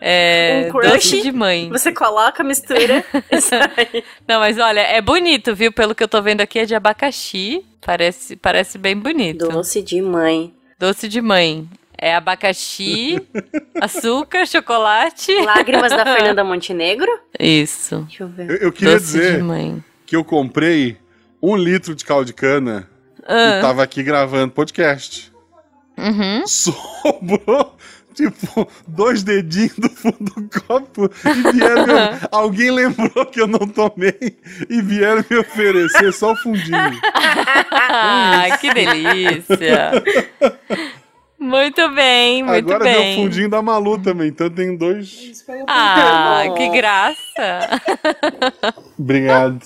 é. 0.00 0.66
Um 0.68 0.72
crush? 0.72 0.90
doce 0.92 1.22
de 1.22 1.32
mãe. 1.32 1.68
Você 1.70 1.92
coloca, 1.92 2.44
mistura. 2.44 3.04
isso 3.32 3.54
aí. 3.54 4.04
Não, 4.26 4.40
mas 4.40 4.58
olha, 4.58 4.80
é 4.80 5.00
bonito, 5.00 5.54
viu? 5.54 5.72
Pelo 5.72 5.94
que 5.94 6.02
eu 6.02 6.08
tô 6.08 6.20
vendo 6.20 6.40
aqui, 6.40 6.58
é 6.60 6.64
de 6.64 6.74
abacaxi. 6.74 7.64
Parece, 7.80 8.36
parece 8.36 8.76
bem 8.78 8.96
bonito. 8.96 9.48
Doce 9.48 9.82
de 9.82 10.00
mãe. 10.02 10.54
Doce 10.78 11.08
de 11.08 11.20
mãe. 11.20 11.68
É 12.00 12.14
abacaxi, 12.14 13.20
açúcar, 13.80 14.46
chocolate. 14.46 15.34
Lágrimas 15.40 15.90
da 15.90 16.04
Fernanda 16.04 16.44
Montenegro? 16.44 17.10
Isso. 17.40 18.02
Deixa 18.08 18.22
eu 18.22 18.28
ver. 18.28 18.50
Eu, 18.50 18.56
eu 18.56 18.72
queria 18.72 18.94
Doce 18.94 19.06
dizer 19.06 19.36
de 19.38 19.42
mãe. 19.42 19.82
que 20.06 20.14
eu 20.14 20.22
comprei 20.22 20.96
um 21.42 21.56
litro 21.56 21.96
de 21.96 22.04
caldo 22.04 22.26
de 22.26 22.32
cana 22.32 22.88
e 23.28 23.32
Ah, 23.32 23.60
tava 23.60 23.82
aqui 23.82 24.02
gravando 24.02 24.52
podcast. 24.52 25.30
uhum. 25.98 26.46
Sobrou, 26.46 27.76
tipo, 28.14 28.68
dois 28.86 29.22
dedinhos 29.22 29.74
do 29.78 29.88
fundo 29.90 30.18
do 30.36 30.60
copo 30.66 31.10
e 31.24 31.52
vieram 31.52 31.86
me... 31.86 31.92
Alguém 32.32 32.70
lembrou 32.70 33.26
que 33.26 33.40
eu 33.40 33.46
não 33.46 33.66
tomei 33.66 34.38
e 34.70 34.80
vieram 34.82 35.24
me 35.28 35.36
oferecer 35.38 36.12
só 36.12 36.32
o 36.32 36.36
fundinho. 36.36 36.78
Ah, 37.90 38.58
que 38.60 38.72
delícia. 38.74 39.92
Muito 41.38 41.88
bem, 41.94 42.42
muito 42.42 42.68
Agora 42.70 42.84
veio 42.84 42.98
o 42.98 43.02
bem. 43.02 43.16
fundinho 43.24 43.48
da 43.48 43.62
Malu 43.62 43.98
também, 43.98 44.28
então 44.28 44.50
tem 44.50 44.76
dois. 44.76 45.44
Ah, 45.66 46.42
que 46.56 46.68
graça. 46.70 47.80
Obrigado. 48.98 49.64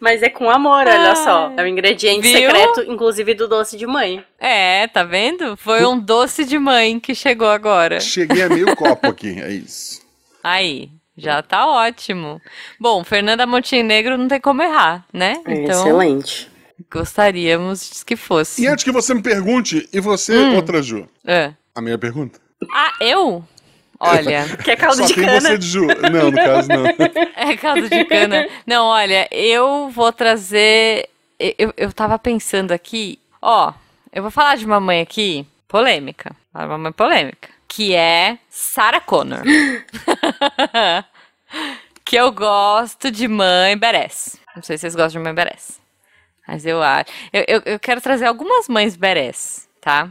Mas 0.00 0.22
é 0.22 0.28
com 0.28 0.50
amor, 0.50 0.86
olha 0.86 1.14
só. 1.16 1.52
É 1.56 1.62
o 1.62 1.66
ingrediente 1.66 2.22
Viu? 2.22 2.32
secreto, 2.38 2.82
inclusive, 2.90 3.34
do 3.34 3.48
doce 3.48 3.76
de 3.76 3.86
mãe. 3.86 4.24
É, 4.38 4.86
tá 4.88 5.02
vendo? 5.04 5.56
Foi 5.56 5.84
um 5.86 5.98
doce 5.98 6.44
de 6.44 6.58
mãe 6.58 6.98
que 7.00 7.14
chegou 7.14 7.48
agora. 7.48 8.00
Cheguei 8.00 8.42
a 8.42 8.48
meio 8.48 8.74
copo 8.76 9.06
aqui, 9.06 9.40
é 9.40 9.50
isso. 9.52 10.02
Aí, 10.42 10.90
já 11.16 11.42
tá 11.42 11.66
ótimo. 11.66 12.40
Bom, 12.78 13.02
Fernanda 13.04 13.46
Montenegro 13.46 14.18
não 14.18 14.28
tem 14.28 14.40
como 14.40 14.62
errar, 14.62 15.04
né? 15.12 15.34
Então, 15.46 15.80
Excelente. 15.86 16.50
gostaríamos 16.92 18.02
que 18.02 18.16
fosse. 18.16 18.62
E 18.62 18.66
antes 18.66 18.84
que 18.84 18.92
você 18.92 19.14
me 19.14 19.22
pergunte, 19.22 19.88
e 19.92 20.00
você, 20.00 20.36
Hum. 20.36 20.56
outra 20.56 20.82
Ju? 20.82 21.08
É. 21.24 21.52
A 21.74 21.80
minha 21.80 21.98
pergunta? 21.98 22.38
Ah, 22.72 22.92
eu? 23.00 23.44
Olha, 24.04 24.44
Quer 24.62 24.76
caldo 24.76 24.96
Só 24.96 25.06
de 25.06 25.14
tem 25.14 25.24
cana? 25.24 25.40
você 25.40 25.58
de 25.58 25.66
Ju. 25.66 25.86
Não, 25.86 26.30
no 26.30 26.36
caso 26.36 26.68
não. 26.68 26.86
é 27.36 27.56
caldo 27.56 27.88
de 27.88 28.04
cana. 28.04 28.48
Não, 28.66 28.86
olha, 28.86 29.28
eu 29.30 29.88
vou 29.88 30.12
trazer. 30.12 31.08
Eu, 31.38 31.72
eu 31.76 31.92
tava 31.92 32.18
pensando 32.18 32.72
aqui, 32.72 33.18
ó, 33.42 33.72
eu 34.12 34.22
vou 34.22 34.30
falar 34.30 34.56
de 34.56 34.64
uma 34.64 34.80
mãe 34.80 35.00
aqui, 35.00 35.46
polêmica. 35.66 36.34
Uma 36.54 36.78
mãe 36.78 36.92
polêmica. 36.92 37.48
Que 37.66 37.94
é 37.94 38.38
Sarah 38.48 39.00
Connor. 39.00 39.42
que 42.04 42.16
eu 42.16 42.30
gosto 42.30 43.10
de 43.10 43.26
mãe 43.26 43.76
Beres. 43.76 44.36
Não 44.54 44.62
sei 44.62 44.76
se 44.76 44.82
vocês 44.82 44.94
gostam 44.94 45.20
de 45.20 45.24
mãe 45.24 45.34
Beres. 45.34 45.80
Mas 46.46 46.64
eu 46.64 46.82
acho. 46.82 47.06
Eu, 47.32 47.44
eu, 47.48 47.62
eu 47.64 47.80
quero 47.80 48.00
trazer 48.00 48.26
algumas 48.26 48.68
mães 48.68 48.96
Beres, 48.96 49.68
tá? 49.80 50.08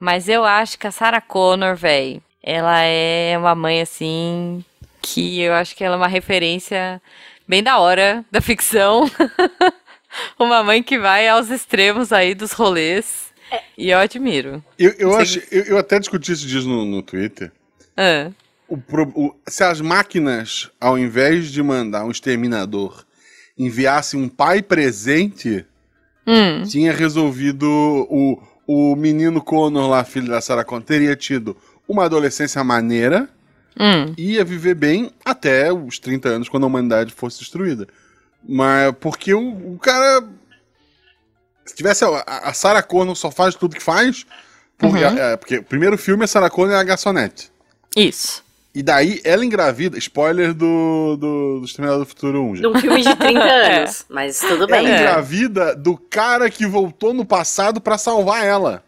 Mas 0.00 0.28
eu 0.28 0.44
acho 0.44 0.78
que 0.78 0.86
a 0.86 0.92
Sarah 0.92 1.20
Connor, 1.20 1.74
véi, 1.74 2.22
ela 2.50 2.80
é 2.82 3.36
uma 3.36 3.54
mãe 3.54 3.82
assim. 3.82 4.64
Que 5.02 5.40
eu 5.40 5.52
acho 5.52 5.76
que 5.76 5.84
ela 5.84 5.94
é 5.94 5.98
uma 5.98 6.08
referência 6.08 7.00
bem 7.46 7.62
da 7.62 7.78
hora 7.78 8.24
da 8.30 8.40
ficção. 8.40 9.08
uma 10.38 10.62
mãe 10.62 10.82
que 10.82 10.98
vai 10.98 11.28
aos 11.28 11.50
extremos 11.50 12.12
aí 12.12 12.34
dos 12.34 12.52
rolês. 12.52 13.28
E 13.76 13.90
eu 13.90 13.98
admiro. 13.98 14.62
Eu, 14.78 14.92
eu, 14.98 15.16
acho, 15.16 15.40
eu, 15.50 15.64
eu 15.64 15.78
até 15.78 15.98
discuti 15.98 16.32
isso 16.32 16.46
dias 16.46 16.64
no, 16.64 16.84
no 16.84 17.02
Twitter. 17.02 17.52
Ah, 17.96 18.30
O 18.66 18.76
o- 19.14 19.34
se 19.46 19.62
as 19.64 19.80
máquinas, 19.80 20.70
ao 20.80 20.98
invés 20.98 21.50
de 21.50 21.62
mandar 21.62 22.04
um 22.04 22.10
exterminador, 22.10 23.04
enviassem 23.58 24.20
um 24.20 24.28
pai 24.28 24.62
presente, 24.62 25.64
hum, 26.26 26.62
tinha 26.64 26.92
resolvido 26.92 27.66
o, 28.10 28.42
o 28.66 28.96
menino 28.96 29.40
Connor 29.42 29.88
lá, 29.88 30.04
filho 30.04 30.28
da 30.28 30.40
Sarah 30.40 30.64
Connor, 30.64 30.84
teria 30.84 31.16
tido 31.16 31.56
uma 31.88 32.04
adolescência 32.04 32.62
maneira 32.62 33.28
hum. 33.78 34.12
e 34.16 34.34
ia 34.34 34.44
viver 34.44 34.74
bem 34.74 35.10
até 35.24 35.72
os 35.72 35.98
30 35.98 36.28
anos, 36.28 36.48
quando 36.48 36.64
a 36.64 36.66
humanidade 36.66 37.12
fosse 37.12 37.38
destruída. 37.40 37.88
Mas 38.46 38.94
porque 39.00 39.34
o, 39.34 39.74
o 39.74 39.78
cara. 39.78 40.22
Se 41.66 41.74
tivesse. 41.74 42.04
A, 42.04 42.22
a 42.48 42.52
Sarah 42.52 42.82
Connor 42.82 43.16
só 43.16 43.30
faz 43.30 43.54
tudo 43.54 43.74
que 43.76 43.82
faz. 43.82 44.24
Porque, 44.76 45.04
Uhum. 45.04 45.18
é, 45.18 45.36
porque 45.36 45.58
o 45.58 45.64
primeiro 45.64 45.98
filme, 45.98 46.22
a 46.24 46.26
Sarah 46.28 46.48
Connor 46.48 46.74
é 46.74 46.78
a 46.78 46.84
garçonete. 46.84 47.50
Isso. 47.96 48.44
E 48.72 48.80
daí 48.82 49.20
ela 49.24 49.44
engravida. 49.44 49.98
Spoiler 49.98 50.54
do, 50.54 51.16
do, 51.16 51.58
do 51.58 51.64
Exterminador 51.64 52.04
do 52.04 52.08
Futuro 52.08 52.42
1, 52.44 52.56
gente. 52.56 52.60
De 52.60 52.68
um 52.68 52.80
filme 52.80 53.02
de 53.02 53.16
30 53.16 53.40
É. 53.42 53.78
anos. 53.80 54.04
Mas 54.08 54.38
tudo 54.38 54.64
Ela 54.64 54.66
bem. 54.68 54.86
É. 54.86 55.00
engravida 55.00 55.74
do 55.74 55.96
cara 55.96 56.48
que 56.48 56.64
voltou 56.64 57.12
no 57.12 57.24
passado 57.24 57.80
pra 57.80 57.98
salvar 57.98 58.44
ela. 58.44 58.84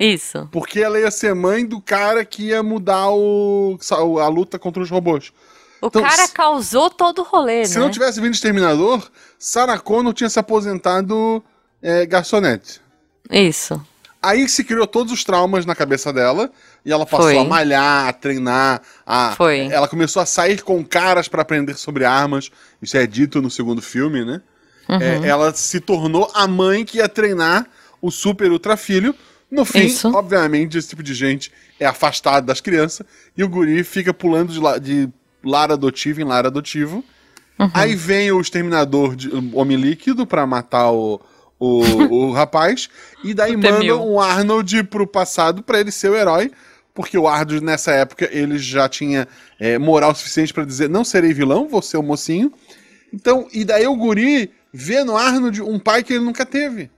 Isso. 0.00 0.48
Porque 0.50 0.80
ela 0.80 0.98
ia 0.98 1.10
ser 1.10 1.34
mãe 1.34 1.64
do 1.66 1.80
cara 1.80 2.24
que 2.24 2.44
ia 2.48 2.62
mudar 2.62 3.10
o, 3.10 3.78
a 4.18 4.28
luta 4.28 4.58
contra 4.58 4.82
os 4.82 4.88
robôs. 4.90 5.30
O 5.82 5.86
Então, 5.88 6.02
cara 6.02 6.26
se- 6.26 6.32
causou 6.32 6.88
todo 6.90 7.20
o 7.20 7.24
rolê, 7.24 7.66
Se 7.66 7.76
né? 7.78 7.84
não 7.84 7.90
tivesse 7.90 8.20
vindo 8.20 8.32
Exterminador, 8.34 9.06
Sarah 9.38 9.78
Connor 9.78 10.12
tinha 10.14 10.28
se 10.30 10.38
aposentado 10.38 11.42
é, 11.82 12.06
garçonete. 12.06 12.80
Isso. 13.30 13.80
Aí 14.22 14.46
se 14.48 14.62
criou 14.64 14.86
todos 14.86 15.12
os 15.12 15.24
traumas 15.24 15.64
na 15.64 15.74
cabeça 15.74 16.12
dela 16.12 16.50
e 16.84 16.92
ela 16.92 17.06
passou 17.06 17.26
Foi. 17.26 17.38
a 17.38 17.44
malhar, 17.44 18.08
a 18.08 18.12
treinar, 18.12 18.82
a 19.06 19.32
Foi. 19.34 19.68
ela 19.72 19.88
começou 19.88 20.20
a 20.20 20.26
sair 20.26 20.62
com 20.62 20.84
caras 20.84 21.26
pra 21.28 21.40
aprender 21.42 21.74
sobre 21.74 22.04
armas. 22.04 22.50
Isso 22.82 22.96
é 22.98 23.06
dito 23.06 23.40
no 23.40 23.50
segundo 23.50 23.80
filme, 23.80 24.22
né? 24.24 24.42
Uhum. 24.88 25.00
É, 25.00 25.26
ela 25.28 25.54
se 25.54 25.80
tornou 25.80 26.30
a 26.34 26.46
mãe 26.46 26.84
que 26.84 26.98
ia 26.98 27.08
treinar 27.08 27.66
o 28.02 28.10
super 28.10 28.50
ultra 28.50 28.76
filho. 28.76 29.14
No 29.50 29.64
fim, 29.64 29.86
Isso. 29.86 30.08
obviamente, 30.14 30.78
esse 30.78 30.88
tipo 30.90 31.02
de 31.02 31.12
gente 31.14 31.50
é 31.78 31.84
afastado 31.86 32.44
das 32.46 32.60
crianças 32.60 33.04
e 33.36 33.42
o 33.42 33.48
guri 33.48 33.82
fica 33.82 34.14
pulando 34.14 34.52
de, 34.52 34.60
la- 34.60 34.78
de 34.78 35.08
lar 35.44 35.72
adotivo 35.72 36.20
em 36.20 36.24
lar 36.24 36.46
adotivo. 36.46 37.04
Uhum. 37.58 37.70
Aí 37.74 37.94
vem 37.96 38.30
o 38.32 38.40
exterminador 38.40 39.16
de 39.16 39.28
homem 39.52 39.76
líquido 39.76 40.24
pra 40.26 40.46
matar 40.46 40.90
o, 40.92 41.20
o, 41.58 41.80
o 42.28 42.32
rapaz. 42.32 42.88
E 43.24 43.34
daí 43.34 43.56
manda 43.56 43.80
T-1000. 43.80 44.00
um 44.00 44.20
Arnold 44.20 44.84
pro 44.84 45.06
passado 45.06 45.62
pra 45.62 45.80
ele 45.80 45.90
ser 45.90 46.10
o 46.10 46.16
herói. 46.16 46.50
porque 46.94 47.18
o 47.18 47.26
Ardus, 47.28 47.60
nessa 47.60 47.92
época, 47.92 48.28
ele 48.32 48.56
já 48.58 48.88
tinha 48.88 49.26
é, 49.58 49.78
moral 49.78 50.14
suficiente 50.14 50.54
pra 50.54 50.64
dizer: 50.64 50.88
não 50.88 51.04
serei 51.04 51.32
vilão, 51.34 51.68
vou 51.68 51.82
ser 51.82 51.96
o 51.96 52.02
mocinho. 52.02 52.52
Então, 53.12 53.48
e 53.52 53.64
daí 53.64 53.86
o 53.86 53.96
guri 53.96 54.50
vê 54.72 55.02
no 55.02 55.16
Arnold 55.16 55.60
um 55.62 55.78
pai 55.78 56.02
que 56.04 56.12
ele 56.14 56.24
nunca 56.24 56.46
teve. 56.46 56.88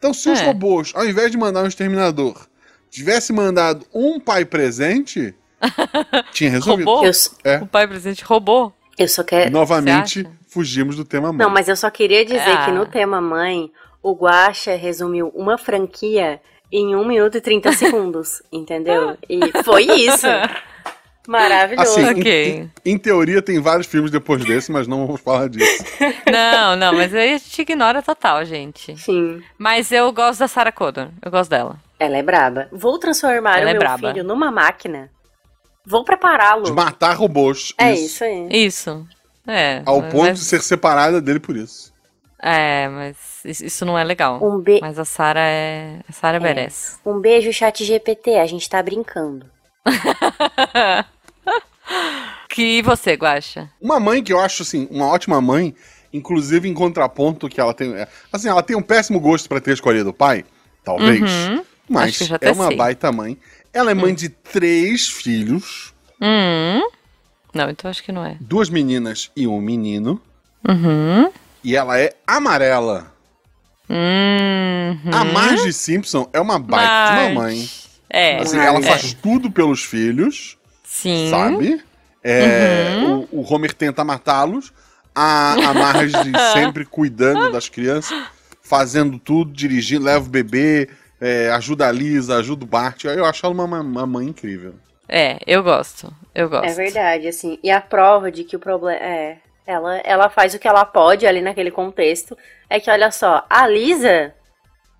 Então, 0.00 0.14
se 0.14 0.30
os 0.30 0.40
É. 0.40 0.46
robôs, 0.46 0.92
ao 0.96 1.04
invés 1.06 1.30
de 1.30 1.36
mandar 1.36 1.62
um 1.62 1.66
exterminador, 1.66 2.46
tivesse 2.90 3.34
mandado 3.34 3.84
um 3.94 4.18
pai 4.18 4.46
presente, 4.46 5.34
tinha 6.32 6.48
resolvido. 6.50 7.04
S- 7.04 7.30
É. 7.44 7.58
O 7.58 7.66
pai 7.66 7.86
presente 7.86 8.24
roubou. 8.24 8.72
eu 8.98 9.06
só 9.06 9.22
quero. 9.22 9.50
Novamente, 9.50 10.26
fugimos 10.48 10.96
do 10.96 11.04
tema 11.04 11.30
mãe. 11.32 11.38
Não, 11.46 11.50
mas 11.50 11.68
eu 11.68 11.76
só 11.76 11.90
queria 11.90 12.24
dizer 12.24 12.40
Ah. 12.50 12.64
que 12.64 12.70
no 12.72 12.86
tema 12.86 13.20
mãe, 13.20 13.70
o 14.02 14.14
Guaxa 14.14 14.74
resumiu 14.74 15.28
uma 15.34 15.58
franquia 15.58 16.40
em 16.72 16.96
1 16.96 17.04
minuto 17.06 17.36
e 17.36 17.40
30 17.42 17.72
segundos, 17.72 18.42
entendeu? 18.50 19.18
E 19.28 19.40
foi 19.62 19.84
isso. 19.84 20.26
Maravilhoso. 21.30 21.90
Assim, 22.00 22.04
Ok. 22.20 22.68
em, 22.84 22.92
em- 22.92 22.98
teoria 22.98 23.40
tem 23.40 23.60
vários 23.60 23.86
filmes 23.86 24.10
depois 24.10 24.44
desse, 24.44 24.72
mas 24.72 24.88
não 24.88 25.06
vamos 25.06 25.20
falar 25.20 25.48
disso. 25.48 25.84
Não, 26.30 26.76
não, 26.76 26.92
mas 26.92 27.12
aí 27.14 27.34
a 27.34 27.38
gente 27.38 27.62
ignora 27.62 28.02
total, 28.02 28.44
gente. 28.44 28.96
Sim, 28.96 29.42
Mas 29.58 29.90
eu 29.90 30.12
gosto 30.12 30.40
da 30.40 30.48
Sarah 30.48 30.70
Connor. 30.72 31.08
Eu 31.22 31.30
gosto 31.30 31.50
dela. 31.50 31.76
ela 31.98 32.16
é 32.16 32.22
braba. 32.22 32.68
Vou 32.72 32.98
transformar 32.98 33.56
Ela 33.58 33.66
o 33.66 33.68
é 33.68 33.72
meu 33.72 33.80
braba. 33.80 34.12
filho 34.12 34.22
numa 34.24 34.50
máquina. 34.50 35.10
Vou 35.84 36.04
prepará-lo. 36.04 36.62
De 36.64 36.72
matar 36.72 37.14
robôs. 37.16 37.72
É 37.78 37.92
isso 37.94 38.22
aí. 38.22 38.48
Isso. 38.50 39.04
É. 39.46 39.82
Ao 39.86 40.00
mas- 40.00 40.12
ponto 40.12 40.32
de 40.34 40.38
ser 40.40 40.62
separada 40.62 41.20
dele 41.20 41.40
por 41.40 41.56
isso. 41.56 41.92
É, 42.42 42.88
mas 42.88 43.16
isso 43.44 43.64
isso 43.66 43.84
não 43.84 43.98
é 43.98 44.04
legal. 44.04 44.38
Um, 44.42 44.58
be... 44.60 44.78
Mas 44.80 44.98
a 44.98 45.04
Sarah 45.04 45.40
é. 45.44 45.98
A 46.08 46.12
Sarah 46.12 46.38
merece. 46.40 46.96
um 47.04 47.18
beijo, 47.20 47.52
chat 47.52 47.84
GPT. 47.84 48.36
A 48.38 48.46
gente 48.46 48.68
tá 48.70 48.80
brincando. 48.82 49.46
Que 52.48 52.82
você, 52.82 53.14
Guaxa? 53.14 53.70
Uma 53.80 54.00
mãe 54.00 54.22
que 54.22 54.32
eu 54.32 54.40
acho, 54.40 54.62
assim, 54.62 54.88
uma 54.90 55.06
ótima 55.06 55.40
mãe, 55.40 55.74
inclusive 56.12 56.68
em 56.68 56.74
contraponto 56.74 57.48
que 57.48 57.60
ela 57.60 57.72
tem... 57.72 57.94
é, 57.94 58.08
Assim, 58.32 58.48
ela 58.48 58.62
tem 58.62 58.76
um 58.76 58.82
péssimo 58.82 59.20
gosto 59.20 59.48
pra 59.48 59.60
ter 59.60 59.72
escolhido 59.74 60.10
o 60.10 60.14
pai, 60.14 60.44
talvez, 60.84 61.20
Uhum. 61.20 61.64
Mas 61.88 62.20
é 62.40 62.52
uma 62.52 62.68
sei. 62.68 62.76
baita 62.76 63.10
mãe. 63.10 63.36
Ela 63.72 63.90
é 63.90 63.94
mãe 63.94 64.14
de 64.14 64.28
três 64.28 65.08
filhos, 65.08 65.92
Hum. 66.20 66.82
Não, 67.54 67.68
então 67.70 67.90
acho 67.90 68.02
que 68.02 68.12
não 68.12 68.24
é. 68.24 68.36
duas 68.40 68.68
meninas 68.68 69.30
e 69.34 69.46
um 69.46 69.60
menino, 69.60 70.20
Uhum. 70.68 71.32
e 71.64 71.74
ela 71.74 71.98
é 71.98 72.14
amarela. 72.26 73.12
Uhum. 73.88 75.10
A 75.12 75.24
Marge 75.24 75.72
Simpson 75.72 76.28
é 76.32 76.40
uma 76.40 76.58
baita 76.58 77.12
de 77.14 77.20
uma 77.32 77.42
mãe. 77.42 77.68
É. 78.08 78.38
Assim, 78.38 78.58
ela 78.58 78.80
faz 78.82 79.12
tudo 79.14 79.50
pelos 79.50 79.82
filhos, 79.84 80.56
Sim. 80.90 81.30
sabe? 81.30 81.80
É, 82.22 82.96
Uhum. 82.98 83.26
o, 83.32 83.40
o 83.40 83.54
Homer 83.54 83.72
tenta 83.72 84.04
matá-los, 84.04 84.72
a, 85.14 85.52
a 85.52 85.72
Marge 85.74 86.12
sempre 86.52 86.84
cuidando 86.84 87.50
das 87.52 87.68
crianças, 87.68 88.20
fazendo 88.60 89.18
tudo, 89.18 89.52
dirigindo, 89.52 90.04
leva 90.04 90.26
o 90.26 90.28
bebê, 90.28 90.90
é, 91.20 91.48
ajuda 91.52 91.86
a 91.88 91.92
Lisa, 91.92 92.36
ajuda 92.36 92.64
o 92.64 92.68
Bart. 92.68 93.04
Eu 93.04 93.24
acho 93.24 93.46
ela 93.46 93.54
uma, 93.54 93.80
uma- 93.80 94.06
mãe 94.06 94.26
incrível. 94.26 94.74
É, 95.08 95.38
eu 95.46 95.62
gosto. 95.62 96.12
Eu 96.34 96.48
gosto. 96.50 96.66
É 96.66 96.74
verdade, 96.74 97.28
assim. 97.28 97.58
E 97.62 97.70
a 97.70 97.80
prova 97.80 98.30
de 98.30 98.44
que 98.44 98.56
o 98.56 98.60
problema 98.60 98.98
é. 98.98 99.38
Ela, 99.66 99.98
ela 99.98 100.28
faz 100.28 100.52
o 100.52 100.58
que 100.58 100.66
ela 100.66 100.84
pode 100.84 101.24
ali 101.26 101.40
naquele 101.40 101.70
contexto. 101.70 102.36
É 102.68 102.80
que, 102.80 102.90
olha 102.90 103.10
só, 103.12 103.44
a 103.48 103.68
Lisa, 103.68 104.34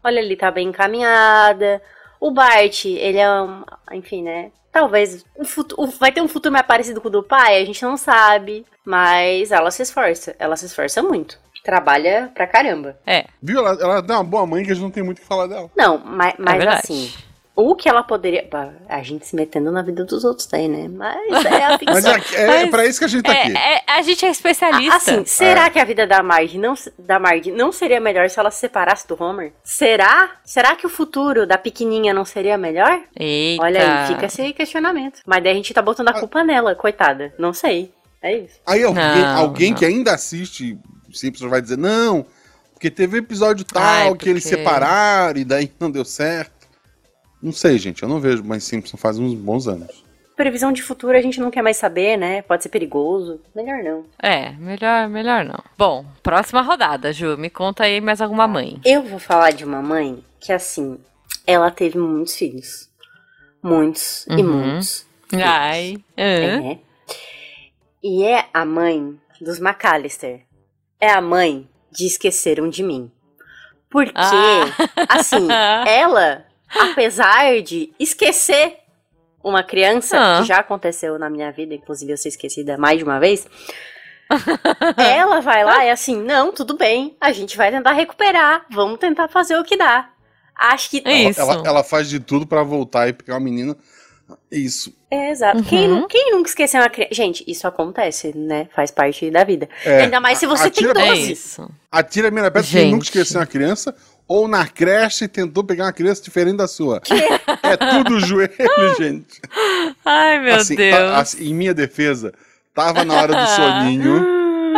olha, 0.05 0.21
ele 0.21 0.37
tá 0.37 0.51
bem 0.51 0.69
encaminhada. 0.69 1.83
O 2.21 2.31
Bart, 2.31 2.85
ele 2.85 3.19
é 3.19 3.31
um. 3.43 3.65
Enfim, 3.93 4.23
né? 4.23 4.51
Talvez 4.73 5.25
o 5.37 5.45
futu- 5.45 5.75
o- 5.79 5.87
vai 5.87 6.13
ter 6.13 6.21
um 6.21 6.29
futuro 6.29 6.53
mais 6.53 6.67
parecido 6.67 7.01
com 7.01 7.09
o 7.09 7.11
do 7.11 7.23
pai, 7.23 7.61
a 7.61 7.65
gente 7.65 7.83
não 7.83 7.97
sabe. 7.97 8.65
Mas 8.85 9.51
ela 9.51 9.71
se 9.71 9.83
esforça. 9.83 10.35
Ela 10.39 10.57
se 10.57 10.67
esforça 10.67 11.03
muito. 11.03 11.39
Trabalha 11.63 12.31
pra 12.35 12.47
caramba. 12.47 12.99
É, 13.07 13.27
Viu? 13.43 13.59
Ela, 13.59 13.71
ela 13.81 13.99
é 14.09 14.13
uma 14.13 14.25
boa 14.25 14.47
mãe 14.47 14.65
que 14.65 14.71
a 14.71 14.75
gente 14.75 14.83
não 14.83 14.91
tem 14.91 15.03
muito 15.03 15.19
o 15.19 15.21
que 15.21 15.27
falar 15.27 15.47
dela. 15.47 15.71
Não, 15.77 15.99
mas, 15.99 16.33
é 16.33 16.37
mas 16.39 16.57
verdade. 16.57 16.81
assim. 16.85 17.13
O 17.61 17.75
que 17.75 17.89
ela 17.89 18.03
poderia. 18.03 18.49
A 18.89 19.03
gente 19.03 19.27
se 19.27 19.35
metendo 19.37 19.71
na 19.71 19.83
vida 19.83 20.05
dos 20.05 20.25
outros 20.25 20.49
aí, 20.53 20.69
né? 20.69 20.89
Mas 20.89 21.45
é 21.45 21.65
a 21.65 21.77
ficção. 21.79 21.95
Mas 22.13 22.33
é, 22.35 22.43
é, 22.43 22.47
Mas- 22.47 22.71
pra 22.71 22.87
isso 22.87 22.99
que 22.99 23.05
a 23.05 23.09
gente 23.09 23.23
tá 23.23 23.33
aqui. 23.33 23.57
é, 23.57 23.77
é- 23.77 23.83
a 23.87 24.03
gente 24.03 24.25
é 24.25 24.31
especialista. 24.31 24.97
Assim, 24.97 25.25
será 25.25 25.69
que 25.71 25.79
a 25.79 25.85
vida 25.85 26.07
da 26.07 26.23
Marge 26.23 26.59
não, 26.59 26.75
da 26.99 27.19
Marge 27.19 27.51
não 27.51 27.71
seria 27.73 28.01
melhor 28.01 28.29
se 28.31 28.39
ela 28.39 28.51
se 28.51 28.59
separasse 28.61 29.07
do 29.07 29.17
Homer? 29.23 29.53
Será? 29.63 30.31
Será 30.45 30.75
que 30.77 30.87
o 30.87 30.91
futuro 30.91 31.47
da 31.47 31.59
pequenininha 31.59 32.15
não 32.15 32.25
seria 32.25 32.57
melhor? 32.57 33.01
Eita. 33.19 33.63
Olha 33.63 34.03
aí, 34.03 34.07
fica 34.09 34.27
esse 34.27 34.53
questionamento. 34.53 35.21
Mas 35.27 35.43
daí 35.43 35.53
a 35.53 35.57
gente 35.57 35.73
tá 35.75 35.83
botando 35.83 36.09
a 36.09 36.13
culpa 36.19 36.43
nela, 36.45 36.75
coitada. 36.75 37.35
Não 37.39 37.53
sei. 37.53 37.93
É 38.23 38.37
isso. 38.37 38.61
Aí 38.67 38.83
alguém, 38.83 39.03
Não, 39.03 39.39
alguém 39.39 39.71
não. 39.71 39.79
que 39.79 39.85
ainda 39.85 40.13
assiste 40.13 40.79
Simpsons 41.13 41.51
vai 41.51 41.61
dizer, 41.63 41.79
não, 41.79 42.27
porque 42.75 42.91
teve 42.91 43.19
episódio 43.19 43.65
tal 43.65 43.83
Ai, 43.83 44.15
que 44.15 44.29
eles 44.29 44.43
porque- 44.45 44.57
separaram 44.59 45.41
e 45.41 45.45
daí 45.45 45.73
não 45.81 45.91
deu 45.91 46.05
certo. 46.05 46.60
Não 47.43 47.53
sei, 47.53 47.79
gente, 47.79 48.03
eu 48.03 48.09
não 48.09 48.21
vejo 48.21 48.45
mais 48.45 48.65
Simpsons 48.65 49.01
faz 49.01 49.19
uns 49.19 49.35
bons 49.35 49.67
anos. 49.67 50.05
Previsão 50.37 50.73
de 50.73 50.83
futuro 50.83 51.17
a 51.17 51.21
gente 51.21 51.39
não 51.41 51.51
quer 51.51 51.61
mais 51.63 51.77
saber, 51.77 52.17
né? 52.17 52.41
Pode 52.43 52.63
ser 52.63 52.69
perigoso. 52.71 53.41
Melhor 53.55 53.83
não. 53.83 54.07
É, 54.23 54.53
melhor, 54.53 55.09
melhor 55.09 55.45
não. 55.45 55.63
Bom, 55.77 56.05
próxima 56.23 56.63
rodada, 56.63 57.13
Ju. 57.13 57.37
Me 57.37 57.51
conta 57.51 57.85
aí 57.85 58.01
mais 58.01 58.21
alguma 58.23 58.49
mãe. 58.49 58.81
Eu 58.85 59.03
vou 59.03 59.19
falar 59.19 59.51
de 59.53 59.65
uma 59.65 59.83
mãe 59.83 60.25
que, 60.39 60.51
assim, 60.53 60.99
ela 61.47 61.71
teve 61.71 61.99
muitos 61.99 62.37
filhos. 62.37 62.89
Muitos 63.63 64.27
e 64.29 64.35
Uhum. 64.43 64.45
muitos. 64.73 65.07
Ai. 65.35 65.97
hã? 66.19 66.23
É. 66.73 66.79
E 68.03 68.25
é 68.25 68.47
a 68.55 68.65
mãe 68.65 69.19
dos 69.41 69.59
McAllister. 69.61 70.41
É 70.99 71.11
a 71.11 71.21
mãe 71.21 71.69
de 71.93 72.07
Esqueceram 72.07 72.69
de 72.71 72.83
Mim. 72.83 73.11
Porque, 73.91 74.13
Ah. 74.17 74.65
assim, 75.09 75.47
ela, 75.87 76.47
apesar 76.79 77.61
de 77.63 77.93
esquecer 77.99 78.77
uma 79.43 79.63
criança, 79.63 80.17
Ah. 80.19 80.41
que 80.43 80.49
já 80.49 80.59
aconteceu 80.59 81.19
na 81.19 81.31
minha 81.31 81.51
vida, 81.51 81.75
inclusive 81.75 82.13
eu 82.13 82.17
ser 82.17 82.29
esquecida 82.29 82.77
mais 82.77 82.99
de 82.99 83.05
uma 83.05 83.19
vez, 83.19 83.47
ela 84.97 85.41
vai 85.41 85.65
lá 85.65 85.85
e 85.85 85.91
assim, 85.91 86.17
não, 86.23 86.53
tudo 86.53 86.77
bem, 86.77 87.17
a 87.21 87.33
gente 87.33 87.57
vai 87.57 87.71
tentar 87.71 87.93
recuperar, 87.93 88.65
vamos 88.71 88.99
tentar 88.99 89.29
fazer 89.29 89.57
o 89.57 89.65
que 89.65 89.77
dá. 89.77 90.11
Acho 90.55 90.91
que 90.91 91.03
É 91.05 91.23
Ela, 91.23 91.31
isso. 91.31 91.41
ela, 91.41 91.63
ela 91.67 91.85
faz 91.85 92.09
de 92.09 92.21
tudo 92.21 92.47
pra 92.47 92.63
voltar 92.63 93.09
e 93.09 93.13
pegar 93.15 93.39
o 93.39 93.41
menino. 93.41 93.77
Isso. 94.53 94.95
É, 95.11 95.31
exato. 95.31 95.63
Quem, 95.65 95.89
Uhum. 95.91 96.01
nu- 96.03 96.07
quem 96.07 96.31
nunca 96.33 96.49
esqueceu 96.49 96.81
uma 96.81 96.91
criança? 96.91 97.15
Gente, 97.15 97.43
isso 97.49 97.67
acontece, 97.67 98.37
né? 98.37 98.69
Faz 98.77 98.91
parte 98.91 99.29
da 99.31 99.43
vida. 99.43 99.69
É, 99.85 100.03
Ainda 100.03 100.21
mais 100.21 100.39
se 100.39 100.47
você 100.47 100.69
a- 100.69 100.71
tem 100.71 100.85
atira- 100.85 101.01
É 101.05 101.09
12. 101.09 101.33
isso. 101.33 101.71
Atira 101.91 102.29
a 102.29 102.31
primeira 102.31 102.51
pedra 102.51 102.69
quem 102.71 102.93
nunca 102.93 103.05
esqueceu 103.05 103.41
uma 103.41 103.47
criança 103.47 103.97
ou 104.33 104.47
na 104.47 104.65
creche 104.65 105.27
tentou 105.27 105.65
pegar 105.65 105.87
uma 105.87 105.93
criança 105.93 106.23
diferente 106.23 106.57
da 106.59 106.69
sua. 106.69 107.03
É 107.65 107.77
tudo 107.77 108.21
joelho, 108.21 108.55
gente. 108.97 109.41
Ai, 110.05 110.39
meu 110.39 110.55
Assim, 110.55 110.77
Deus. 110.77 110.97
tá- 110.97 111.19
assim, 111.19 111.51
em 111.51 111.53
minha 111.55 111.75
defesa, 111.75 112.33
tava 112.73 113.05
na 113.05 113.15
hora 113.15 113.35
do 113.35 113.47
soninho, 113.49 114.25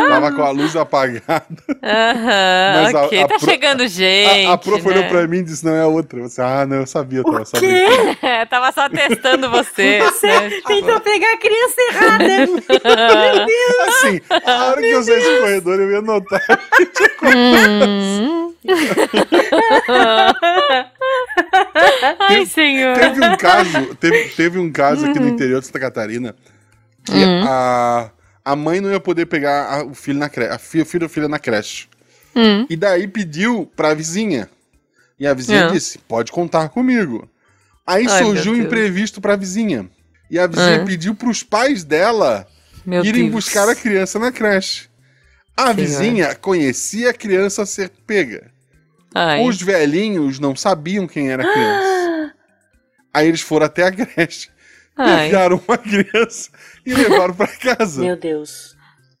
tava 0.09 0.31
com 0.31 0.41
a 0.41 0.49
luz 0.51 0.75
apagada. 0.75 1.45
Aham, 1.83 2.81
Mas 2.83 2.95
a- 2.95 3.05
ok. 3.05 3.21
a 3.21 3.27
tá 3.27 3.37
pro- 3.37 3.47
chegando 3.47 3.87
gente. 3.87 4.47
a, 4.47 4.53
a 4.53 4.57
prof 4.57 4.87
olhou 4.87 5.03
né? 5.03 5.09
pra 5.09 5.27
mim 5.27 5.37
e 5.37 5.43
disse: 5.43 5.63
não 5.63 5.75
é 5.75 5.81
a 5.81 5.87
outra. 5.87 6.19
Você, 6.23 6.41
ah, 6.41 6.65
não, 6.65 6.77
eu 6.77 6.87
sabia, 6.87 7.19
eu 7.19 7.23
tava 7.23 7.45
só 7.45 7.59
quê? 7.59 7.85
É, 8.23 8.45
tava 8.49 8.71
só 8.71 8.89
testando 8.89 9.51
você. 9.51 9.99
Você 10.01 10.25
né? 10.27 10.49
tentou 10.65 10.99
pegar 10.99 11.31
a 11.31 11.37
criança 11.37 11.75
errada. 11.91 12.25
Assim, 13.87 14.19
a 14.47 14.65
hora 14.69 14.81
que 14.81 14.87
eu 14.89 15.03
saí 15.03 15.15
desse 15.15 15.39
corredor, 15.41 15.79
eu 15.79 15.91
ia 15.91 16.01
notar. 16.01 16.41
Hum. 17.23 18.52
Ai, 22.19 22.45
senhor. 22.45 22.95
Teve 22.97 23.25
um 23.25 23.37
caso, 23.37 23.95
teve, 23.95 24.29
teve 24.29 24.59
um 24.59 24.71
caso 24.71 25.05
aqui 25.05 25.19
no 25.19 25.27
interior 25.29 25.59
de 25.61 25.67
Santa 25.67 25.79
Catarina 25.79 26.35
que 27.03 27.23
a, 27.47 28.11
a 28.43 28.55
mãe 28.55 28.79
não 28.79 28.91
ia 28.91 28.99
poder 28.99 29.25
pegar 29.25 29.65
a- 29.73 29.83
o 29.83 29.93
filho 29.93 30.19
na 30.19 30.29
creche, 30.29 30.51
a 30.53 30.57
filha, 30.57 30.83
o 30.83 30.87
filho 30.87 31.03
ou 31.03 31.09
filha 31.09 31.27
na 31.27 31.39
creche. 31.39 31.87
Hum. 32.35 32.65
E 32.69 32.75
daí 32.75 33.07
pediu 33.07 33.69
pra 33.75 33.93
vizinha. 33.93 34.49
E 35.19 35.27
a 35.27 35.33
vizinha 35.33 35.67
Ah. 35.67 35.71
disse: 35.71 35.99
pode 35.99 36.31
contar 36.31 36.69
comigo. 36.69 37.29
Aí 37.85 38.07
Ai, 38.09 38.23
surgiu 38.23 38.53
um 38.53 38.57
imprevisto 38.57 39.21
pra 39.21 39.35
vizinha. 39.35 39.89
E 40.31 40.39
a 40.39 40.47
vizinha 40.47 40.81
Ah. 40.81 40.85
pediu 40.85 41.13
pros 41.13 41.43
pais 41.43 41.83
dela 41.83 42.47
Meu 42.85 43.03
irem 43.05 43.23
Deus. 43.29 43.33
buscar 43.33 43.69
a 43.69 43.75
criança 43.75 44.17
na 44.17 44.31
creche. 44.31 44.87
A 45.55 45.63
Senhor. 45.63 45.75
vizinha 45.75 46.35
conhecia 46.35 47.11
a 47.11 47.13
criança 47.13 47.61
a 47.61 47.65
ser 47.65 47.91
pega. 48.07 48.49
Ai. 49.13 49.45
Os 49.45 49.61
velhinhos 49.61 50.39
não 50.39 50.55
sabiam 50.55 51.07
quem 51.07 51.31
era 51.31 51.43
a 51.43 51.53
criança. 51.53 52.33
Aí 53.13 53.27
eles 53.27 53.41
foram 53.41 53.67
até 53.67 53.83
a 53.83 53.91
creche, 53.91 54.49
Ai. 54.97 55.25
pegaram 55.27 55.61
uma 55.67 55.77
criança 55.77 56.49
e 56.85 56.93
levaram 56.93 57.33
pra 57.33 57.47
casa. 57.47 58.01
Meu 58.01 58.17
Deus. 58.17 58.75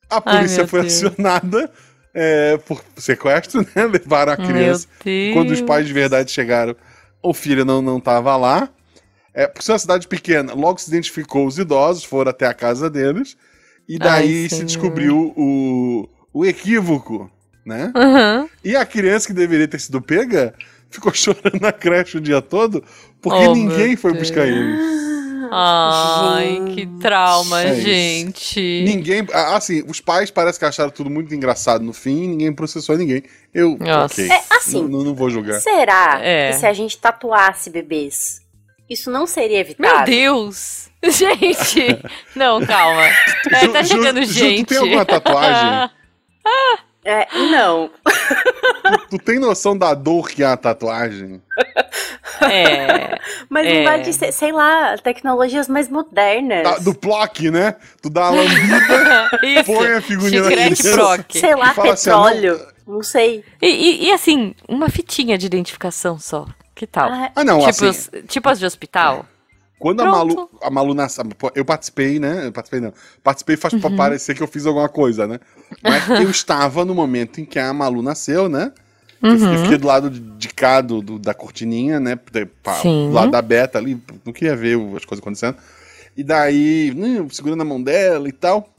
A 0.09 0.19
polícia 0.19 0.59
meu 0.59 0.67
foi 0.67 0.81
Deus. 0.81 0.93
acionada 0.93 1.71
é, 2.13 2.57
por 2.57 2.83
sequestro, 2.95 3.61
né? 3.61 3.85
Levaram 3.91 4.33
a 4.33 4.37
criança. 4.37 4.87
Quando 5.33 5.51
os 5.51 5.61
pais 5.61 5.87
de 5.87 5.93
verdade 5.93 6.31
chegaram, 6.31 6.75
o 7.21 7.33
filho 7.33 7.65
não, 7.65 7.81
não 7.81 7.99
tava 7.99 8.35
lá. 8.35 8.69
É, 9.33 9.47
porque 9.47 9.69
é 9.69 9.73
uma 9.73 9.79
cidade 9.79 10.07
pequena. 10.07 10.53
Logo 10.53 10.79
se 10.79 10.89
identificou 10.89 11.47
os 11.47 11.57
idosos, 11.57 12.03
foram 12.03 12.29
até 12.29 12.45
a 12.45 12.53
casa 12.53 12.89
deles. 12.89 13.35
E 13.87 13.97
daí 13.97 14.43
Ai, 14.43 14.49
se 14.49 14.63
descobriu 14.63 15.33
o, 15.35 16.07
o 16.31 16.45
equívoco, 16.45 17.29
né? 17.65 17.91
Uhum. 17.95 18.49
E 18.63 18.75
a 18.75 18.85
criança 18.85 19.27
que 19.27 19.33
deveria 19.33 19.67
ter 19.67 19.79
sido 19.79 20.01
pega 20.01 20.53
ficou 20.89 21.11
chorando 21.15 21.59
na 21.61 21.71
creche 21.71 22.17
o 22.17 22.21
dia 22.21 22.41
todo 22.41 22.83
porque 23.21 23.39
Oh, 23.47 23.53
ninguém 23.55 23.89
meu 23.89 23.97
foi 23.97 24.11
Deus. 24.13 24.29
buscar 24.29 24.45
eles. 24.47 25.03
Ai, 25.55 26.61
que 26.73 26.87
trauma, 26.99 27.61
É 27.61 27.75
gente. 27.75 28.59
Ninguém. 28.85 29.25
Assim, 29.31 29.83
os 29.87 29.99
pais 30.01 30.31
parecem 30.31 30.59
que 30.59 30.65
acharam 30.65 30.89
tudo 30.89 31.09
muito 31.09 31.33
engraçado 31.33 31.83
no 31.83 31.93
fim, 31.93 32.27
ninguém 32.29 32.51
processou 32.53 32.97
ninguém. 32.97 33.23
Eu. 33.53 33.77
Nossa. 33.79 34.21
ok. 34.21 34.31
É, 34.31 34.41
assim, 34.49 34.81
Não, 34.87 35.03
não 35.03 35.13
vou 35.13 35.29
julgar. 35.29 35.59
Será 35.61 36.19
É. 36.23 36.49
que 36.51 36.57
se 36.57 36.65
a 36.65 36.73
gente 36.73 36.97
tatuasse 36.97 37.69
bebês, 37.69 38.41
isso 38.89 39.11
não 39.11 39.27
seria 39.27 39.57
Meu 39.57 39.61
evitado? 39.61 40.05
Deus! 40.09 40.89
Gente! 41.03 41.99
Não, 42.35 42.65
calma. 42.65 43.03
É, 43.51 43.67
tá 43.67 43.83
Ju- 43.83 43.89
chegando 43.89 44.21
Ju, 44.23 44.27
tu 44.27 44.33
gente. 44.33 44.65
tem 44.67 44.77
alguma 44.77 45.05
tatuagem? 45.05 45.89
É, 47.05 47.27
não. 47.51 47.89
Tu 49.09 49.17
tem 49.19 49.39
noção 49.39 49.77
da 49.77 49.93
dor 49.93 50.29
que 50.29 50.41
é 50.43 50.45
a 50.45 50.57
tatuagem? 50.57 51.41
É. 52.41 53.19
Mas 53.49 53.67
É. 53.67 53.77
não 53.77 53.83
vai 53.83 54.01
de 54.01 54.13
ser, 54.13 54.31
sei 54.31 54.51
lá, 54.51 54.97
tecnologias 54.97 55.67
mais 55.67 55.89
modernas. 55.89 56.63
Da- 56.63 56.77
do 56.79 56.93
plock, 56.93 57.49
né? 57.51 57.75
Tu 58.01 58.09
dá 58.09 58.29
uma 58.31 58.41
lambida, 58.41 59.63
põe 59.65 59.93
a 59.93 60.01
figurinha 60.01 60.41
na 60.43 60.49
Chiclete 60.49 60.81
criança. 60.81 61.25
Sei 61.29 61.55
lá, 61.55 61.69
assim, 61.71 61.81
petróleo. 62.05 62.67
não... 62.87 63.03
sei. 63.03 63.43
E, 63.61 63.67
e- 63.67 64.05
e, 64.07 64.11
assim, 64.11 64.55
uma 64.67 64.89
fitinha 64.89 65.37
de 65.37 65.45
identificação 65.45 66.17
só. 66.19 66.45
Que 66.75 66.87
tal? 66.87 67.09
Ah, 67.11 67.31
Ah, 67.35 67.43
não, 67.43 67.59
tipo, 67.59 67.69
assim, 67.69 67.87
as, 67.89 68.09
tipo 68.27 68.49
as 68.49 68.59
de 68.59 68.65
hospital? 68.65 69.25
Quando 69.79 70.01
a. 70.01 70.05
Malu, 70.05 70.49
a 70.61 70.69
Malu 70.69 70.93
nasceu, 70.93 71.23
eu 71.55 71.65
participei, 71.65 72.19
né? 72.19 72.47
Eu 72.47 72.51
participei 72.51 72.79
não. 72.79 72.93
Participei 73.23 73.57
faz 73.57 73.73
pra 73.73 73.89
parecer 73.89 74.33
que 74.35 74.41
eu 74.43 74.47
fiz 74.47 74.65
alguma 74.65 74.87
coisa, 74.89 75.27
né? 75.27 75.39
Mas 75.81 76.07
eu 76.09 76.29
estava 76.31 76.85
no 76.85 76.93
momento 76.95 77.41
em 77.41 77.45
que 77.45 77.59
a 77.59 77.73
Malu 77.73 78.01
nasceu, 78.01 78.47
né? 78.47 78.71
Eu 79.21 79.31
fiquei- 79.31 79.47
Uhum. 79.47 79.61
fiquei 79.63 79.77
do 79.77 79.87
lado 79.87 80.09
de, 80.09 80.19
de 80.19 80.47
cá 80.49 80.81
do, 80.81 81.01
do- 81.01 81.17
da 81.19 81.33
cortininha, 81.33 81.99
né? 81.99 82.17
pra- 82.61 82.73
Sim. 82.75 83.07
Do 83.07 83.13
lado 83.13 83.31
da 83.31 83.41
Beta 83.41 83.77
ali, 83.77 84.01
não 84.25 84.33
queria 84.33 84.55
ver 84.55 84.75
as 84.97 85.05
coisas 85.05 85.19
acontecendo. 85.21 85.55
E 86.15 86.23
daí, 86.23 86.93
hum, 86.95 87.29
segurando 87.29 87.61
a 87.61 87.65
mão 87.65 87.81
dela 87.81 88.27
e 88.27 88.31
tal. 88.33 88.69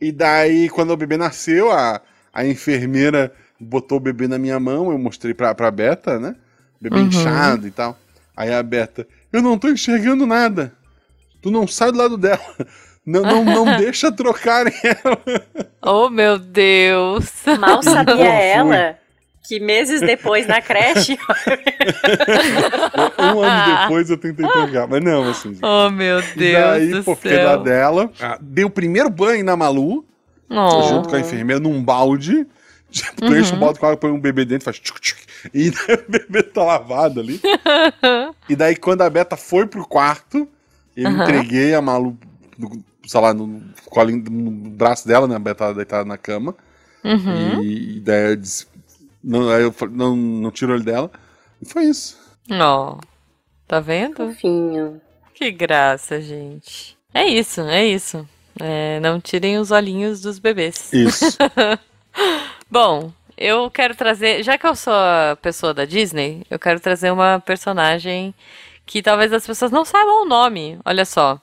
E 0.00 0.12
daí, 0.12 0.68
quando 0.68 0.90
o 0.90 0.96
bebê 0.96 1.16
nasceu, 1.16 1.70
a, 1.72 2.00
a 2.32 2.46
enfermeira 2.46 3.32
botou 3.58 3.98
o 3.98 4.00
bebê 4.00 4.28
na 4.28 4.38
minha 4.38 4.58
mão, 4.60 4.90
eu 4.92 4.98
mostrei 4.98 5.34
pra, 5.34 5.54
pra 5.54 5.70
Beta, 5.70 6.18
né? 6.18 6.36
Bebê 6.80 6.96
Uhum. 7.00 7.06
inchado 7.08 7.66
e 7.66 7.70
tal. 7.70 7.98
Aí 8.36 8.52
a 8.52 8.62
Beta, 8.62 9.06
eu 9.32 9.42
não 9.42 9.58
tô 9.58 9.68
enxergando 9.68 10.26
nada. 10.26 10.72
Tu 11.42 11.50
não 11.50 11.66
sai 11.66 11.90
do 11.92 11.98
lado 11.98 12.16
dela. 12.16 12.40
Não, 13.06 13.22
não, 13.22 13.42
não 13.42 13.64
deixa 13.80 14.12
trocarem 14.12 14.74
ela. 14.84 15.18
Oh, 15.82 16.10
meu 16.10 16.38
Deus! 16.38 17.24
Mal 17.58 17.82
sabia 17.82 18.28
ela 18.28 18.98
que 19.48 19.58
meses 19.58 20.02
depois 20.02 20.46
na 20.46 20.60
creche. 20.60 21.18
Um 23.18 23.40
ano 23.42 23.82
depois 23.82 24.10
eu 24.10 24.18
tentei 24.18 24.46
trocar. 24.46 24.86
Mas 24.86 25.02
não, 25.02 25.28
assim. 25.30 25.54
gente. 25.54 25.64
Oh, 25.64 25.90
meu 25.90 26.20
E 26.20 26.34
Deus 26.36 26.62
daí, 26.70 26.90
do 26.90 27.02
pô, 27.04 27.16
fiquei 27.16 27.38
da 27.38 27.52
céu. 27.54 27.62
dela. 27.62 28.10
Ah, 28.20 28.38
Dei 28.40 28.64
o 28.64 28.70
primeiro 28.70 29.08
banho 29.10 29.44
na 29.44 29.56
Malu, 29.56 30.04
Oh. 30.52 30.82
junto 30.82 31.08
com 31.08 31.16
a 31.16 31.20
enfermeira, 31.20 31.60
num 31.60 31.82
balde. 31.82 32.46
Tipo, 32.90 33.16
tu 33.26 33.36
enche 33.36 33.54
um 33.54 33.58
balde 33.58 33.78
com 33.78 33.86
água, 33.86 33.96
põe 33.96 34.10
um 34.10 34.20
bebê 34.20 34.44
dentro, 34.44 34.64
faz 34.64 34.78
tchuc, 34.80 35.00
tchuc, 35.00 35.20
e 35.54 35.70
daí 35.70 35.96
o 35.96 36.10
bebê 36.10 36.42
tá 36.42 36.62
lavado 36.62 37.20
ali. 37.20 37.40
e 38.48 38.56
daí, 38.56 38.76
quando 38.76 39.02
a 39.02 39.10
Beta 39.10 39.36
foi 39.36 39.66
pro 39.66 39.86
quarto, 39.86 40.48
eu 40.96 41.08
Aham. 41.08 41.22
entreguei 41.22 41.74
a 41.74 41.80
Malu, 41.80 42.18
no, 42.58 42.82
sei 43.06 43.20
lá, 43.20 43.32
no, 43.32 43.62
colinho, 43.86 44.24
no 44.30 44.70
braço 44.70 45.06
dela, 45.06 45.26
né? 45.26 45.36
A 45.36 45.38
Beta 45.38 45.58
tava 45.58 45.74
deitada 45.74 46.04
na 46.04 46.18
cama. 46.18 46.54
Uhum. 47.04 47.62
E, 47.62 47.96
e 47.96 48.00
daí 48.00 48.30
eu 48.32 48.36
disse. 48.36 48.66
Não, 49.22 49.50
aí 49.50 49.62
eu 49.62 49.72
falei, 49.72 49.94
não, 49.94 50.16
não 50.16 50.50
tiro 50.50 50.72
o 50.72 50.74
olho 50.74 50.84
dela. 50.84 51.10
E 51.60 51.66
foi 51.68 51.84
isso. 51.84 52.18
Ó. 52.50 52.98
Tá 53.66 53.80
vendo? 53.80 54.16
Fofinho. 54.16 55.00
Que 55.34 55.50
graça, 55.50 56.20
gente. 56.20 56.98
É 57.14 57.24
isso, 57.26 57.60
é 57.62 57.86
isso. 57.86 58.28
É, 58.58 59.00
não 59.00 59.20
tirem 59.20 59.58
os 59.58 59.70
olhinhos 59.70 60.20
dos 60.20 60.38
bebês. 60.38 60.92
Isso. 60.92 61.38
Bom, 62.70 63.12
eu 63.40 63.70
quero 63.70 63.94
trazer, 63.94 64.42
já 64.42 64.56
que 64.58 64.66
eu 64.66 64.76
sou 64.76 64.92
a 64.92 65.36
pessoa 65.40 65.72
da 65.74 65.84
Disney, 65.84 66.42
eu 66.50 66.58
quero 66.58 66.78
trazer 66.78 67.10
uma 67.10 67.40
personagem 67.40 68.34
que 68.86 69.02
talvez 69.02 69.32
as 69.32 69.46
pessoas 69.46 69.70
não 69.70 69.84
saibam 69.84 70.22
o 70.22 70.26
nome, 70.26 70.78
olha 70.84 71.04
só. 71.04 71.40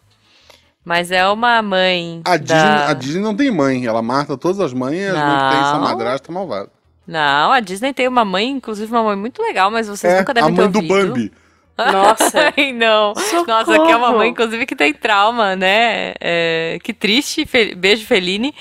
Mas 0.85 1.11
é 1.11 1.27
uma 1.27 1.61
mãe 1.61 2.21
A 2.23 2.37
Disney, 2.37 2.55
da... 2.59 2.89
a 2.89 2.93
Disney 2.93 3.21
não 3.21 3.35
tem 3.35 3.51
mãe, 3.51 3.85
ela 3.85 4.01
mata 4.01 4.37
todas 4.37 4.59
as 4.61 4.71
mães 4.73 4.97
e 4.97 5.05
as 5.05 5.13
mães 5.13 5.43
que 5.43 5.49
tem 5.49 5.59
essa 5.59 5.77
madrasta 5.79 6.31
malvada. 6.31 6.69
Não, 7.05 7.51
a 7.51 7.59
Disney 7.59 7.93
tem 7.93 8.07
uma 8.07 8.23
mãe, 8.25 8.47
inclusive 8.49 8.89
uma 8.91 9.03
mãe 9.03 9.15
muito 9.15 9.41
legal, 9.41 9.69
mas 9.71 9.87
vocês 9.87 10.13
É, 10.13 10.19
nunca 10.19 10.31
a 10.31 10.35
devem 10.35 10.53
ter 10.53 10.61
mãe 10.61 10.71
do 10.71 10.77
ouvido. 10.77 11.07
Bambi. 11.07 11.31
Nossa. 11.77 12.53
Ai, 12.57 12.71
não. 12.73 13.13
Socorro. 13.15 13.45
Nossa, 13.47 13.79
que 13.85 13.91
é 13.91 13.95
uma 13.95 14.11
mãe, 14.11 14.29
inclusive, 14.29 14.65
que 14.65 14.75
tem 14.75 14.93
trauma, 14.93 15.55
né? 15.55 16.13
É, 16.19 16.79
que 16.83 16.91
triste. 16.93 17.45
Fe- 17.45 17.75
Beijo, 17.75 18.05
Feline. 18.05 18.53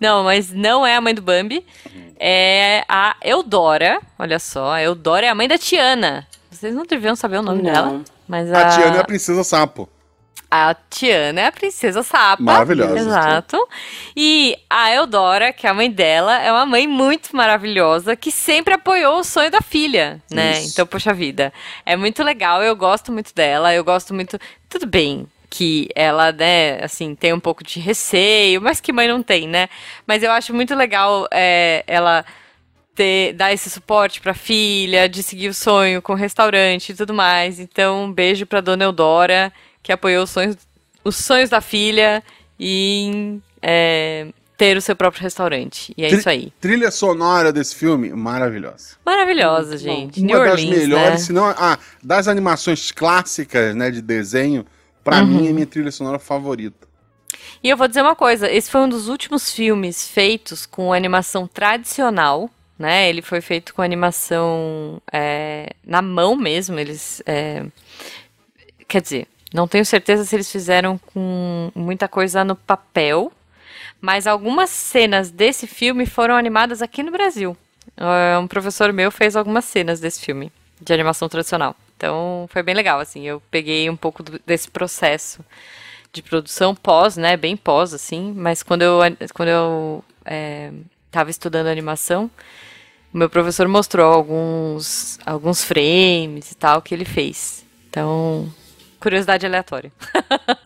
Não, 0.00 0.22
mas 0.24 0.52
não 0.52 0.86
é 0.86 0.94
a 0.96 1.00
mãe 1.00 1.14
do 1.14 1.20
Bambi. 1.22 1.64
É 2.22 2.84
a 2.86 3.16
Eudora. 3.24 3.98
Olha 4.18 4.38
só, 4.38 4.72
a 4.72 4.82
Eudora 4.82 5.24
é 5.24 5.28
a 5.30 5.34
mãe 5.34 5.48
da 5.48 5.56
Tiana. 5.56 6.26
Vocês 6.50 6.74
não 6.74 6.84
deviam 6.84 7.16
saber 7.16 7.38
o 7.38 7.42
nome 7.42 7.62
Não. 7.62 7.72
dela. 7.72 8.00
Mas 8.28 8.52
A 8.52 8.66
a, 8.66 8.68
Tiana 8.76 8.96
é 8.96 9.00
a 9.00 9.04
princesa 9.04 9.42
sapo. 9.42 9.88
a 10.50 10.74
Tiana 10.90 11.40
é 11.40 11.46
a 11.46 11.52
princesa 11.52 12.02
sapa. 12.02 12.42
Maravilhosa. 12.42 12.98
Exato. 12.98 13.68
E 14.14 14.54
a 14.68 14.92
Eudora, 14.94 15.50
que 15.52 15.66
é 15.66 15.70
a 15.70 15.74
mãe 15.74 15.90
dela, 15.90 16.38
é 16.42 16.52
uma 16.52 16.66
mãe 16.66 16.86
muito 16.86 17.34
maravilhosa 17.34 18.14
que 18.14 18.30
sempre 18.30 18.74
apoiou 18.74 19.20
o 19.20 19.24
sonho 19.24 19.50
da 19.50 19.62
filha, 19.62 20.20
né? 20.30 20.52
Isso. 20.58 20.72
Então, 20.72 20.86
poxa 20.86 21.14
vida. 21.14 21.50
É 21.86 21.96
muito 21.96 22.22
legal, 22.22 22.62
eu 22.62 22.76
gosto 22.76 23.10
muito 23.10 23.34
dela, 23.34 23.72
eu 23.74 23.82
gosto 23.82 24.12
muito. 24.12 24.38
Tudo 24.68 24.86
bem 24.86 25.26
que 25.50 25.88
ela, 25.96 26.30
né, 26.30 26.82
assim, 26.82 27.14
tem 27.16 27.32
um 27.32 27.40
pouco 27.40 27.64
de 27.64 27.80
receio, 27.80 28.62
mas 28.62 28.80
que 28.80 28.92
mãe 28.92 29.08
não 29.08 29.20
tem, 29.22 29.48
né? 29.48 29.68
Mas 30.06 30.22
eu 30.22 30.30
acho 30.30 30.54
muito 30.54 30.74
legal 30.76 31.26
é, 31.32 31.82
ela 31.88 32.24
ter, 32.94 33.32
dar 33.32 33.52
esse 33.52 33.68
suporte 33.68 34.20
pra 34.20 34.32
filha, 34.32 35.08
de 35.08 35.22
seguir 35.24 35.48
o 35.48 35.54
sonho 35.54 36.00
com 36.00 36.12
o 36.12 36.16
restaurante 36.16 36.90
e 36.90 36.94
tudo 36.94 37.12
mais. 37.12 37.58
Então, 37.58 38.04
um 38.04 38.12
beijo 38.12 38.46
pra 38.46 38.60
dona 38.60 38.84
Eudora, 38.84 39.52
que 39.82 39.92
apoiou 39.92 40.22
os 40.24 40.30
sonhos, 40.30 40.56
os 41.02 41.16
sonhos 41.16 41.50
da 41.50 41.60
filha 41.60 42.22
em 42.58 43.42
é, 43.60 44.28
ter 44.56 44.76
o 44.76 44.80
seu 44.80 44.94
próprio 44.94 45.22
restaurante. 45.22 45.92
E 45.96 46.04
é 46.04 46.08
Tri- 46.10 46.18
isso 46.18 46.28
aí. 46.28 46.52
Trilha 46.60 46.90
sonora 46.90 47.52
desse 47.52 47.74
filme, 47.74 48.10
maravilhosa. 48.10 48.96
Maravilhosa, 49.04 49.76
gente. 49.78 50.22
New 50.22 50.36
Uma 50.36 50.44
das 50.44 50.60
Orleans, 50.60 50.78
melhores, 50.78 51.10
né? 51.10 51.16
se 51.16 51.32
não. 51.32 51.46
Ah, 51.46 51.78
das 52.02 52.28
animações 52.28 52.92
clássicas, 52.92 53.74
né, 53.74 53.90
de 53.90 54.02
desenho, 54.02 54.64
pra 55.04 55.20
Uhum. 55.20 55.26
mim 55.26 55.48
é 55.48 55.52
minha 55.52 55.66
trilha 55.66 55.90
sonora 55.90 56.18
favorita. 56.18 56.88
E 57.62 57.68
eu 57.68 57.76
vou 57.76 57.86
dizer 57.88 58.02
uma 58.02 58.16
coisa, 58.16 58.50
esse 58.50 58.70
foi 58.70 58.80
um 58.80 58.88
dos 58.88 59.08
últimos 59.08 59.52
filmes 59.52 60.08
feitos 60.08 60.64
com 60.66 60.92
animação 60.92 61.46
tradicional, 61.46 62.48
né? 62.78 63.08
Ele 63.08 63.20
foi 63.22 63.40
feito 63.40 63.74
com 63.74 63.82
animação 63.82 65.00
é, 65.12 65.70
na 65.84 66.00
mão 66.00 66.34
mesmo, 66.36 66.78
eles... 66.78 67.22
é, 67.26 67.64
quer 68.88 69.02
dizer, 69.02 69.26
não 69.52 69.68
tenho 69.68 69.84
certeza 69.84 70.24
se 70.24 70.34
eles 70.34 70.50
fizeram 70.50 70.98
com 70.98 71.70
muita 71.74 72.08
coisa 72.08 72.42
no 72.44 72.56
papel, 72.56 73.30
mas 74.00 74.26
algumas 74.26 74.70
cenas 74.70 75.30
desse 75.30 75.66
filme 75.66 76.06
foram 76.06 76.34
animadas 76.36 76.80
aqui 76.82 77.02
no 77.02 77.12
Brasil. 77.12 77.56
É, 77.96 78.38
Um 78.38 78.46
professor 78.46 78.92
meu 78.92 79.10
fez 79.10 79.36
algumas 79.36 79.64
cenas 79.66 80.00
desse 80.00 80.20
filme, 80.24 80.50
de 80.80 80.92
animação 80.92 81.28
tradicional. 81.28 81.76
Então, 82.00 82.46
foi 82.50 82.62
bem 82.62 82.74
legal, 82.74 82.98
assim, 82.98 83.26
eu 83.26 83.42
peguei 83.50 83.90
um 83.90 83.94
pouco 83.96 84.22
do- 84.22 84.40
desse 84.46 84.70
processo 84.70 85.44
de 86.10 86.22
produção 86.22 86.74
pós, 86.74 87.18
né, 87.18 87.36
bem 87.36 87.54
pós, 87.58 87.92
assim, 87.92 88.32
mas 88.34 88.62
quando 88.62 88.80
eu, 88.80 89.00
quando 89.34 89.50
eu 89.50 90.04
é, 90.24 90.72
tava 91.10 91.28
estudando 91.30 91.66
animação, 91.66 92.30
o 93.12 93.18
meu 93.18 93.28
professor 93.28 93.68
mostrou 93.68 94.10
alguns, 94.10 95.18
alguns 95.26 95.62
frames 95.62 96.50
e 96.52 96.54
tal 96.54 96.80
que 96.80 96.94
ele 96.94 97.04
fez. 97.04 97.66
Então, 97.90 98.50
curiosidade 98.98 99.44
aleatória. 99.44 99.92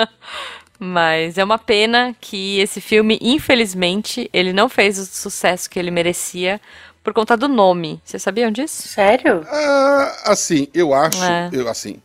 Mas 0.79 1.37
é 1.37 1.43
uma 1.43 1.59
pena 1.59 2.15
que 2.21 2.61
esse 2.61 2.81
filme, 2.81 3.19
infelizmente, 3.21 4.31
ele 4.33 4.53
não 4.53 4.69
fez 4.69 4.99
o 4.99 5.05
sucesso 5.07 5.69
que 5.69 5.81
ele 5.81 5.91
merecia 5.91 6.61
por 7.05 7.13
conta 7.13 7.37
do 7.37 7.47
nome. 7.47 8.01
Vocês 8.05 8.23
sabiam 8.23 8.51
disso? 8.51 8.89
Sério? 8.89 9.47
Ah, 9.49 10.23
assim, 10.25 10.67
eu 10.75 10.93
acho. 10.95 11.23
É. 11.23 11.51
Eu, 11.53 11.69
assim. 11.69 12.03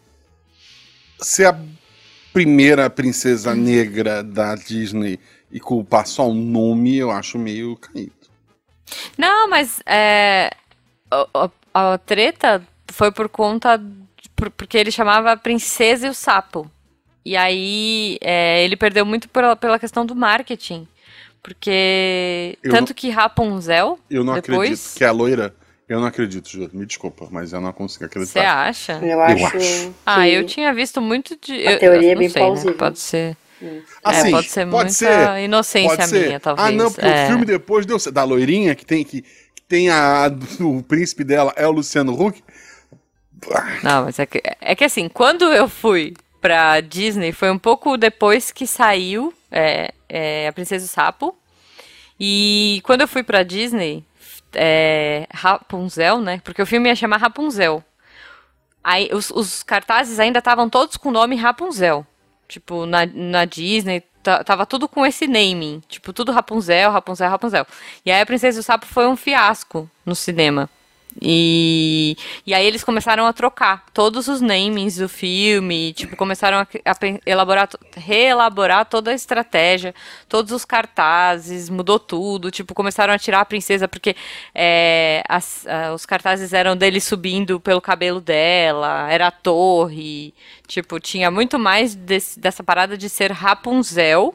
Ser 1.21 1.45
a 1.47 1.59
primeira 2.31 2.89
princesa 2.89 3.55
negra 3.55 4.21
da 4.23 4.53
Disney 4.55 5.19
e 5.51 5.59
culpar 5.59 6.05
só 6.05 6.27
um 6.29 6.33
nome, 6.35 6.95
eu 6.97 7.09
acho 7.09 7.39
meio 7.39 7.75
caído. 7.77 8.11
Não, 9.17 9.49
mas 9.49 9.81
é, 9.85 10.51
a, 11.09 11.27
a- 11.73 11.93
a 11.93 11.97
treta 11.97 12.61
foi 12.91 13.11
por 13.11 13.29
conta 13.29 13.81
por- 14.35 14.49
porque 14.51 14.77
ele 14.77 14.91
chamava 14.91 15.35
Princesa 15.37 16.07
e 16.07 16.09
o 16.09 16.13
Sapo. 16.13 16.69
E 17.25 17.35
aí 17.35 18.17
é, 18.21 18.63
ele 18.63 18.75
perdeu 18.77 19.05
muito 19.05 19.27
pela, 19.29 19.55
pela 19.55 19.77
questão 19.79 20.05
do 20.05 20.15
marketing. 20.15 20.87
Porque. 21.41 22.57
Eu 22.63 22.71
tanto 22.71 22.93
que 22.93 23.09
Rapunzel. 23.09 23.99
Eu 24.09 24.23
não 24.23 24.33
depois, 24.35 24.57
acredito 24.71 24.97
que 24.97 25.03
é 25.03 25.07
a 25.07 25.11
loira. 25.11 25.55
Eu 25.87 25.99
não 25.99 26.05
acredito, 26.07 26.47
Ju. 26.47 26.69
Me 26.71 26.85
desculpa, 26.85 27.27
mas 27.31 27.51
eu 27.51 27.59
não 27.59 27.73
consigo 27.73 28.01
Você 28.03 28.05
acreditar. 28.05 28.67
acha? 28.67 28.93
Eu 29.01 29.19
acho. 29.21 29.45
acho. 29.57 29.93
Ah, 30.05 30.29
eu 30.29 30.45
tinha 30.45 30.71
visto 30.73 31.01
muito 31.01 31.35
de. 31.41 31.53
A 31.67 31.71
eu- 31.73 31.79
teoria 31.79 32.07
eu 32.09 32.11
é 32.11 32.13
não 32.13 32.19
bem 32.19 32.29
sei, 32.29 32.41
né? 32.41 32.47
plausível. 32.47 32.73
Pode 32.75 32.99
ser. 32.99 33.37
Assim, 34.03 34.27
é, 34.29 34.31
pode 34.31 34.47
ser 34.49 34.67
pode 34.67 34.83
muita 34.85 34.91
ser, 34.93 35.39
inocência 35.43 35.97
Pode 35.97 36.09
ser. 36.09 36.25
minha, 36.27 36.39
talvez. 36.39 36.67
Ah, 36.67 36.71
não, 36.71 36.89
porque 36.91 37.05
é. 37.07 37.23
o 37.25 37.27
filme 37.27 37.45
depois 37.45 37.85
deu. 37.85 37.97
Da 38.11 38.23
loirinha, 38.23 38.73
que 38.73 38.85
tem, 38.85 39.03
que, 39.03 39.21
que 39.21 39.61
tem 39.67 39.89
a. 39.89 40.31
O 40.61 40.81
príncipe 40.83 41.23
dela 41.23 41.51
é 41.57 41.67
o 41.67 41.71
Luciano 41.71 42.13
Huck. 42.13 42.41
Não, 43.83 44.03
mas 44.05 44.19
é 44.19 44.25
que, 44.25 44.41
é 44.61 44.75
que 44.75 44.83
assim, 44.83 45.07
quando 45.09 45.45
eu 45.45 45.67
fui 45.69 46.13
pra 46.41 46.79
Disney, 46.81 47.31
foi 47.31 47.49
um 47.49 47.57
pouco 47.57 47.97
depois 47.97 48.51
que 48.51 48.67
saiu 48.67 49.33
é, 49.51 49.93
é, 50.09 50.47
A 50.47 50.53
Princesa 50.53 50.85
e 50.85 50.87
o 50.87 50.89
Sapo. 50.89 51.37
E 52.19 52.81
quando 52.83 53.01
eu 53.01 53.07
fui 53.07 53.23
pra 53.23 53.43
Disney, 53.43 54.03
é, 54.53 55.27
Rapunzel, 55.33 56.19
né? 56.19 56.41
Porque 56.43 56.61
o 56.61 56.65
filme 56.65 56.89
ia 56.89 56.95
chamar 56.95 57.17
Rapunzel. 57.17 57.83
Aí 58.83 59.09
os, 59.13 59.29
os 59.29 59.63
cartazes 59.63 60.19
ainda 60.19 60.39
estavam 60.39 60.69
todos 60.69 60.97
com 60.97 61.09
o 61.09 61.11
nome 61.13 61.35
Rapunzel. 61.35 62.05
Tipo, 62.47 62.85
na, 62.85 63.05
na 63.05 63.45
Disney, 63.45 64.01
ta- 64.23 64.43
tava 64.43 64.65
tudo 64.65 64.87
com 64.87 65.05
esse 65.05 65.27
naming. 65.27 65.81
Tipo, 65.87 66.11
tudo 66.11 66.31
Rapunzel, 66.31 66.91
Rapunzel, 66.91 67.29
Rapunzel. 67.29 67.65
E 68.05 68.11
aí 68.11 68.21
a 68.21 68.25
Princesa 68.25 68.57
e 68.59 68.61
o 68.61 68.63
Sapo 68.63 68.85
foi 68.85 69.07
um 69.07 69.15
fiasco 69.15 69.89
no 70.05 70.15
cinema. 70.15 70.69
E, 71.21 72.15
e 72.45 72.53
aí 72.53 72.65
eles 72.65 72.83
começaram 72.83 73.25
a 73.25 73.33
trocar 73.33 73.85
todos 73.93 74.27
os 74.27 74.41
namings 74.41 74.97
do 74.97 75.09
filme, 75.09 75.91
tipo, 75.93 76.15
começaram 76.15 76.59
a, 76.59 76.61
a 76.85 76.95
elaborar, 77.25 77.69
reelaborar 77.97 78.85
toda 78.85 79.11
a 79.11 79.13
estratégia, 79.13 79.93
todos 80.27 80.51
os 80.51 80.63
cartazes, 80.63 81.69
mudou 81.69 81.99
tudo, 81.99 82.51
tipo, 82.51 82.73
começaram 82.73 83.13
a 83.13 83.17
tirar 83.19 83.41
a 83.41 83.45
princesa, 83.45 83.87
porque 83.87 84.15
é, 84.53 85.23
as- 85.27 85.65
ah, 85.67 85.93
os 85.93 86.05
cartazes 86.05 86.53
eram 86.53 86.75
dele 86.77 87.01
subindo 87.01 87.59
pelo 87.59 87.81
cabelo 87.81 88.21
dela, 88.21 89.11
era 89.11 89.27
a 89.27 89.31
torre, 89.31 90.33
tipo, 90.67 90.99
tinha 90.99 91.31
muito 91.31 91.57
mais 91.57 91.95
desse- 91.95 92.39
dessa 92.39 92.63
parada 92.63 92.97
de 92.97 93.09
ser 93.09 93.31
Rapunzel, 93.31 94.33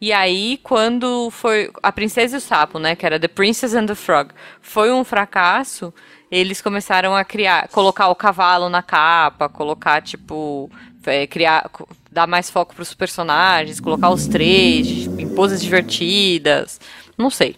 e 0.00 0.12
aí, 0.12 0.58
quando 0.62 1.30
foi 1.30 1.70
A 1.82 1.90
Princesa 1.90 2.36
e 2.36 2.38
o 2.38 2.40
Sapo, 2.40 2.78
né, 2.78 2.94
que 2.94 3.06
era 3.06 3.18
The 3.18 3.28
Princess 3.28 3.74
and 3.74 3.86
the 3.86 3.94
Frog, 3.94 4.32
foi 4.60 4.92
um 4.92 5.04
fracasso, 5.04 5.94
eles 6.30 6.60
começaram 6.60 7.14
a 7.14 7.24
criar, 7.24 7.68
colocar 7.68 8.08
o 8.08 8.14
cavalo 8.14 8.68
na 8.68 8.82
capa, 8.82 9.48
colocar, 9.48 10.02
tipo, 10.02 10.70
é, 11.06 11.26
criar, 11.26 11.70
dar 12.10 12.26
mais 12.26 12.50
foco 12.50 12.74
pros 12.74 12.92
personagens, 12.92 13.80
colocar 13.80 14.10
os 14.10 14.26
três 14.26 15.06
em 15.18 15.28
poses 15.34 15.62
divertidas, 15.62 16.80
não 17.16 17.30
sei. 17.30 17.56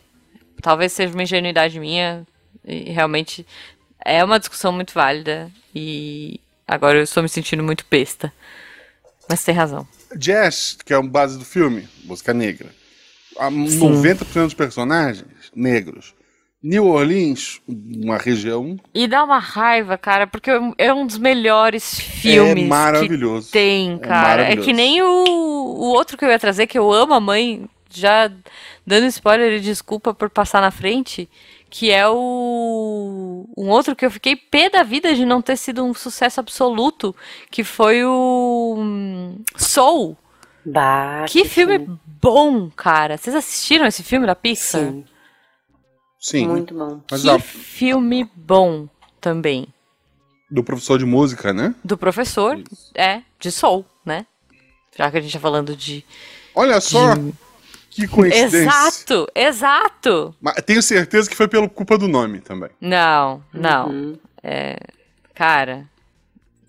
Talvez 0.60 0.92
seja 0.92 1.14
uma 1.14 1.22
ingenuidade 1.22 1.80
minha, 1.80 2.26
e 2.64 2.90
realmente 2.90 3.46
é 4.04 4.22
uma 4.22 4.38
discussão 4.38 4.72
muito 4.72 4.92
válida, 4.92 5.50
e 5.74 6.40
agora 6.68 6.98
eu 6.98 7.02
estou 7.02 7.22
me 7.22 7.28
sentindo 7.28 7.62
muito 7.62 7.84
besta. 7.90 8.32
Mas 9.28 9.42
tem 9.42 9.54
razão. 9.54 9.86
Jazz, 10.16 10.76
que 10.84 10.92
é 10.92 10.96
a 10.96 11.02
base 11.02 11.38
do 11.38 11.44
filme, 11.44 11.88
música 12.04 12.32
negra. 12.32 12.68
A 13.38 13.50
90% 13.50 14.44
dos 14.44 14.54
personagens, 14.54 15.26
negros. 15.54 16.14
New 16.62 16.86
Orleans, 16.86 17.60
uma 17.68 18.16
região 18.16 18.76
E 18.92 19.06
dá 19.06 19.22
uma 19.22 19.38
raiva, 19.38 19.96
cara, 19.96 20.26
porque 20.26 20.50
é 20.78 20.92
um 20.92 21.06
dos 21.06 21.18
melhores 21.18 22.00
filmes 22.00 22.64
é 22.64 22.66
maravilhoso. 22.66 23.46
que 23.46 23.52
tem, 23.52 23.94
É 23.94 23.98
cara. 23.98 24.32
É, 24.32 24.44
maravilhoso. 24.44 24.66
que 24.66 24.72
nem 24.72 25.02
o, 25.02 25.06
o 25.06 25.84
outro 25.92 26.16
que 26.16 26.24
eu 26.24 26.28
ia 26.30 26.38
trazer, 26.38 26.66
que 26.66 26.78
eu 26.78 26.90
amo 26.92 27.12
a 27.14 27.20
mãe, 27.20 27.68
já 27.90 28.32
dando 28.86 29.06
spoiler 29.06 29.52
e 29.52 29.60
desculpa 29.60 30.12
por 30.14 30.28
passar 30.30 30.60
na 30.60 30.70
frente, 30.70 31.28
que 31.68 31.90
é 31.90 32.08
o 32.08 33.48
um 33.56 33.68
outro 33.68 33.96
que 33.96 34.04
eu 34.04 34.10
fiquei 34.10 34.36
pé 34.36 34.70
da 34.70 34.82
vida 34.82 35.14
de 35.14 35.24
não 35.24 35.42
ter 35.42 35.56
sido 35.56 35.84
um 35.84 35.92
sucesso 35.92 36.40
absoluto, 36.40 37.14
que 37.50 37.64
foi 37.64 38.04
o 38.04 38.76
hum, 38.78 39.38
Soul. 39.56 40.16
Bah, 40.64 41.24
Que 41.28 41.44
filme 41.44 41.86
bom, 42.20 42.70
cara. 42.70 43.16
Vocês 43.16 43.36
assistiram 43.36 43.86
esse 43.86 44.02
filme 44.02 44.26
da 44.26 44.34
Pixar? 44.34 44.80
Sim, 44.80 45.04
Sim. 46.18 46.48
muito 46.48 46.74
bom. 46.74 47.00
Mas 47.10 47.22
que 47.22 47.28
ó, 47.28 47.38
filme 47.38 48.28
bom 48.34 48.88
também. 49.20 49.68
do 50.50 50.64
professor 50.64 50.98
de 50.98 51.04
música, 51.04 51.52
né? 51.52 51.74
Do 51.84 51.96
professor, 51.96 52.60
é, 52.94 53.22
de 53.38 53.50
Soul, 53.50 53.84
né? 54.04 54.26
Já 54.96 55.10
que 55.10 55.18
a 55.18 55.20
gente 55.20 55.32
tá 55.32 55.40
falando 55.40 55.76
de. 55.76 56.04
Olha 56.54 56.80
só 56.80 57.14
que 57.96 58.08
coincidência. 58.08 58.58
Exato, 58.58 59.26
exato! 59.34 60.34
Mas 60.40 60.54
tenho 60.64 60.82
certeza 60.82 61.28
que 61.28 61.36
foi 61.36 61.48
pela 61.48 61.68
culpa 61.68 61.96
do 61.98 62.06
nome 62.08 62.40
também. 62.40 62.70
Não, 62.80 63.42
não. 63.52 63.88
Uhum. 63.88 64.18
Cara, 65.34 65.86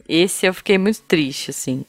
esse 0.08 0.46
eu 0.46 0.54
fiquei 0.54 0.78
muito 0.78 1.02
triste, 1.02 1.52
assim. 1.52 1.86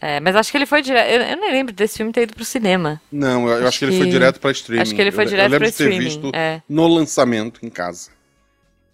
É, 0.00 0.20
mas 0.20 0.36
acho 0.36 0.50
que 0.50 0.58
ele 0.58 0.66
foi 0.66 0.82
direto. 0.82 1.08
Eu, 1.10 1.20
eu 1.22 1.36
nem 1.40 1.50
lembro 1.52 1.72
desse 1.72 1.96
filme 1.96 2.12
ter 2.12 2.22
ido 2.22 2.34
pro 2.34 2.44
cinema. 2.44 3.00
Não, 3.10 3.48
eu 3.48 3.54
acho, 3.56 3.66
Acho 3.68 3.78
que 3.78 3.84
ele 3.86 3.96
foi 3.98 4.08
direto 4.10 4.38
pra 4.40 4.50
streaming. 4.50 4.82
acho 4.82 4.94
que 4.94 5.00
ele 5.00 5.12
foi 5.12 5.24
Eu- 5.24 5.28
direto 5.28 5.44
eu 5.46 5.50
lembro 5.50 5.58
pra 5.60 5.70
de 5.70 5.76
ter 5.76 5.84
streaming, 5.84 6.04
visto 6.04 6.30
é. 6.34 6.60
no 6.68 6.86
lançamento 6.86 7.64
em 7.64 7.70
casa. 7.70 8.10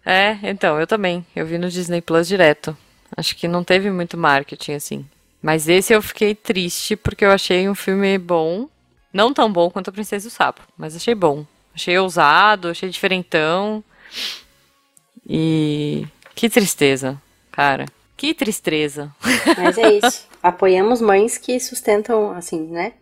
É, 0.05 0.37
então, 0.43 0.79
eu 0.79 0.87
também. 0.87 1.25
Eu 1.35 1.45
vi 1.45 1.57
no 1.57 1.69
Disney 1.69 2.01
Plus 2.01 2.27
direto. 2.27 2.75
Acho 3.15 3.35
que 3.35 3.47
não 3.47 3.63
teve 3.63 3.91
muito 3.91 4.17
marketing, 4.17 4.73
assim. 4.73 5.05
Mas 5.41 5.67
esse 5.67 5.91
eu 5.93 6.01
fiquei 6.01 6.33
triste 6.33 6.95
porque 6.95 7.25
eu 7.25 7.31
achei 7.31 7.67
um 7.67 7.75
filme 7.75 8.17
bom. 8.17 8.69
Não 9.13 9.33
tão 9.33 9.51
bom 9.51 9.69
quanto 9.69 9.89
A 9.89 9.93
Princesa 9.93 10.27
e 10.27 10.29
o 10.29 10.31
Sapo, 10.31 10.61
mas 10.77 10.95
achei 10.95 11.13
bom. 11.15 11.45
Achei 11.73 11.97
ousado, 11.97 12.69
achei 12.69 12.89
diferentão. 12.89 13.83
E. 15.27 16.05
Que 16.35 16.49
tristeza, 16.49 17.21
cara. 17.51 17.85
Que 18.17 18.33
tristeza. 18.33 19.13
Mas 19.57 19.77
é 19.77 19.93
isso. 19.93 20.27
Apoiamos 20.41 21.01
mães 21.01 21.37
que 21.37 21.59
sustentam, 21.59 22.31
assim, 22.31 22.61
né? 22.67 22.93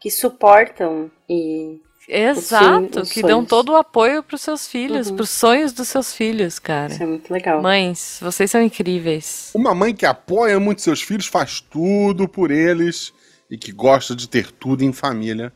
Que 0.00 0.10
suportam 0.10 1.10
e. 1.28 1.80
Exato, 2.08 3.00
os 3.02 3.12
que 3.12 3.22
dão 3.22 3.36
sonhos. 3.38 3.48
todo 3.48 3.72
o 3.72 3.76
apoio 3.76 4.24
pros 4.24 4.40
seus 4.40 4.66
filhos, 4.66 5.08
Uhum. 5.08 5.16
pros 5.16 5.30
sonhos 5.30 5.72
dos 5.72 5.86
seus 5.88 6.12
filhos, 6.12 6.58
cara. 6.58 6.92
Isso 6.92 7.02
é 7.02 7.06
muito 7.06 7.32
legal. 7.32 7.62
Mães, 7.62 8.18
vocês 8.20 8.50
são 8.50 8.60
incríveis. 8.60 9.50
Uma 9.54 9.72
mãe 9.72 9.94
que 9.94 10.04
apoia 10.04 10.58
muito 10.58 10.82
seus 10.82 11.00
filhos, 11.00 11.26
faz 11.28 11.60
tudo 11.60 12.26
por 12.28 12.50
eles 12.50 13.12
e 13.52 13.58
que 13.58 13.70
gosta 13.70 14.16
de 14.16 14.26
ter 14.26 14.50
tudo 14.50 14.82
em 14.82 14.94
família. 14.94 15.52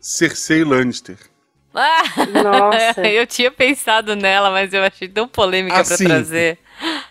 Cersei 0.00 0.64
Lannister. 0.64 1.16
Nossa. 1.72 3.00
eu 3.06 3.24
tinha 3.24 3.52
pensado 3.52 4.16
nela, 4.16 4.50
mas 4.50 4.72
eu 4.74 4.82
achei 4.82 5.08
tão 5.08 5.28
polêmica 5.28 5.74
pra 5.84 5.94
Assim. 5.94 6.04
trazer. 6.06 6.58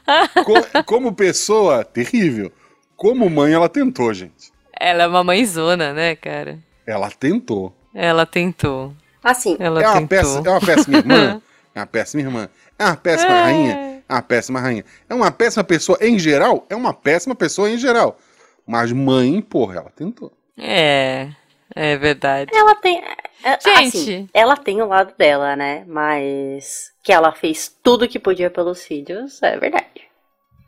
Co- 0.44 0.84
como 0.84 1.14
pessoa, 1.16 1.86
terrível. 1.86 2.52
Como 2.98 3.30
mãe, 3.30 3.54
ela 3.54 3.70
tentou, 3.70 4.14
gente. 4.14 4.52
Ela 4.78 5.04
é 5.04 5.08
uma 5.08 5.24
mãezona, 5.24 5.94
né, 5.94 6.16
cara? 6.18 6.60
Ela 6.86 7.10
tentou. 7.10 7.74
Ela 7.96 8.26
tentou. 8.26 8.94
Assim, 9.24 9.56
Ela 9.58 9.82
É 9.82 9.88
uma, 9.88 9.94
tentou. 9.94 10.08
péssima, 10.10 10.44
é 10.48 10.52
uma 10.52 10.60
péssima 10.62 10.98
irmã. 10.98 11.42
É 11.74 11.80
uma 11.80 11.88
péssima 11.88 12.22
irmã. 12.22 12.50
É 12.78 12.86
uma 12.86 12.98
péssima 12.98 13.32
É. 13.34 13.42
rainha. 13.44 14.04
É 14.10 14.14
uma 14.14 14.22
péssima 14.22 14.60
rainha. 14.60 14.86
É 15.10 15.14
uma 15.14 15.32
péssima 15.32 15.64
pessoa 15.64 15.98
em 16.02 16.20
geral. 16.20 16.66
É 16.70 16.76
uma 16.76 16.94
péssima 16.94 17.34
pessoa 17.34 17.70
em 17.70 17.78
geral. 17.78 18.20
Mas 18.66 18.92
mãe, 18.92 19.42
porra, 19.42 19.78
ela 19.78 19.90
tentou. 19.90 20.32
É, 20.58 21.30
é 21.76 21.98
verdade. 21.98 22.52
ela 22.56 22.76
tem. 22.76 23.04
é, 23.44 23.60
Gente. 23.60 23.98
assim, 23.98 24.30
ela 24.34 24.56
tem 24.56 24.82
o 24.82 24.88
lado 24.88 25.14
dela, 25.18 25.56
né? 25.56 25.84
Mas 25.88 26.92
que 27.04 27.12
ela 27.12 27.32
fez 27.34 27.76
tudo 27.84 28.08
que 28.08 28.20
podia 28.20 28.50
pelos 28.50 28.84
filhos, 28.84 29.42
é 29.44 29.58
verdade. 29.58 30.08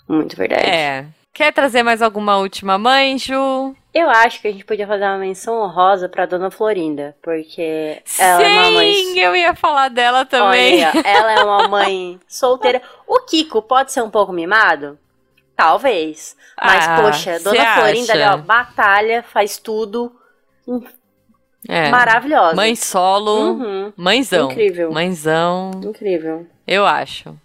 Muito 0.07 0.35
verdade. 0.35 0.67
É. 0.69 1.05
Quer 1.33 1.51
trazer 1.51 1.83
mais 1.83 2.01
alguma 2.01 2.37
última 2.37 2.77
mãe, 2.77 3.17
Ju? 3.17 3.75
Eu 3.93 4.09
acho 4.09 4.41
que 4.41 4.47
a 4.47 4.51
gente 4.51 4.63
podia 4.63 4.87
fazer 4.87 5.03
uma 5.03 5.17
menção 5.17 5.61
honrosa 5.61 6.07
pra 6.07 6.25
Dona 6.25 6.49
Florinda, 6.49 7.15
porque 7.21 8.01
ela 8.17 8.41
é 8.41 8.59
uma 8.61 8.71
mãe. 8.71 8.93
Sim, 8.93 9.19
eu 9.19 9.35
ia 9.35 9.53
falar 9.53 9.89
dela 9.89 10.25
também. 10.25 10.85
Olha, 10.85 11.01
ela 11.05 11.31
é 11.33 11.43
uma 11.43 11.67
mãe 11.69 12.19
solteira. 12.25 12.81
O 13.05 13.19
Kiko 13.19 13.61
pode 13.61 13.91
ser 13.91 14.01
um 14.01 14.09
pouco 14.09 14.31
mimado? 14.31 14.97
Talvez. 15.55 16.35
Mas, 16.61 16.85
Ah, 16.87 17.01
poxa, 17.01 17.39
Dona 17.39 17.75
Florinda 17.75 18.13
ali, 18.13 18.21
ó, 18.23 18.27
acha? 18.27 18.37
batalha, 18.37 19.23
faz 19.23 19.57
tudo. 19.57 20.11
É. 21.67 21.89
Maravilhosa. 21.89 22.55
Mãe 22.55 22.75
solo, 22.75 23.51
Uhum, 23.53 23.93
mãezão. 23.97 24.51
Incrível. 24.51 24.91
Mãezão, 24.91 25.71
incrível. 25.83 26.45
eu 26.67 26.85
acho. 26.85 27.35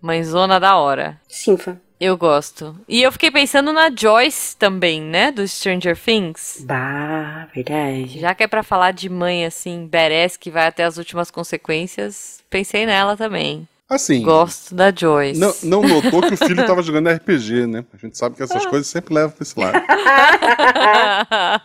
Mãezona 0.00 0.58
da 0.58 0.76
hora. 0.76 1.20
Sinfa. 1.28 1.80
Eu 2.00 2.16
gosto. 2.16 2.74
E 2.88 3.02
eu 3.02 3.12
fiquei 3.12 3.30
pensando 3.30 3.74
na 3.74 3.90
Joyce 3.94 4.56
também, 4.56 5.02
né? 5.02 5.30
Do 5.30 5.46
Stranger 5.46 5.94
Things. 5.98 6.64
Bah, 6.66 7.46
verdade. 7.54 8.18
Já 8.18 8.34
que 8.34 8.42
é 8.42 8.46
pra 8.48 8.62
falar 8.62 8.92
de 8.92 9.10
mãe 9.10 9.44
assim, 9.44 9.86
badass, 9.86 10.38
que 10.38 10.50
vai 10.50 10.66
até 10.66 10.82
as 10.84 10.96
últimas 10.96 11.30
consequências, 11.30 12.42
pensei 12.48 12.86
nela 12.86 13.18
também. 13.18 13.68
Assim, 13.90 14.22
Gosto 14.22 14.72
da 14.72 14.92
Joyce. 14.94 15.40
não, 15.40 15.52
não 15.64 15.82
notou 15.82 16.22
que 16.22 16.34
o 16.34 16.36
filho 16.36 16.64
tava 16.64 16.80
jogando 16.80 17.10
RPG, 17.10 17.66
né? 17.66 17.84
A 17.92 17.96
gente 17.96 18.16
sabe 18.16 18.36
que 18.36 18.42
essas 18.44 18.64
coisas 18.70 18.86
sempre 18.86 19.12
levam 19.12 19.32
pra 19.32 19.42
esse 19.42 19.58
lado. 19.58 19.82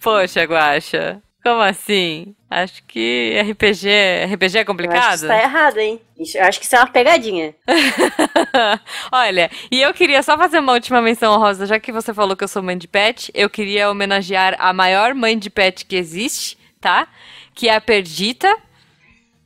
Poxa, 0.00 0.44
Guaxa. 0.44 1.20
Como 1.42 1.62
assim? 1.62 2.34
Acho 2.50 2.82
que 2.86 3.34
RPG, 3.50 3.86
RPG 3.86 3.88
é 3.88 4.24
Eu 4.24 4.34
acho 4.44 4.52
que 4.58 4.64
complicado? 4.66 5.14
isso 5.16 5.26
tá 5.26 5.42
errado, 5.42 5.78
hein? 5.78 6.00
Eu 6.34 6.44
acho 6.44 6.60
que 6.60 6.66
isso 6.66 6.76
é 6.76 6.78
uma 6.78 6.86
pegadinha. 6.86 7.54
Olha, 9.10 9.50
e 9.70 9.80
eu 9.80 9.94
queria 9.94 10.22
só 10.22 10.36
fazer 10.36 10.58
uma 10.58 10.74
última 10.74 11.00
menção 11.00 11.32
honrosa, 11.32 11.64
já 11.66 11.80
que 11.80 11.90
você 11.90 12.12
falou 12.12 12.36
que 12.36 12.44
eu 12.44 12.48
sou 12.48 12.62
mãe 12.62 12.76
de 12.76 12.86
pet, 12.86 13.32
eu 13.34 13.48
queria 13.48 13.90
homenagear 13.90 14.54
a 14.58 14.72
maior 14.74 15.14
mãe 15.14 15.38
de 15.38 15.48
pet 15.48 15.86
que 15.86 15.96
existe, 15.96 16.58
tá? 16.78 17.08
Que 17.54 17.68
é 17.68 17.74
a 17.74 17.80
Perdita, 17.80 18.54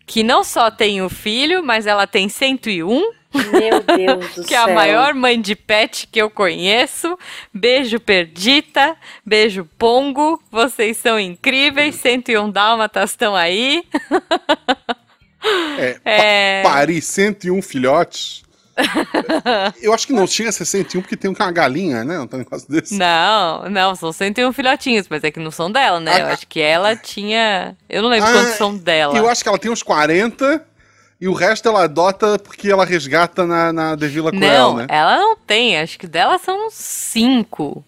que 0.07 0.23
não 0.23 0.45
só 0.45 0.71
tem 0.71 1.03
o 1.03 1.09
filho, 1.09 1.63
mas 1.63 1.87
ela 1.87 2.07
tem 2.07 2.29
101, 2.29 2.89
Meu 2.89 3.81
Deus 3.83 4.35
do 4.37 4.45
que 4.45 4.55
é 4.55 4.59
céu. 4.59 4.71
a 4.71 4.75
maior 4.75 5.15
mãe 5.15 5.41
de 5.41 5.57
pet 5.57 6.07
que 6.07 6.21
eu 6.23 6.31
conheço. 6.31 7.19
Beijo, 7.53 7.99
Perdita. 7.99 8.97
Beijo, 9.27 9.69
Pongo. 9.79 10.41
Vocês 10.53 10.97
são 10.99 11.19
incríveis. 11.19 11.97
101 11.97 12.51
dálmatas 12.51 13.11
estão 13.11 13.35
aí. 13.35 13.83
É, 15.79 16.01
É. 16.05 16.63
pa 16.63 16.71
parir 16.71 17.03
101 17.03 17.61
filhotes. 17.61 18.44
Eu 19.81 19.93
acho 19.93 20.07
que 20.07 20.13
não 20.13 20.27
tinha 20.27 20.51
61 20.51 21.01
porque 21.03 21.17
tem 21.17 21.31
uma 21.31 21.51
galinha, 21.53 22.05
né? 22.05 22.19
Um 22.21 22.29
negócio 22.37 22.69
desse. 22.69 22.97
Não, 22.97 23.69
não, 23.69 23.95
são 23.95 24.13
101 24.13 24.53
filhotinhos, 24.53 25.07
mas 25.09 25.23
é 25.25 25.31
que 25.31 25.41
não 25.41 25.51
são 25.51 25.71
dela, 25.71 26.01
né? 26.01 26.23
Eu 26.23 26.27
Ah, 26.27 26.33
acho 26.33 26.47
que 26.47 26.61
ela 26.61 26.97
tinha. 26.97 27.77
Eu 27.89 28.03
não 28.03 28.09
lembro 28.09 28.29
Ah, 28.29 28.33
quantos 28.33 28.55
são 28.55 28.77
dela. 28.77 29.17
Eu 29.17 29.29
acho 29.29 29.43
que 29.43 29.49
ela 29.49 29.59
tem 29.59 29.71
uns 29.71 29.83
40 29.83 30.65
e 31.21 31.29
o 31.29 31.33
resto 31.33 31.69
ela 31.69 31.85
adota 31.85 32.39
porque 32.39 32.71
ela 32.71 32.85
resgata 32.85 33.47
na, 33.47 33.73
na 33.73 33.97
The 33.97 34.07
Villa 34.09 34.31
Cruel, 34.31 34.49
Não, 34.51 34.77
né? 34.77 34.87
ela 34.89 35.17
não 35.19 35.37
tem. 35.37 35.79
Acho 35.79 35.99
que 35.99 36.07
dela 36.07 36.39
são 36.39 36.67
uns 36.67 36.75
5. 36.75 37.85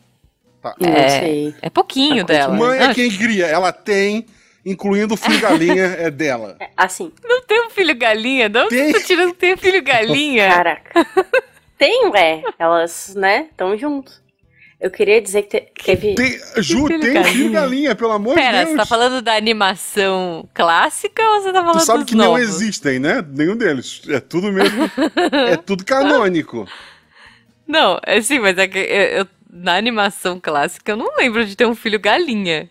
Não 0.80 0.88
É, 0.88 1.08
sei. 1.20 1.54
é 1.62 1.70
pouquinho 1.70 2.22
Ah, 2.22 2.26
dela. 2.26 2.56
Mãe 2.56 2.78
Não, 2.78 2.86
é 2.90 2.94
quem 2.94 3.10
cria, 3.10 3.46
ela 3.46 3.72
tem, 3.72 4.26
incluindo 4.66 5.14
o 5.14 5.16
filho 5.16 5.40
galinha, 5.40 5.84
é 5.98 6.10
dela. 6.10 6.56
É, 6.60 6.68
Assim, 6.76 7.10
não 7.24 7.40
tem 7.42 7.66
um 7.66 7.70
filho 7.70 7.94
galinha, 7.94 8.48
não? 8.48 8.68
Tem. 8.68 8.92
Tá 8.92 9.00
tirando 9.00 9.32
que 9.32 9.38
tem 9.38 9.54
um 9.54 9.56
filho 9.56 9.82
galinha? 9.82 10.48
caraca. 10.48 11.06
Tem, 11.78 12.06
ué. 12.08 12.42
Elas, 12.58 13.14
né, 13.14 13.46
estão 13.50 13.76
juntos. 13.78 14.20
Eu 14.78 14.90
queria 14.90 15.22
dizer 15.22 15.42
que 15.44 15.58
te- 15.60 15.72
teve... 15.84 16.14
Tem, 16.16 16.38
Ju, 16.58 16.86
filho 16.86 17.00
tem 17.00 17.18
um 17.18 17.24
filho 17.24 17.50
galinha? 17.50 17.50
galinha, 17.60 17.94
pelo 17.94 18.12
amor 18.12 18.34
Pera, 18.34 18.50
de 18.58 18.64
Deus. 18.64 18.70
você 18.72 18.76
tá 18.76 18.84
falando 18.86 19.22
da 19.22 19.34
animação 19.34 20.46
clássica 20.52 21.22
ou 21.22 21.40
você 21.40 21.50
tá 21.52 21.60
falando 21.60 21.78
Tu 21.80 21.84
sabe 21.86 21.98
dos 22.00 22.08
que 22.10 22.14
não 22.14 22.26
novos? 22.32 22.42
existem, 22.42 22.98
né? 22.98 23.24
Nenhum 23.26 23.56
deles. 23.56 24.02
É 24.08 24.20
tudo 24.20 24.52
mesmo. 24.52 24.82
é 25.48 25.56
tudo 25.64 25.82
canônico. 25.84 26.68
Não, 27.66 27.98
é 28.04 28.20
sim, 28.20 28.38
mas 28.38 28.58
é 28.58 28.68
que 28.68 28.78
eu- 28.78 28.84
eu- 29.20 29.28
na 29.50 29.76
animação 29.76 30.38
clássica 30.38 30.92
eu 30.92 30.96
não 30.96 31.16
lembro 31.16 31.44
de 31.46 31.56
ter 31.56 31.66
um 31.66 31.74
filho 31.74 31.98
galinha. 31.98 32.68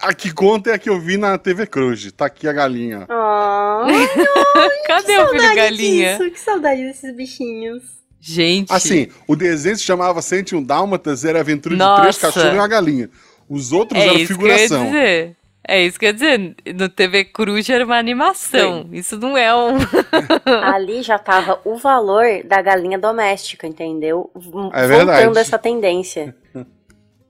A 0.00 0.14
que 0.14 0.32
conta 0.32 0.70
é 0.70 0.74
a 0.74 0.78
que 0.78 0.88
eu 0.88 1.00
vi 1.00 1.16
na 1.16 1.36
TV 1.38 1.66
Cruz. 1.66 2.10
Tá 2.12 2.26
aqui 2.26 2.46
a 2.48 2.52
galinha. 2.52 3.06
Ah, 3.08 3.86
Cadê 4.86 5.18
o 5.18 5.28
filho 5.28 5.54
galinha? 5.54 6.16
disso, 6.18 6.30
que 6.30 6.40
saudade 6.40 6.82
desses 6.82 7.14
bichinhos. 7.14 7.82
Gente. 8.20 8.72
Assim, 8.72 9.08
o 9.26 9.36
desenho 9.36 9.76
se 9.76 9.82
chamava 9.84 10.20
101 10.20 10.62
Dálmatas, 10.62 11.24
era 11.24 11.38
a 11.38 11.40
aventura 11.40 11.74
de 11.74 11.78
Nossa. 11.78 12.00
três 12.02 12.18
cachorros 12.18 12.52
e 12.52 12.54
uma 12.56 12.68
galinha. 12.68 13.10
Os 13.48 13.72
outros 13.72 14.00
é 14.00 14.06
eram 14.06 14.16
isso 14.18 14.36
que 14.36 14.44
eu 14.44 14.48
ia 14.48 14.54
figuração. 14.58 14.84
dizer. 14.86 15.36
É 15.70 15.84
isso 15.84 15.98
que 15.98 16.06
eu 16.06 16.08
ia 16.08 16.12
dizer. 16.14 16.56
No 16.74 16.88
TV 16.88 17.24
Cruz 17.26 17.68
era 17.68 17.84
uma 17.84 17.96
animação. 17.98 18.88
Isso 18.92 19.18
não 19.18 19.36
é 19.36 19.54
um. 19.54 19.76
Ali 20.64 21.02
já 21.02 21.18
tava 21.18 21.60
o 21.64 21.76
valor 21.76 22.24
da 22.44 22.60
galinha 22.62 22.98
doméstica, 22.98 23.66
entendeu? 23.66 24.30
É 24.34 24.40
Voltando 24.40 24.88
verdade. 24.88 25.38
essa 25.38 25.58
tendência. 25.58 26.34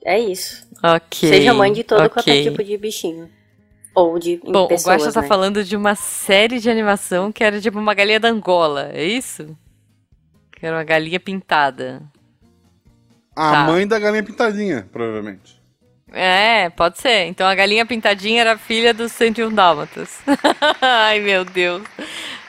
É 0.04 0.18
isso. 0.18 0.67
Ok. 0.82 1.28
Seja 1.28 1.54
mãe 1.54 1.72
de 1.72 1.84
todo 1.84 2.08
qualquer 2.10 2.32
ok. 2.32 2.44
tipo 2.44 2.64
de 2.64 2.76
bichinho. 2.76 3.30
Ou 3.94 4.18
de 4.18 4.36
Bom, 4.44 4.64
o 4.64 4.68
pessoas, 4.68 5.02
Guaxa 5.02 5.12
tá 5.12 5.22
né? 5.22 5.28
falando 5.28 5.64
de 5.64 5.76
uma 5.76 5.94
série 5.94 6.60
de 6.60 6.70
animação 6.70 7.32
que 7.32 7.42
era 7.42 7.60
tipo 7.60 7.78
uma 7.78 7.94
galinha 7.94 8.20
da 8.20 8.28
Angola, 8.28 8.90
é 8.92 9.04
isso? 9.04 9.56
Que 10.52 10.66
era 10.66 10.76
uma 10.76 10.84
galinha 10.84 11.18
pintada. 11.18 12.02
A 13.34 13.52
Tá. 13.52 13.64
mãe 13.64 13.86
da 13.86 13.98
galinha 13.98 14.22
pintadinha, 14.22 14.88
provavelmente. 14.92 15.58
É, 16.12 16.70
pode 16.70 16.98
ser. 16.98 17.24
Então 17.26 17.46
a 17.46 17.54
galinha 17.54 17.84
pintadinha 17.84 18.40
era 18.40 18.56
filha 18.58 18.94
dos 18.94 19.12
101 19.12 19.52
Dálmatas. 19.52 20.20
Ai, 20.80 21.20
meu 21.20 21.44
Deus. 21.44 21.82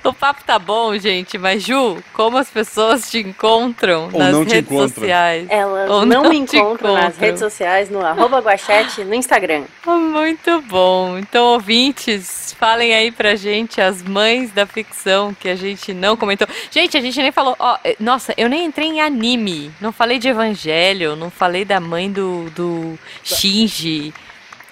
O 0.02 0.14
papo 0.14 0.44
tá 0.46 0.58
bom, 0.58 0.98
gente, 0.98 1.38
mas 1.38 1.62
Ju, 1.62 2.02
como 2.14 2.38
as 2.38 2.50
pessoas 2.50 3.10
te 3.12 3.20
encontram 3.20 4.10
Ou 4.14 4.20
nas 4.20 4.32
não 4.32 4.46
te 4.46 4.54
redes 4.54 4.72
encontram. 4.72 4.90
sociais? 4.96 5.48
Elas 5.50 5.90
Ou 5.90 6.06
não, 6.06 6.24
não 6.24 6.30
me 6.30 6.46
te 6.46 6.56
encontram 6.58 6.94
nas 6.94 7.04
encontram. 7.06 7.26
redes 7.26 7.40
sociais, 7.42 7.90
no 7.90 8.00
arroba 8.06 8.40
guachete, 8.40 9.04
no 9.04 9.14
Instagram. 9.14 9.66
Ah, 9.86 9.92
Muito 9.98 10.62
bom. 10.62 11.18
Então, 11.18 11.48
ouvintes, 11.48 12.56
falem 12.58 12.94
aí 12.94 13.12
pra 13.12 13.36
gente 13.36 13.82
as 13.82 14.02
mães 14.02 14.52
da 14.52 14.66
ficção 14.66 15.34
que 15.34 15.50
a 15.50 15.56
gente 15.56 15.94
não 15.94 16.16
comentou. 16.16 16.48
Gente, 16.72 16.96
a 16.98 17.02
gente 17.02 17.22
nem 17.22 17.32
falou. 17.34 17.56
Ó, 17.60 17.78
eh, 17.84 17.98
nossa, 18.00 18.34
eu 18.38 18.48
nem 18.48 18.66
entrei 18.66 18.88
em 18.88 19.02
anime. 19.02 19.70
Não 19.82 19.92
falei 19.92 20.18
de 20.18 20.30
Evangelho, 20.30 21.18
não 21.18 21.30
falei 21.30 21.66
da 21.66 21.80
mãe 21.82 22.10
do, 22.10 22.50
do 22.52 22.98
Shinji. 23.22 24.14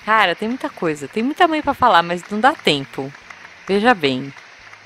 Cara, 0.06 0.34
tem 0.36 0.48
muita 0.48 0.70
coisa. 0.70 1.06
Tem 1.08 1.22
muita 1.22 1.48
mãe 1.50 1.62
pra 1.62 1.74
falar, 1.74 2.02
mas 2.02 2.24
não 2.32 2.40
dá 2.40 2.54
tempo. 2.54 3.12
Veja 3.68 3.94
bem. 3.94 4.32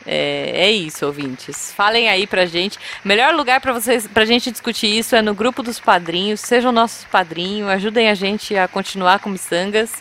É, 0.06 0.52
é 0.66 0.72
isso, 0.72 1.06
ouvintes. 1.06 1.72
Falem 1.76 2.10
aí 2.10 2.26
pra 2.26 2.46
gente. 2.46 2.78
Melhor 3.04 3.34
lugar 3.34 3.62
pra 3.62 3.72
vocês, 3.74 4.08
pra 4.08 4.26
gente 4.26 4.52
discutir 4.52 4.88
isso 4.88 5.16
é 5.16 5.22
no 5.22 5.34
grupo 5.34 5.62
dos 5.62 5.80
padrinhos. 5.80 6.40
Sejam 6.42 6.72
nossos 6.72 7.06
padrinhos, 7.06 7.70
ajudem 7.70 8.10
a 8.10 8.16
gente 8.16 8.56
a 8.58 8.68
continuar 8.68 9.20
com 9.20 9.30
miçangas. 9.30 9.92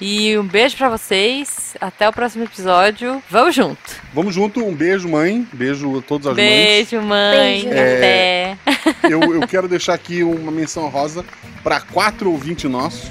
E 0.00 0.36
um 0.38 0.44
beijo 0.44 0.76
pra 0.76 0.88
vocês. 0.88 1.76
Até 1.80 2.08
o 2.08 2.12
próximo 2.12 2.44
episódio. 2.44 3.22
Vamos 3.28 3.54
junto. 3.54 3.80
Vamos 4.14 4.34
junto, 4.34 4.64
um 4.64 4.74
beijo, 4.74 5.08
mãe. 5.08 5.46
Beijo 5.52 5.98
a 5.98 6.02
todas 6.02 6.28
as 6.28 6.36
Beijo, 6.36 7.00
mãe. 7.02 7.62
Beijo. 7.64 7.68
Até. 7.68 8.56
mães. 8.66 8.80
Eu, 9.10 9.20
eu 9.34 9.46
quero 9.48 9.66
deixar 9.66 9.94
aqui 9.94 10.22
uma 10.22 10.52
menção 10.52 10.88
rosa 10.88 11.24
para 11.64 11.80
quatro 11.80 12.30
ouvintes 12.30 12.70
nossos, 12.70 13.10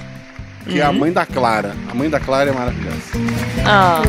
que 0.68 0.80
é 0.80 0.84
a 0.84 0.90
Uhum. 0.90 1.00
mãe 1.00 1.12
da 1.12 1.26
Clara. 1.26 1.76
A 1.90 1.94
mãe 1.96 2.10
da 2.10 2.20
Clara 2.20 2.50
é 2.50 2.54
maravilhosa. 2.54 3.02
Ah. 3.66 4.02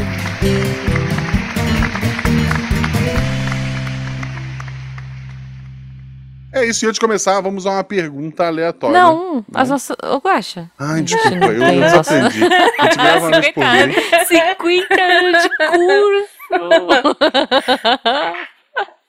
É 6.53 6.65
isso, 6.65 6.85
e 6.85 6.89
antes 6.89 6.95
de 6.95 7.01
começar, 7.01 7.41
vamos 7.41 7.65
a 7.67 7.71
uma 7.71 7.85
pergunta 7.85 8.45
aleatória. 8.47 9.01
Não, 9.01 9.45
as 9.55 9.69
nossas. 9.71 9.97
Ô, 10.03 10.17
Guaxa. 10.19 10.69
Ai, 10.79 11.03
desculpa, 11.03 11.47
eu 11.47 11.59
não 11.61 11.75
nossa- 11.91 12.27
aprendi. 12.27 12.45
A 12.45 12.85
gente 12.85 12.97
grava 12.97 13.31
vez 13.31 13.49
por 13.51 13.63
50 13.63 13.77
mês. 13.77 13.85
anos, 13.85 14.29
50 14.29 15.03
anos 15.03 15.43
de 15.43 15.49
curso. 15.69 16.29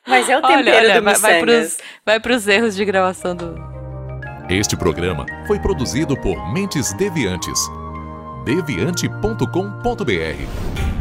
Mas 0.07 0.29
é 0.29 0.37
o 0.37 0.41
Olha, 0.43 0.57
tempero 0.57 0.77
olha, 0.77 0.99
do 0.99 1.03
vai, 1.05 1.15
vai, 1.15 1.39
pros, 1.41 1.77
vai 2.05 2.19
pros 2.19 2.47
erros 2.47 2.75
de 2.75 2.85
gravação 2.85 3.35
do. 3.35 3.55
Este 4.49 4.75
programa 4.75 5.25
foi 5.47 5.59
produzido 5.59 6.15
por 6.17 6.51
Mentes 6.53 6.91
Deviantes. 6.93 7.59
deviante.com.br 8.45 11.00